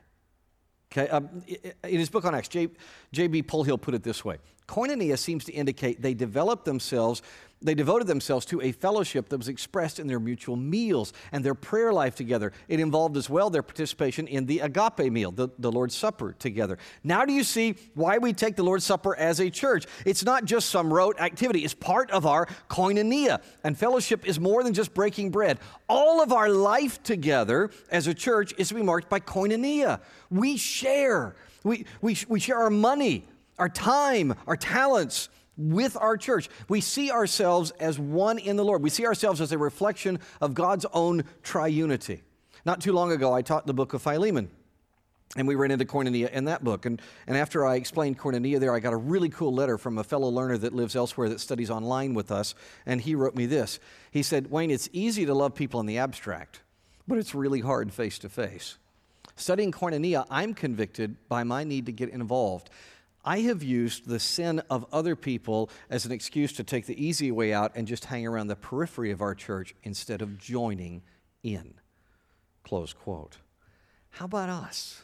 Okay, 0.92 1.08
um, 1.08 1.42
in 1.84 1.98
his 1.98 2.10
book 2.10 2.26
on 2.26 2.34
Acts, 2.34 2.48
J.B. 2.48 3.44
Polhill 3.44 3.80
put 3.80 3.94
it 3.94 4.02
this 4.02 4.24
way 4.24 4.36
Koinonia 4.68 5.18
seems 5.18 5.44
to 5.44 5.52
indicate 5.52 6.02
they 6.02 6.14
develop 6.14 6.64
themselves 6.64 7.22
they 7.62 7.74
devoted 7.74 8.06
themselves 8.06 8.44
to 8.46 8.60
a 8.60 8.72
fellowship 8.72 9.28
that 9.28 9.38
was 9.38 9.48
expressed 9.48 9.98
in 9.98 10.06
their 10.06 10.20
mutual 10.20 10.56
meals 10.56 11.12
and 11.30 11.44
their 11.44 11.54
prayer 11.54 11.92
life 11.92 12.14
together. 12.14 12.52
It 12.68 12.80
involved 12.80 13.16
as 13.16 13.30
well 13.30 13.50
their 13.50 13.62
participation 13.62 14.26
in 14.26 14.46
the 14.46 14.60
agape 14.60 15.10
meal, 15.12 15.30
the, 15.30 15.48
the 15.58 15.70
Lord's 15.70 15.94
Supper 15.94 16.34
together. 16.38 16.78
Now, 17.04 17.24
do 17.24 17.32
you 17.32 17.44
see 17.44 17.76
why 17.94 18.18
we 18.18 18.32
take 18.32 18.56
the 18.56 18.64
Lord's 18.64 18.84
Supper 18.84 19.16
as 19.16 19.40
a 19.40 19.50
church? 19.50 19.86
It's 20.04 20.24
not 20.24 20.44
just 20.44 20.70
some 20.70 20.92
rote 20.92 21.20
activity, 21.20 21.60
it's 21.64 21.74
part 21.74 22.10
of 22.10 22.26
our 22.26 22.46
koinonia. 22.68 23.40
And 23.64 23.78
fellowship 23.78 24.26
is 24.26 24.40
more 24.40 24.62
than 24.62 24.74
just 24.74 24.94
breaking 24.94 25.30
bread. 25.30 25.58
All 25.88 26.22
of 26.22 26.32
our 26.32 26.48
life 26.48 27.02
together 27.02 27.70
as 27.90 28.06
a 28.06 28.14
church 28.14 28.52
is 28.58 28.68
to 28.68 28.74
be 28.74 28.82
marked 28.82 29.08
by 29.08 29.20
koinonia. 29.20 30.00
We 30.30 30.56
share, 30.56 31.36
we, 31.62 31.86
we, 32.00 32.16
we 32.28 32.40
share 32.40 32.58
our 32.58 32.70
money, 32.70 33.26
our 33.58 33.68
time, 33.68 34.34
our 34.46 34.56
talents 34.56 35.28
with 35.56 35.96
our 35.96 36.16
church. 36.16 36.48
We 36.68 36.80
see 36.80 37.10
ourselves 37.10 37.70
as 37.72 37.98
one 37.98 38.38
in 38.38 38.56
the 38.56 38.64
Lord. 38.64 38.82
We 38.82 38.90
see 38.90 39.06
ourselves 39.06 39.40
as 39.40 39.52
a 39.52 39.58
reflection 39.58 40.18
of 40.40 40.54
God's 40.54 40.86
own 40.92 41.24
triunity. 41.42 42.20
Not 42.64 42.80
too 42.80 42.92
long 42.92 43.12
ago, 43.12 43.32
I 43.32 43.42
taught 43.42 43.66
the 43.66 43.74
book 43.74 43.92
of 43.92 44.02
Philemon. 44.02 44.50
And 45.34 45.48
we 45.48 45.54
ran 45.54 45.70
into 45.70 45.86
koinonia 45.86 46.30
in 46.30 46.44
that 46.44 46.62
book. 46.62 46.84
And, 46.84 47.00
and 47.26 47.38
after 47.38 47.64
I 47.64 47.76
explained 47.76 48.18
koinonia 48.18 48.60
there, 48.60 48.74
I 48.74 48.80
got 48.80 48.92
a 48.92 48.98
really 48.98 49.30
cool 49.30 49.52
letter 49.52 49.78
from 49.78 49.96
a 49.96 50.04
fellow 50.04 50.28
learner 50.28 50.58
that 50.58 50.74
lives 50.74 50.94
elsewhere 50.94 51.30
that 51.30 51.40
studies 51.40 51.70
online 51.70 52.12
with 52.12 52.30
us. 52.30 52.54
And 52.84 53.00
he 53.00 53.14
wrote 53.14 53.34
me 53.34 53.46
this 53.46 53.80
He 54.10 54.22
said, 54.22 54.50
Wayne, 54.50 54.70
it's 54.70 54.90
easy 54.92 55.24
to 55.24 55.34
love 55.34 55.54
people 55.54 55.80
in 55.80 55.86
the 55.86 55.98
abstract, 55.98 56.60
but 57.08 57.16
it's 57.16 57.34
really 57.34 57.60
hard 57.60 57.92
face 57.92 58.18
to 58.20 58.28
face. 58.28 58.76
Studying 59.34 59.72
koinonia, 59.72 60.26
I'm 60.30 60.52
convicted 60.52 61.16
by 61.28 61.44
my 61.44 61.64
need 61.64 61.86
to 61.86 61.92
get 61.92 62.10
involved. 62.10 62.68
I 63.24 63.40
have 63.40 63.62
used 63.62 64.06
the 64.06 64.18
sin 64.18 64.60
of 64.68 64.84
other 64.92 65.14
people 65.14 65.70
as 65.88 66.04
an 66.04 66.12
excuse 66.12 66.52
to 66.54 66.64
take 66.64 66.86
the 66.86 67.04
easy 67.04 67.30
way 67.30 67.52
out 67.52 67.72
and 67.74 67.86
just 67.86 68.06
hang 68.06 68.26
around 68.26 68.48
the 68.48 68.56
periphery 68.56 69.12
of 69.12 69.20
our 69.20 69.34
church 69.34 69.74
instead 69.84 70.22
of 70.22 70.38
joining 70.38 71.02
in. 71.42 71.74
Close 72.64 72.92
quote. 72.92 73.38
How 74.10 74.24
about 74.24 74.48
us? 74.48 75.02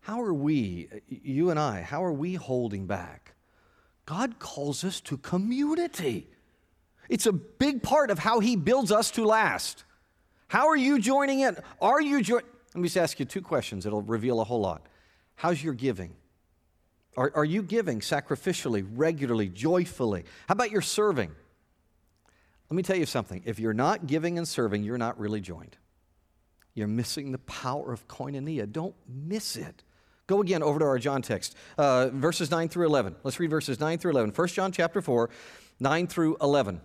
How 0.00 0.20
are 0.20 0.34
we, 0.34 0.88
you 1.08 1.50
and 1.50 1.58
I, 1.58 1.82
how 1.82 2.04
are 2.04 2.12
we 2.12 2.34
holding 2.34 2.86
back? 2.86 3.34
God 4.06 4.38
calls 4.38 4.84
us 4.84 5.00
to 5.02 5.16
community. 5.16 6.28
It's 7.08 7.26
a 7.26 7.32
big 7.32 7.82
part 7.82 8.10
of 8.10 8.18
how 8.18 8.40
He 8.40 8.56
builds 8.56 8.92
us 8.92 9.10
to 9.12 9.24
last. 9.24 9.84
How 10.48 10.68
are 10.68 10.76
you 10.76 10.98
joining 10.98 11.40
in? 11.40 11.56
Are 11.80 12.02
you 12.02 12.22
joining? 12.22 12.46
Let 12.74 12.80
me 12.80 12.88
just 12.88 12.98
ask 12.98 13.18
you 13.18 13.24
two 13.24 13.40
questions. 13.40 13.86
It'll 13.86 14.02
reveal 14.02 14.40
a 14.40 14.44
whole 14.44 14.60
lot. 14.60 14.86
How's 15.36 15.62
your 15.62 15.74
giving? 15.74 16.14
Are, 17.16 17.32
are 17.34 17.44
you 17.44 17.62
giving 17.62 18.00
sacrificially, 18.00 18.86
regularly, 18.94 19.48
joyfully? 19.48 20.24
How 20.48 20.52
about 20.52 20.70
your 20.70 20.82
serving? 20.82 21.30
Let 22.70 22.76
me 22.76 22.82
tell 22.82 22.96
you 22.96 23.06
something. 23.06 23.42
If 23.44 23.58
you're 23.58 23.74
not 23.74 24.06
giving 24.06 24.38
and 24.38 24.48
serving, 24.48 24.82
you're 24.82 24.98
not 24.98 25.18
really 25.18 25.40
joined. 25.40 25.76
You're 26.74 26.88
missing 26.88 27.30
the 27.30 27.38
power 27.38 27.92
of 27.92 28.08
koinonia. 28.08 28.70
Don't 28.70 28.94
miss 29.08 29.56
it. 29.56 29.84
Go 30.26 30.40
again 30.40 30.62
over 30.62 30.78
to 30.78 30.84
our 30.86 30.98
John 30.98 31.22
text, 31.22 31.54
uh, 31.76 32.08
verses 32.12 32.50
9 32.50 32.68
through 32.68 32.86
11. 32.86 33.14
Let's 33.22 33.38
read 33.38 33.50
verses 33.50 33.78
9 33.78 33.98
through 33.98 34.12
11. 34.12 34.32
1 34.34 34.48
John 34.48 34.72
chapter 34.72 35.02
4, 35.02 35.30
9 35.80 36.06
through 36.06 36.36
11. 36.40 36.80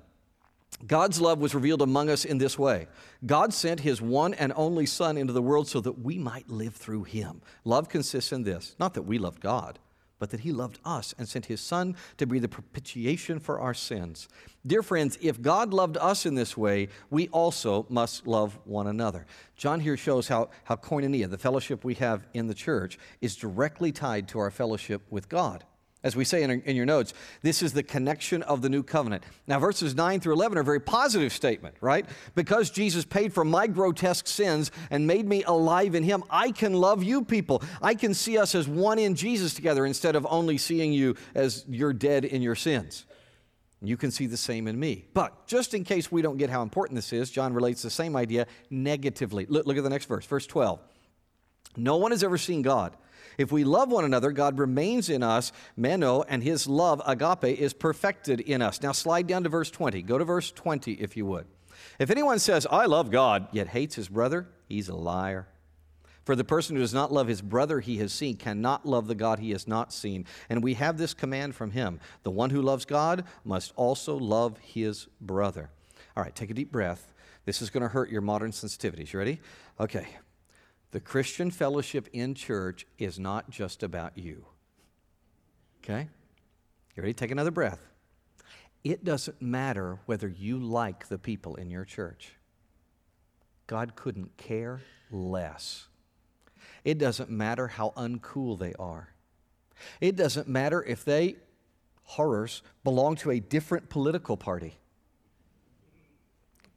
God's 0.85 1.19
love 1.19 1.39
was 1.39 1.55
revealed 1.55 1.81
among 1.81 2.09
us 2.09 2.23
in 2.25 2.37
this 2.37 2.57
way 2.59 2.87
God 3.25 3.53
sent 3.53 3.79
his 3.79 4.01
one 4.01 4.33
and 4.35 4.53
only 4.55 4.85
Son 4.85 5.17
into 5.17 5.33
the 5.33 5.41
world 5.41 5.67
so 5.67 5.81
that 5.81 5.99
we 5.99 6.17
might 6.17 6.49
live 6.49 6.75
through 6.75 7.03
him. 7.05 7.41
Love 7.63 7.89
consists 7.89 8.31
in 8.31 8.43
this 8.43 8.75
not 8.79 8.93
that 8.93 9.03
we 9.03 9.17
loved 9.17 9.41
God 9.41 9.79
but 10.19 10.29
that 10.29 10.41
he 10.41 10.51
loved 10.51 10.79
us 10.85 11.15
and 11.17 11.27
sent 11.27 11.47
his 11.47 11.61
son 11.61 11.95
to 12.17 12.27
be 12.27 12.39
the 12.39 12.47
propitiation 12.47 13.39
for 13.39 13.59
our 13.59 13.73
sins. 13.73 14.27
Dear 14.67 14.83
friends, 14.83 15.17
if 15.21 15.41
God 15.41 15.73
loved 15.73 15.97
us 15.97 16.25
in 16.25 16.35
this 16.35 16.55
way, 16.55 16.89
we 17.09 17.29
also 17.29 17.85
must 17.89 18.27
love 18.27 18.59
one 18.65 18.87
another. 18.87 19.25
John 19.55 19.79
here 19.79 19.97
shows 19.97 20.27
how, 20.27 20.49
how 20.65 20.75
koinonia, 20.75 21.29
the 21.29 21.37
fellowship 21.37 21.83
we 21.83 21.95
have 21.95 22.27
in 22.33 22.47
the 22.47 22.53
church, 22.53 22.99
is 23.21 23.35
directly 23.35 23.91
tied 23.91 24.27
to 24.29 24.39
our 24.39 24.51
fellowship 24.51 25.01
with 25.09 25.29
God. 25.29 25.63
As 26.01 26.15
we 26.15 26.23
say 26.23 26.43
in, 26.43 26.61
in, 26.61 26.77
your 26.77 26.85
notes, 26.85 27.13
this 27.41 27.61
is 27.61 27.73
the 27.73 27.83
connection 27.83 28.41
of 28.43 28.61
the 28.61 28.69
new 28.69 28.83
covenant. 28.83 29.25
Now, 29.47 29.59
verses 29.59 29.95
9 29.95 30.21
through 30.21 30.33
11 30.33 30.57
are 30.57 30.61
a 30.61 30.63
very 30.63 30.79
positive 30.79 31.33
statement, 31.33 31.75
right? 31.81 32.05
Because 32.35 32.69
Jesus 32.69 33.03
paid 33.03 33.33
for 33.33 33.43
my 33.43 33.67
grotesque 33.67 34.25
sins 34.25 34.71
and 34.91 35.05
made 35.05 35.27
me 35.27 35.43
alive 35.43 35.95
in 35.95 36.03
Him, 36.03 36.23
I 36.29 36.51
can 36.51 36.73
love 36.73 37.03
you 37.03 37.25
people. 37.25 37.61
I 37.81 37.95
can 37.95 38.13
see 38.13 38.37
us 38.37 38.55
as 38.55 38.65
one 38.65 38.97
in 38.97 39.13
Jesus 39.13 39.53
together 39.53 39.85
instead 39.85 40.15
of 40.15 40.25
only 40.29 40.57
seeing 40.57 40.93
you 40.93 41.15
as 41.35 41.65
you're 41.67 41.93
dead 41.93 42.23
in 42.23 42.41
your 42.41 42.55
sins. 42.55 43.05
You 43.81 43.97
can 43.97 44.11
see 44.11 44.25
the 44.25 44.37
same 44.37 44.67
in 44.67 44.79
me. 44.79 45.05
But 45.13 45.47
just 45.47 45.73
in 45.73 45.83
case 45.83 46.09
we 46.09 46.21
don't 46.21 46.37
get 46.37 46.49
how 46.49 46.61
important 46.61 46.95
this 46.95 47.11
is, 47.11 47.29
John 47.29 47.53
relates 47.53 47.81
the 47.81 47.89
same 47.89 48.15
idea 48.15 48.47
negatively. 48.69 49.45
Look, 49.47 49.65
look 49.65 49.77
at 49.77 49.83
the 49.83 49.89
next 49.89 50.05
verse, 50.05 50.25
verse 50.25 50.47
12. 50.47 50.79
No 51.75 51.97
one 51.97 52.11
has 52.11 52.23
ever 52.23 52.37
seen 52.37 52.61
God. 52.61 52.95
If 53.39 53.53
we 53.53 53.63
love 53.63 53.89
one 53.89 54.03
another, 54.03 54.33
God 54.33 54.59
remains 54.59 55.09
in 55.09 55.23
us, 55.23 55.53
meno, 55.77 56.23
and 56.23 56.43
his 56.43 56.67
love, 56.67 57.01
agape, 57.07 57.57
is 57.57 57.73
perfected 57.73 58.41
in 58.41 58.61
us. 58.61 58.81
Now 58.81 58.91
slide 58.91 59.27
down 59.27 59.43
to 59.43 59.49
verse 59.49 59.71
20. 59.71 60.01
Go 60.01 60.17
to 60.17 60.25
verse 60.25 60.51
20 60.51 60.91
if 60.95 61.15
you 61.15 61.25
would. 61.25 61.47
If 61.99 62.11
anyone 62.11 62.39
says, 62.39 62.67
I 62.69 62.85
love 62.85 63.09
God, 63.09 63.47
yet 63.53 63.69
hates 63.69 63.95
his 63.95 64.09
brother, 64.09 64.49
he's 64.67 64.89
a 64.89 64.95
liar. 64.95 65.47
For 66.25 66.35
the 66.35 66.43
person 66.43 66.75
who 66.75 66.81
does 66.81 66.93
not 66.93 67.13
love 67.13 67.27
his 67.27 67.41
brother 67.41 67.79
he 67.79 67.97
has 67.99 68.11
seen 68.11 68.35
cannot 68.35 68.85
love 68.85 69.07
the 69.07 69.15
God 69.15 69.39
he 69.39 69.51
has 69.51 69.69
not 69.69 69.93
seen. 69.93 70.25
And 70.49 70.61
we 70.61 70.73
have 70.73 70.97
this 70.97 71.13
command 71.13 71.55
from 71.55 71.71
him 71.71 72.01
the 72.23 72.31
one 72.31 72.49
who 72.49 72.61
loves 72.61 72.83
God 72.83 73.23
must 73.45 73.71
also 73.77 74.17
love 74.17 74.57
his 74.59 75.07
brother. 75.21 75.69
All 76.17 76.23
right, 76.23 76.35
take 76.35 76.51
a 76.51 76.53
deep 76.53 76.73
breath. 76.73 77.13
This 77.45 77.61
is 77.61 77.69
going 77.69 77.83
to 77.83 77.89
hurt 77.89 78.09
your 78.09 78.21
modern 78.21 78.51
sensitivities. 78.51 79.13
You 79.13 79.19
ready? 79.19 79.39
Okay, 79.79 80.07
the 80.91 80.99
Christian 80.99 81.51
fellowship 81.51 82.07
in 82.13 82.33
church 82.33 82.85
is 82.97 83.19
not 83.19 83.49
just 83.49 83.83
about 83.83 84.17
you. 84.17 84.45
Okay? 85.83 86.09
You 86.95 87.03
ready? 87.03 87.13
Take 87.13 87.31
another 87.31 87.51
breath. 87.51 87.79
It 88.83 89.03
doesn't 89.03 89.41
matter 89.41 89.99
whether 90.05 90.27
you 90.27 90.57
like 90.57 91.07
the 91.07 91.17
people 91.17 91.55
in 91.55 91.69
your 91.69 91.85
church. 91.85 92.33
God 93.67 93.95
couldn't 93.95 94.35
care 94.37 94.81
less. 95.11 95.87
It 96.83 96.97
doesn't 96.97 97.29
matter 97.29 97.67
how 97.67 97.93
uncool 97.95 98.57
they 98.57 98.73
are. 98.79 99.13
It 100.01 100.15
doesn't 100.15 100.47
matter 100.47 100.83
if 100.83 101.05
they, 101.05 101.35
horrors, 102.03 102.61
belong 102.83 103.15
to 103.17 103.31
a 103.31 103.39
different 103.39 103.89
political 103.89 104.37
party. 104.37 104.77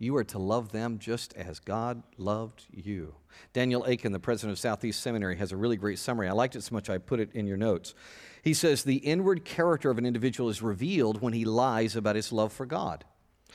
You 0.03 0.16
are 0.16 0.24
to 0.24 0.38
love 0.40 0.72
them 0.72 0.98
just 0.98 1.32
as 1.34 1.61
God 1.61 2.03
loved 2.18 2.64
you. 2.72 3.14
Daniel 3.53 3.84
Akin, 3.84 4.11
the 4.11 4.18
president 4.18 4.50
of 4.50 4.59
Southeast 4.59 5.00
Seminary, 5.00 5.36
has 5.36 5.53
a 5.53 5.57
really 5.57 5.76
great 5.76 6.00
summary. 6.00 6.28
I 6.28 6.32
liked 6.32 6.57
it 6.57 6.64
so 6.64 6.74
much 6.74 6.90
I 6.90 6.98
put 6.98 7.20
it 7.20 7.30
in 7.34 7.46
your 7.46 7.57
notes. 7.57 7.94
He 8.42 8.53
says 8.53 8.82
the 8.82 8.96
inward 8.96 9.44
character 9.44 9.90
of 9.90 9.98
an 9.98 10.05
individual 10.05 10.50
is 10.50 10.61
revealed 10.61 11.22
when 11.22 11.32
he 11.32 11.44
lies 11.44 11.94
about 11.94 12.16
his 12.16 12.32
love 12.32 12.53
for 12.53 12.66
God, 12.66 13.05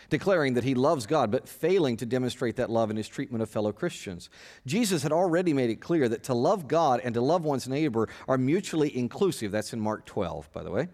declaring 0.10 0.54
that 0.54 0.64
he 0.64 0.74
loves 0.74 1.06
God, 1.06 1.32
but 1.32 1.50
failing 1.50 1.98
to 1.98 2.06
demonstrate 2.06 2.56
that 2.56 2.70
love 2.70 2.89
in 2.89 2.95
his 2.95 3.10
treatment 3.10 3.41
of 3.41 3.50
fellow 3.50 3.74
Christians. 3.74 4.30
Jesus 4.66 5.04
had 5.04 5.12
already 5.12 5.52
made 5.52 5.70
it 5.70 5.82
clear 5.82 6.08
that 6.08 6.24
to 6.24 6.34
love 6.34 6.70
God 6.70 7.02
and 7.04 7.14
to 7.16 7.20
love 7.20 7.43
one's 7.43 7.68
neighbor 7.68 8.08
are 8.26 8.38
mutually 8.38 8.98
inclusive. 8.98 9.52
That's 9.52 9.74
in 9.74 9.82
Mark 9.82 10.06
12, 10.06 10.50
by 10.54 10.64
the 10.64 10.72
way. 10.72 10.88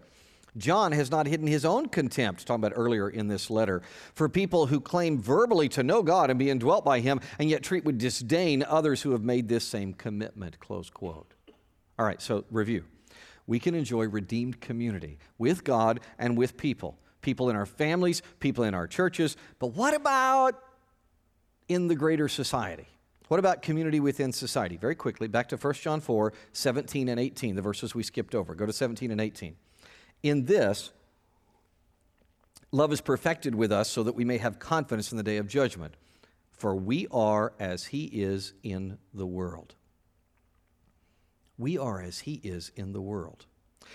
John 0.56 0.92
has 0.92 1.10
not 1.10 1.26
hidden 1.26 1.46
his 1.46 1.64
own 1.64 1.88
contempt, 1.88 2.46
talking 2.46 2.64
about 2.64 2.76
earlier 2.76 3.08
in 3.08 3.28
this 3.28 3.50
letter, 3.50 3.82
for 4.14 4.28
people 4.28 4.66
who 4.66 4.80
claim 4.80 5.20
verbally 5.20 5.68
to 5.70 5.82
know 5.82 6.02
God 6.02 6.30
and 6.30 6.38
be 6.38 6.50
indwelt 6.50 6.84
by 6.84 7.00
him, 7.00 7.20
and 7.38 7.50
yet 7.50 7.62
treat 7.62 7.84
with 7.84 7.98
disdain 7.98 8.62
others 8.62 9.02
who 9.02 9.12
have 9.12 9.22
made 9.22 9.48
this 9.48 9.66
same 9.66 9.92
commitment. 9.94 10.60
Close 10.60 10.90
quote. 10.90 11.34
All 11.98 12.06
right, 12.06 12.20
so 12.20 12.44
review. 12.50 12.84
We 13.46 13.58
can 13.58 13.74
enjoy 13.74 14.08
redeemed 14.08 14.60
community 14.60 15.18
with 15.38 15.64
God 15.64 16.00
and 16.18 16.36
with 16.36 16.56
people. 16.56 16.98
People 17.20 17.50
in 17.50 17.56
our 17.56 17.66
families, 17.66 18.22
people 18.40 18.64
in 18.64 18.74
our 18.74 18.86
churches. 18.86 19.36
But 19.58 19.68
what 19.68 19.94
about 19.94 20.60
in 21.68 21.88
the 21.88 21.94
greater 21.94 22.28
society? 22.28 22.88
What 23.28 23.40
about 23.40 23.62
community 23.62 24.00
within 24.00 24.32
society? 24.32 24.76
Very 24.76 24.94
quickly, 24.94 25.28
back 25.28 25.48
to 25.48 25.56
1 25.56 25.74
John 25.74 26.00
4 26.00 26.32
17 26.52 27.08
and 27.08 27.18
18, 27.18 27.56
the 27.56 27.62
verses 27.62 27.94
we 27.94 28.02
skipped 28.02 28.34
over. 28.34 28.54
Go 28.54 28.66
to 28.66 28.72
17 28.72 29.10
and 29.10 29.20
18. 29.20 29.56
In 30.24 30.46
this, 30.46 30.90
love 32.72 32.94
is 32.94 33.02
perfected 33.02 33.54
with 33.54 33.70
us 33.70 33.90
so 33.90 34.02
that 34.04 34.14
we 34.14 34.24
may 34.24 34.38
have 34.38 34.58
confidence 34.58 35.12
in 35.12 35.18
the 35.18 35.22
day 35.22 35.36
of 35.36 35.46
judgment. 35.46 35.94
For 36.50 36.74
we 36.74 37.06
are 37.10 37.52
as 37.60 37.84
he 37.84 38.04
is 38.06 38.54
in 38.62 38.96
the 39.12 39.26
world. 39.26 39.74
We 41.58 41.76
are 41.76 42.00
as 42.00 42.20
he 42.20 42.40
is 42.42 42.72
in 42.74 42.94
the 42.94 43.02
world. 43.02 43.44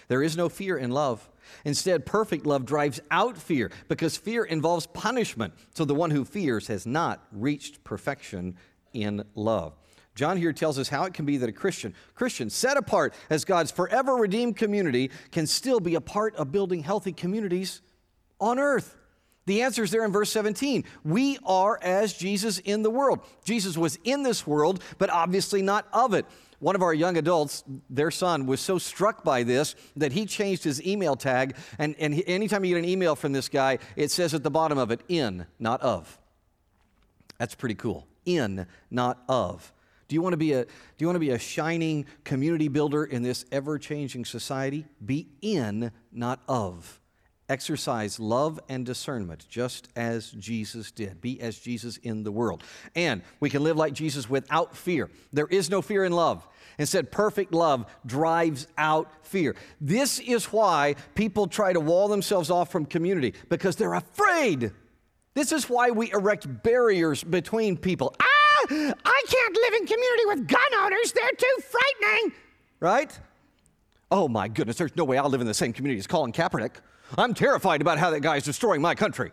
There 0.07 0.21
is 0.21 0.37
no 0.37 0.49
fear 0.49 0.77
in 0.77 0.91
love. 0.91 1.27
Instead, 1.65 2.05
perfect 2.05 2.45
love 2.45 2.63
drives 2.63 2.99
out 3.09 3.35
fear 3.35 3.71
because 3.87 4.15
fear 4.15 4.43
involves 4.43 4.85
punishment. 4.85 5.55
So 5.73 5.83
the 5.83 5.95
one 5.95 6.11
who 6.11 6.25
fears 6.25 6.67
has 6.67 6.85
not 6.85 7.25
reached 7.31 7.83
perfection 7.83 8.55
in 8.93 9.23
love. 9.33 9.78
John 10.19 10.35
here 10.35 10.51
tells 10.51 10.77
us 10.77 10.89
how 10.89 11.05
it 11.05 11.13
can 11.13 11.25
be 11.25 11.37
that 11.37 11.47
a 11.47 11.53
Christian, 11.53 11.95
Christian 12.13 12.49
set 12.49 12.75
apart 12.75 13.13
as 13.29 13.45
God's 13.45 13.71
forever 13.71 14.15
redeemed 14.15 14.57
community, 14.57 15.11
can 15.31 15.47
still 15.47 15.79
be 15.79 15.95
a 15.95 16.01
part 16.01 16.35
of 16.35 16.51
building 16.51 16.83
healthy 16.83 17.13
communities 17.13 17.79
on 18.37 18.59
earth. 18.59 18.97
The 19.45 19.61
answer 19.61 19.81
is 19.81 19.91
there 19.91 20.03
in 20.03 20.11
verse 20.11 20.29
17. 20.29 20.83
We 21.05 21.39
are 21.45 21.79
as 21.81 22.11
Jesus 22.11 22.59
in 22.59 22.83
the 22.83 22.89
world. 22.89 23.21
Jesus 23.45 23.77
was 23.77 23.97
in 24.03 24.23
this 24.23 24.45
world, 24.45 24.83
but 24.97 25.09
obviously 25.09 25.61
not 25.61 25.87
of 25.93 26.13
it. 26.13 26.25
One 26.59 26.75
of 26.75 26.81
our 26.81 26.93
young 26.93 27.15
adults, 27.15 27.63
their 27.89 28.11
son, 28.11 28.45
was 28.45 28.59
so 28.59 28.77
struck 28.77 29.23
by 29.23 29.43
this 29.43 29.73
that 29.95 30.11
he 30.11 30.25
changed 30.25 30.65
his 30.65 30.85
email 30.85 31.15
tag. 31.15 31.55
And, 31.77 31.95
and 31.97 32.21
anytime 32.27 32.65
you 32.65 32.75
get 32.75 32.83
an 32.83 32.89
email 32.89 33.15
from 33.15 33.31
this 33.31 33.47
guy, 33.47 33.79
it 33.95 34.11
says 34.11 34.33
at 34.33 34.43
the 34.43 34.51
bottom 34.51 34.77
of 34.77 34.91
it, 34.91 34.99
in, 35.07 35.45
not 35.59 35.79
of. 35.79 36.19
That's 37.37 37.55
pretty 37.55 37.75
cool. 37.75 38.05
In, 38.25 38.67
not 38.91 39.23
of. 39.29 39.71
Do 40.09 40.15
you 40.15 40.23
want 40.23 40.33
to 40.33 40.37
be 40.37 40.53
a, 40.53 40.65
do 40.65 40.69
you 40.97 41.07
want 41.07 41.15
to 41.15 41.21
be 41.21 41.29
a 41.29 41.39
shining 41.39 42.05
community 42.23 42.67
builder 42.67 43.05
in 43.05 43.21
this 43.21 43.45
ever 43.51 43.77
changing 43.77 44.25
society? 44.25 44.85
Be 45.05 45.29
in, 45.41 45.91
not 46.11 46.41
of. 46.47 46.99
Exercise 47.47 48.19
love 48.19 48.59
and 48.69 48.85
discernment 48.85 49.45
just 49.47 49.87
as 49.95 50.31
Jesus 50.31 50.91
did. 50.91 51.21
Be 51.21 51.39
as 51.39 51.59
Jesus 51.59 51.97
in 51.97 52.23
the 52.23 52.31
world. 52.31 52.63
And 52.95 53.21
we 53.39 53.51
can 53.51 53.63
live 53.63 53.77
like 53.77 53.93
Jesus 53.93 54.27
without 54.27 54.75
fear. 54.75 55.11
There 55.31 55.47
is 55.47 55.69
no 55.69 55.81
fear 55.81 56.03
in 56.03 56.11
love. 56.11 56.45
Instead, 56.79 57.11
perfect 57.11 57.53
love 57.53 57.85
drives 58.03 58.65
out 58.79 59.11
fear. 59.21 59.55
This 59.79 60.19
is 60.19 60.45
why 60.45 60.95
people 61.13 61.45
try 61.45 61.71
to 61.71 61.79
wall 61.79 62.07
themselves 62.07 62.49
off 62.49 62.71
from 62.71 62.85
community 62.85 63.35
because 63.47 63.75
they're 63.75 63.93
afraid. 63.93 64.71
This 65.35 65.51
is 65.51 65.69
why 65.69 65.91
we 65.91 66.11
erect 66.11 66.63
barriers 66.63 67.23
between 67.23 67.77
people. 67.77 68.15
Ah, 68.19 68.38
I 68.69 69.23
can't 69.27 69.55
live 69.55 69.73
in 69.81 69.87
community 69.87 70.25
with 70.25 70.47
gun 70.47 70.73
owners. 70.81 71.11
They're 71.11 71.29
too 71.37 71.57
frightening. 71.69 72.33
Right? 72.79 73.19
Oh 74.11 74.27
my 74.27 74.47
goodness, 74.47 74.77
there's 74.77 74.95
no 74.95 75.03
way 75.03 75.17
I'll 75.17 75.29
live 75.29 75.41
in 75.41 75.47
the 75.47 75.53
same 75.53 75.73
community 75.73 75.99
as 75.99 76.07
Colin 76.07 76.31
Kaepernick. 76.31 76.75
I'm 77.17 77.33
terrified 77.33 77.81
about 77.81 77.97
how 77.97 78.09
that 78.11 78.21
guy 78.21 78.37
is 78.37 78.43
destroying 78.43 78.81
my 78.81 78.95
country. 78.95 79.31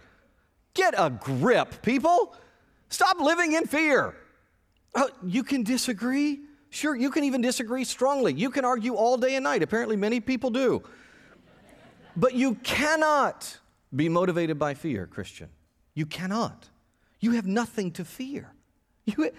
Get 0.74 0.94
a 0.96 1.10
grip, 1.10 1.82
people. 1.82 2.34
Stop 2.88 3.20
living 3.20 3.54
in 3.54 3.66
fear. 3.66 4.14
Uh, 4.94 5.08
you 5.26 5.42
can 5.42 5.62
disagree. 5.62 6.40
Sure, 6.70 6.94
you 6.94 7.10
can 7.10 7.24
even 7.24 7.40
disagree 7.40 7.84
strongly. 7.84 8.34
You 8.34 8.50
can 8.50 8.64
argue 8.64 8.94
all 8.94 9.16
day 9.16 9.36
and 9.36 9.44
night. 9.44 9.62
Apparently, 9.62 9.96
many 9.96 10.20
people 10.20 10.50
do. 10.50 10.82
But 12.16 12.34
you 12.34 12.54
cannot 12.56 13.58
be 13.94 14.08
motivated 14.08 14.58
by 14.58 14.74
fear, 14.74 15.06
Christian. 15.06 15.48
You 15.94 16.06
cannot. 16.06 16.68
You 17.20 17.32
have 17.32 17.46
nothing 17.46 17.90
to 17.92 18.04
fear. 18.04 18.52
You, 19.06 19.30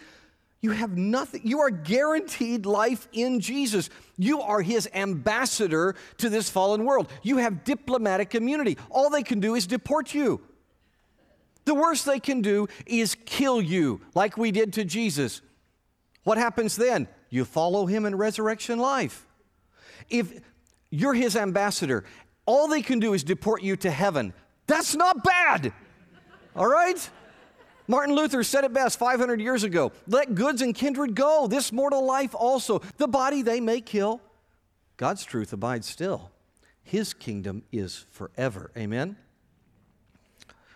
you 0.62 0.72
have 0.72 0.98
nothing. 0.98 1.42
You 1.44 1.60
are 1.60 1.70
guaranteed 1.70 2.66
life 2.66 3.08
in 3.12 3.40
Jesus. 3.40 3.90
You 4.18 4.42
are 4.42 4.62
his 4.62 4.90
ambassador 4.94 5.96
to 6.18 6.30
this 6.30 6.50
fallen 6.50 6.86
world. 6.86 7.12
You 7.22 7.38
have 7.38 7.64
diplomatic 7.64 8.34
immunity. 8.34 8.78
All 8.90 9.10
they 9.10 9.24
can 9.24 9.40
do 9.40 9.56
is 9.56 9.68
deport 9.68 10.14
you. 10.14 10.42
The 11.66 11.76
worst 11.76 12.06
they 12.06 12.20
can 12.20 12.42
do 12.42 12.68
is 12.86 13.16
kill 13.26 13.62
you, 13.62 14.02
like 14.16 14.38
we 14.38 14.52
did 14.52 14.74
to 14.74 14.86
Jesus. 14.86 15.42
What 16.24 16.38
happens 16.38 16.76
then? 16.76 17.08
You 17.30 17.44
follow 17.44 17.86
him 17.86 18.06
in 18.06 18.16
resurrection 18.16 18.80
life. 18.80 19.28
If 20.10 20.40
you're 20.90 21.14
his 21.14 21.36
ambassador, 21.36 22.06
all 22.46 22.70
they 22.70 22.82
can 22.82 23.00
do 23.00 23.14
is 23.14 23.24
deport 23.24 23.62
you 23.62 23.76
to 23.78 23.92
heaven. 23.92 24.34
That's 24.66 24.96
not 24.96 25.24
bad. 25.24 25.74
All 26.56 26.68
right? 26.68 27.10
Martin 27.88 28.16
Luther 28.16 28.44
said 28.44 28.64
it 28.64 28.74
best 28.74 29.00
500 29.00 29.40
years 29.40 29.64
ago 29.64 29.92
let 30.08 30.36
goods 30.36 30.62
and 30.62 30.76
kindred 30.76 31.16
go, 31.16 31.48
this 31.48 31.72
mortal 31.72 32.06
life 32.06 32.36
also. 32.36 32.80
The 32.98 33.08
body 33.08 33.42
they 33.42 33.60
may 33.62 33.82
kill. 33.82 34.22
God's 34.98 35.24
truth 35.24 35.54
abides 35.54 35.88
still. 35.88 36.32
His 36.84 37.14
kingdom 37.14 37.64
is 37.72 38.06
forever. 38.12 38.72
Amen? 38.78 39.18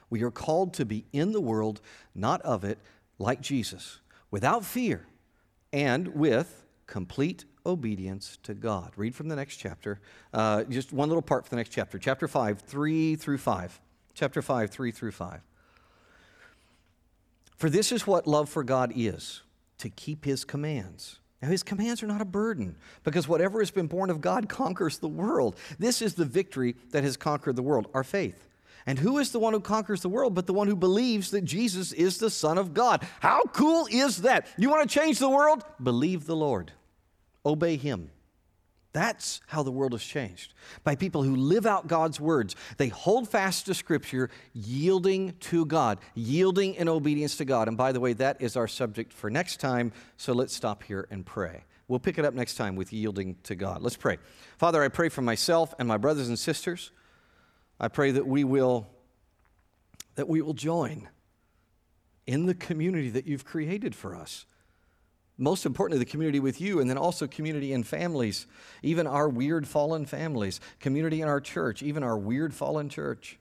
We 0.09 0.23
are 0.23 0.31
called 0.31 0.73
to 0.75 0.85
be 0.85 1.05
in 1.13 1.31
the 1.31 1.41
world, 1.41 1.81
not 2.13 2.41
of 2.41 2.63
it, 2.63 2.77
like 3.17 3.41
Jesus, 3.41 3.99
without 4.29 4.65
fear 4.65 5.05
and 5.71 6.09
with 6.09 6.65
complete 6.85 7.45
obedience 7.65 8.37
to 8.43 8.53
God. 8.53 8.91
Read 8.97 9.15
from 9.15 9.29
the 9.29 9.35
next 9.35 9.55
chapter, 9.57 10.01
uh, 10.33 10.63
just 10.63 10.91
one 10.91 11.07
little 11.07 11.21
part 11.21 11.45
for 11.45 11.49
the 11.51 11.55
next 11.55 11.69
chapter, 11.69 11.97
chapter 11.97 12.27
5, 12.27 12.59
3 12.59 13.15
through 13.15 13.37
5. 13.37 13.79
Chapter 14.13 14.41
5, 14.41 14.69
3 14.69 14.91
through 14.91 15.11
5. 15.11 15.41
For 17.61 17.69
this 17.69 17.91
is 17.91 18.07
what 18.07 18.25
love 18.25 18.49
for 18.49 18.63
God 18.63 18.91
is 18.95 19.43
to 19.77 19.89
keep 19.91 20.25
his 20.25 20.43
commands. 20.43 21.19
Now, 21.43 21.49
his 21.49 21.61
commands 21.61 22.01
are 22.01 22.07
not 22.07 22.19
a 22.19 22.25
burden 22.25 22.75
because 23.03 23.27
whatever 23.27 23.59
has 23.59 23.69
been 23.69 23.85
born 23.85 24.09
of 24.09 24.19
God 24.19 24.49
conquers 24.49 24.97
the 24.97 25.07
world. 25.07 25.55
This 25.77 26.01
is 26.01 26.15
the 26.15 26.25
victory 26.25 26.75
that 26.89 27.03
has 27.03 27.17
conquered 27.17 27.55
the 27.55 27.61
world, 27.61 27.87
our 27.93 28.03
faith. 28.03 28.47
And 28.87 28.97
who 28.97 29.19
is 29.19 29.31
the 29.31 29.37
one 29.37 29.53
who 29.53 29.59
conquers 29.59 30.01
the 30.01 30.09
world 30.09 30.33
but 30.33 30.47
the 30.47 30.55
one 30.55 30.67
who 30.67 30.75
believes 30.75 31.29
that 31.29 31.45
Jesus 31.45 31.91
is 31.91 32.17
the 32.17 32.31
Son 32.31 32.57
of 32.57 32.73
God? 32.73 33.07
How 33.19 33.43
cool 33.53 33.87
is 33.91 34.23
that? 34.23 34.47
You 34.57 34.71
want 34.71 34.89
to 34.89 34.99
change 34.99 35.19
the 35.19 35.29
world? 35.29 35.63
Believe 35.83 36.25
the 36.25 36.35
Lord, 36.35 36.71
obey 37.45 37.77
him. 37.77 38.09
That's 38.93 39.39
how 39.47 39.63
the 39.63 39.71
world 39.71 39.93
has 39.93 40.03
changed. 40.03 40.53
By 40.83 40.95
people 40.95 41.23
who 41.23 41.35
live 41.35 41.65
out 41.65 41.87
God's 41.87 42.19
words. 42.19 42.55
They 42.77 42.89
hold 42.89 43.29
fast 43.29 43.67
to 43.67 43.73
Scripture, 43.73 44.29
yielding 44.53 45.33
to 45.41 45.65
God, 45.65 45.99
yielding 46.13 46.75
in 46.75 46.89
obedience 46.89 47.37
to 47.37 47.45
God. 47.45 47.69
And 47.69 47.77
by 47.77 47.93
the 47.93 48.01
way, 48.01 48.13
that 48.13 48.41
is 48.41 48.57
our 48.57 48.67
subject 48.67 49.13
for 49.13 49.29
next 49.29 49.61
time. 49.61 49.93
So 50.17 50.33
let's 50.33 50.53
stop 50.53 50.83
here 50.83 51.07
and 51.09 51.25
pray. 51.25 51.63
We'll 51.87 51.99
pick 51.99 52.17
it 52.17 52.25
up 52.25 52.33
next 52.33 52.55
time 52.55 52.75
with 52.75 52.91
yielding 52.91 53.37
to 53.43 53.55
God. 53.55 53.81
Let's 53.81 53.97
pray. 53.97 54.17
Father, 54.57 54.83
I 54.83 54.89
pray 54.89 55.09
for 55.09 55.21
myself 55.21 55.73
and 55.79 55.87
my 55.87 55.97
brothers 55.97 56.27
and 56.27 56.37
sisters. 56.37 56.91
I 57.79 57.87
pray 57.87 58.11
that 58.11 58.27
we 58.27 58.43
will 58.43 58.87
that 60.15 60.27
we 60.27 60.41
will 60.41 60.53
join 60.53 61.07
in 62.27 62.45
the 62.45 62.53
community 62.53 63.09
that 63.09 63.25
you've 63.25 63.45
created 63.45 63.95
for 63.95 64.15
us 64.15 64.45
most 65.41 65.65
importantly, 65.65 65.97
the 65.97 66.09
community 66.09 66.39
with 66.39 66.61
you, 66.61 66.79
and 66.79 66.89
then 66.89 66.99
also 66.99 67.25
community 67.25 67.73
in 67.73 67.83
families, 67.83 68.45
even 68.83 69.07
our 69.07 69.27
weird 69.27 69.67
fallen 69.67 70.05
families, 70.05 70.61
community 70.79 71.21
in 71.21 71.27
our 71.27 71.41
church, 71.41 71.81
even 71.81 72.03
our 72.03 72.15
weird 72.15 72.53
fallen 72.53 72.89
church. 72.89 73.39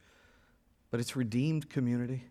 But 0.90 0.98
it's 0.98 1.14
redeemed 1.14 1.68
community. 1.68 2.24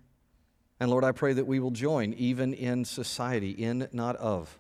And 0.80 0.90
Lord, 0.90 1.04
I 1.04 1.12
pray 1.12 1.34
that 1.34 1.46
we 1.46 1.60
will 1.60 1.72
join 1.72 2.14
even 2.14 2.54
in 2.54 2.84
society, 2.84 3.52
in, 3.52 3.88
not 3.92 4.16
of. 4.16 4.58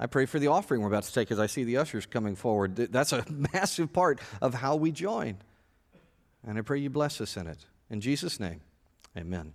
I 0.00 0.06
pray 0.06 0.24
for 0.24 0.38
the 0.38 0.46
offering 0.46 0.80
we're 0.80 0.88
about 0.88 1.04
to 1.04 1.12
take 1.12 1.30
as 1.30 1.38
I 1.38 1.46
see 1.46 1.64
the 1.64 1.76
ushers 1.76 2.06
coming 2.06 2.36
forward. 2.36 2.74
That's 2.76 3.12
a 3.12 3.24
massive 3.52 3.92
part 3.92 4.20
of 4.40 4.54
how 4.54 4.76
we 4.76 4.92
join. 4.92 5.36
And 6.42 6.58
I 6.58 6.62
pray 6.62 6.78
you 6.78 6.90
bless 6.90 7.20
us 7.20 7.36
in 7.36 7.46
it. 7.46 7.66
In 7.90 8.00
Jesus' 8.00 8.40
name, 8.40 8.62
amen. 9.16 9.52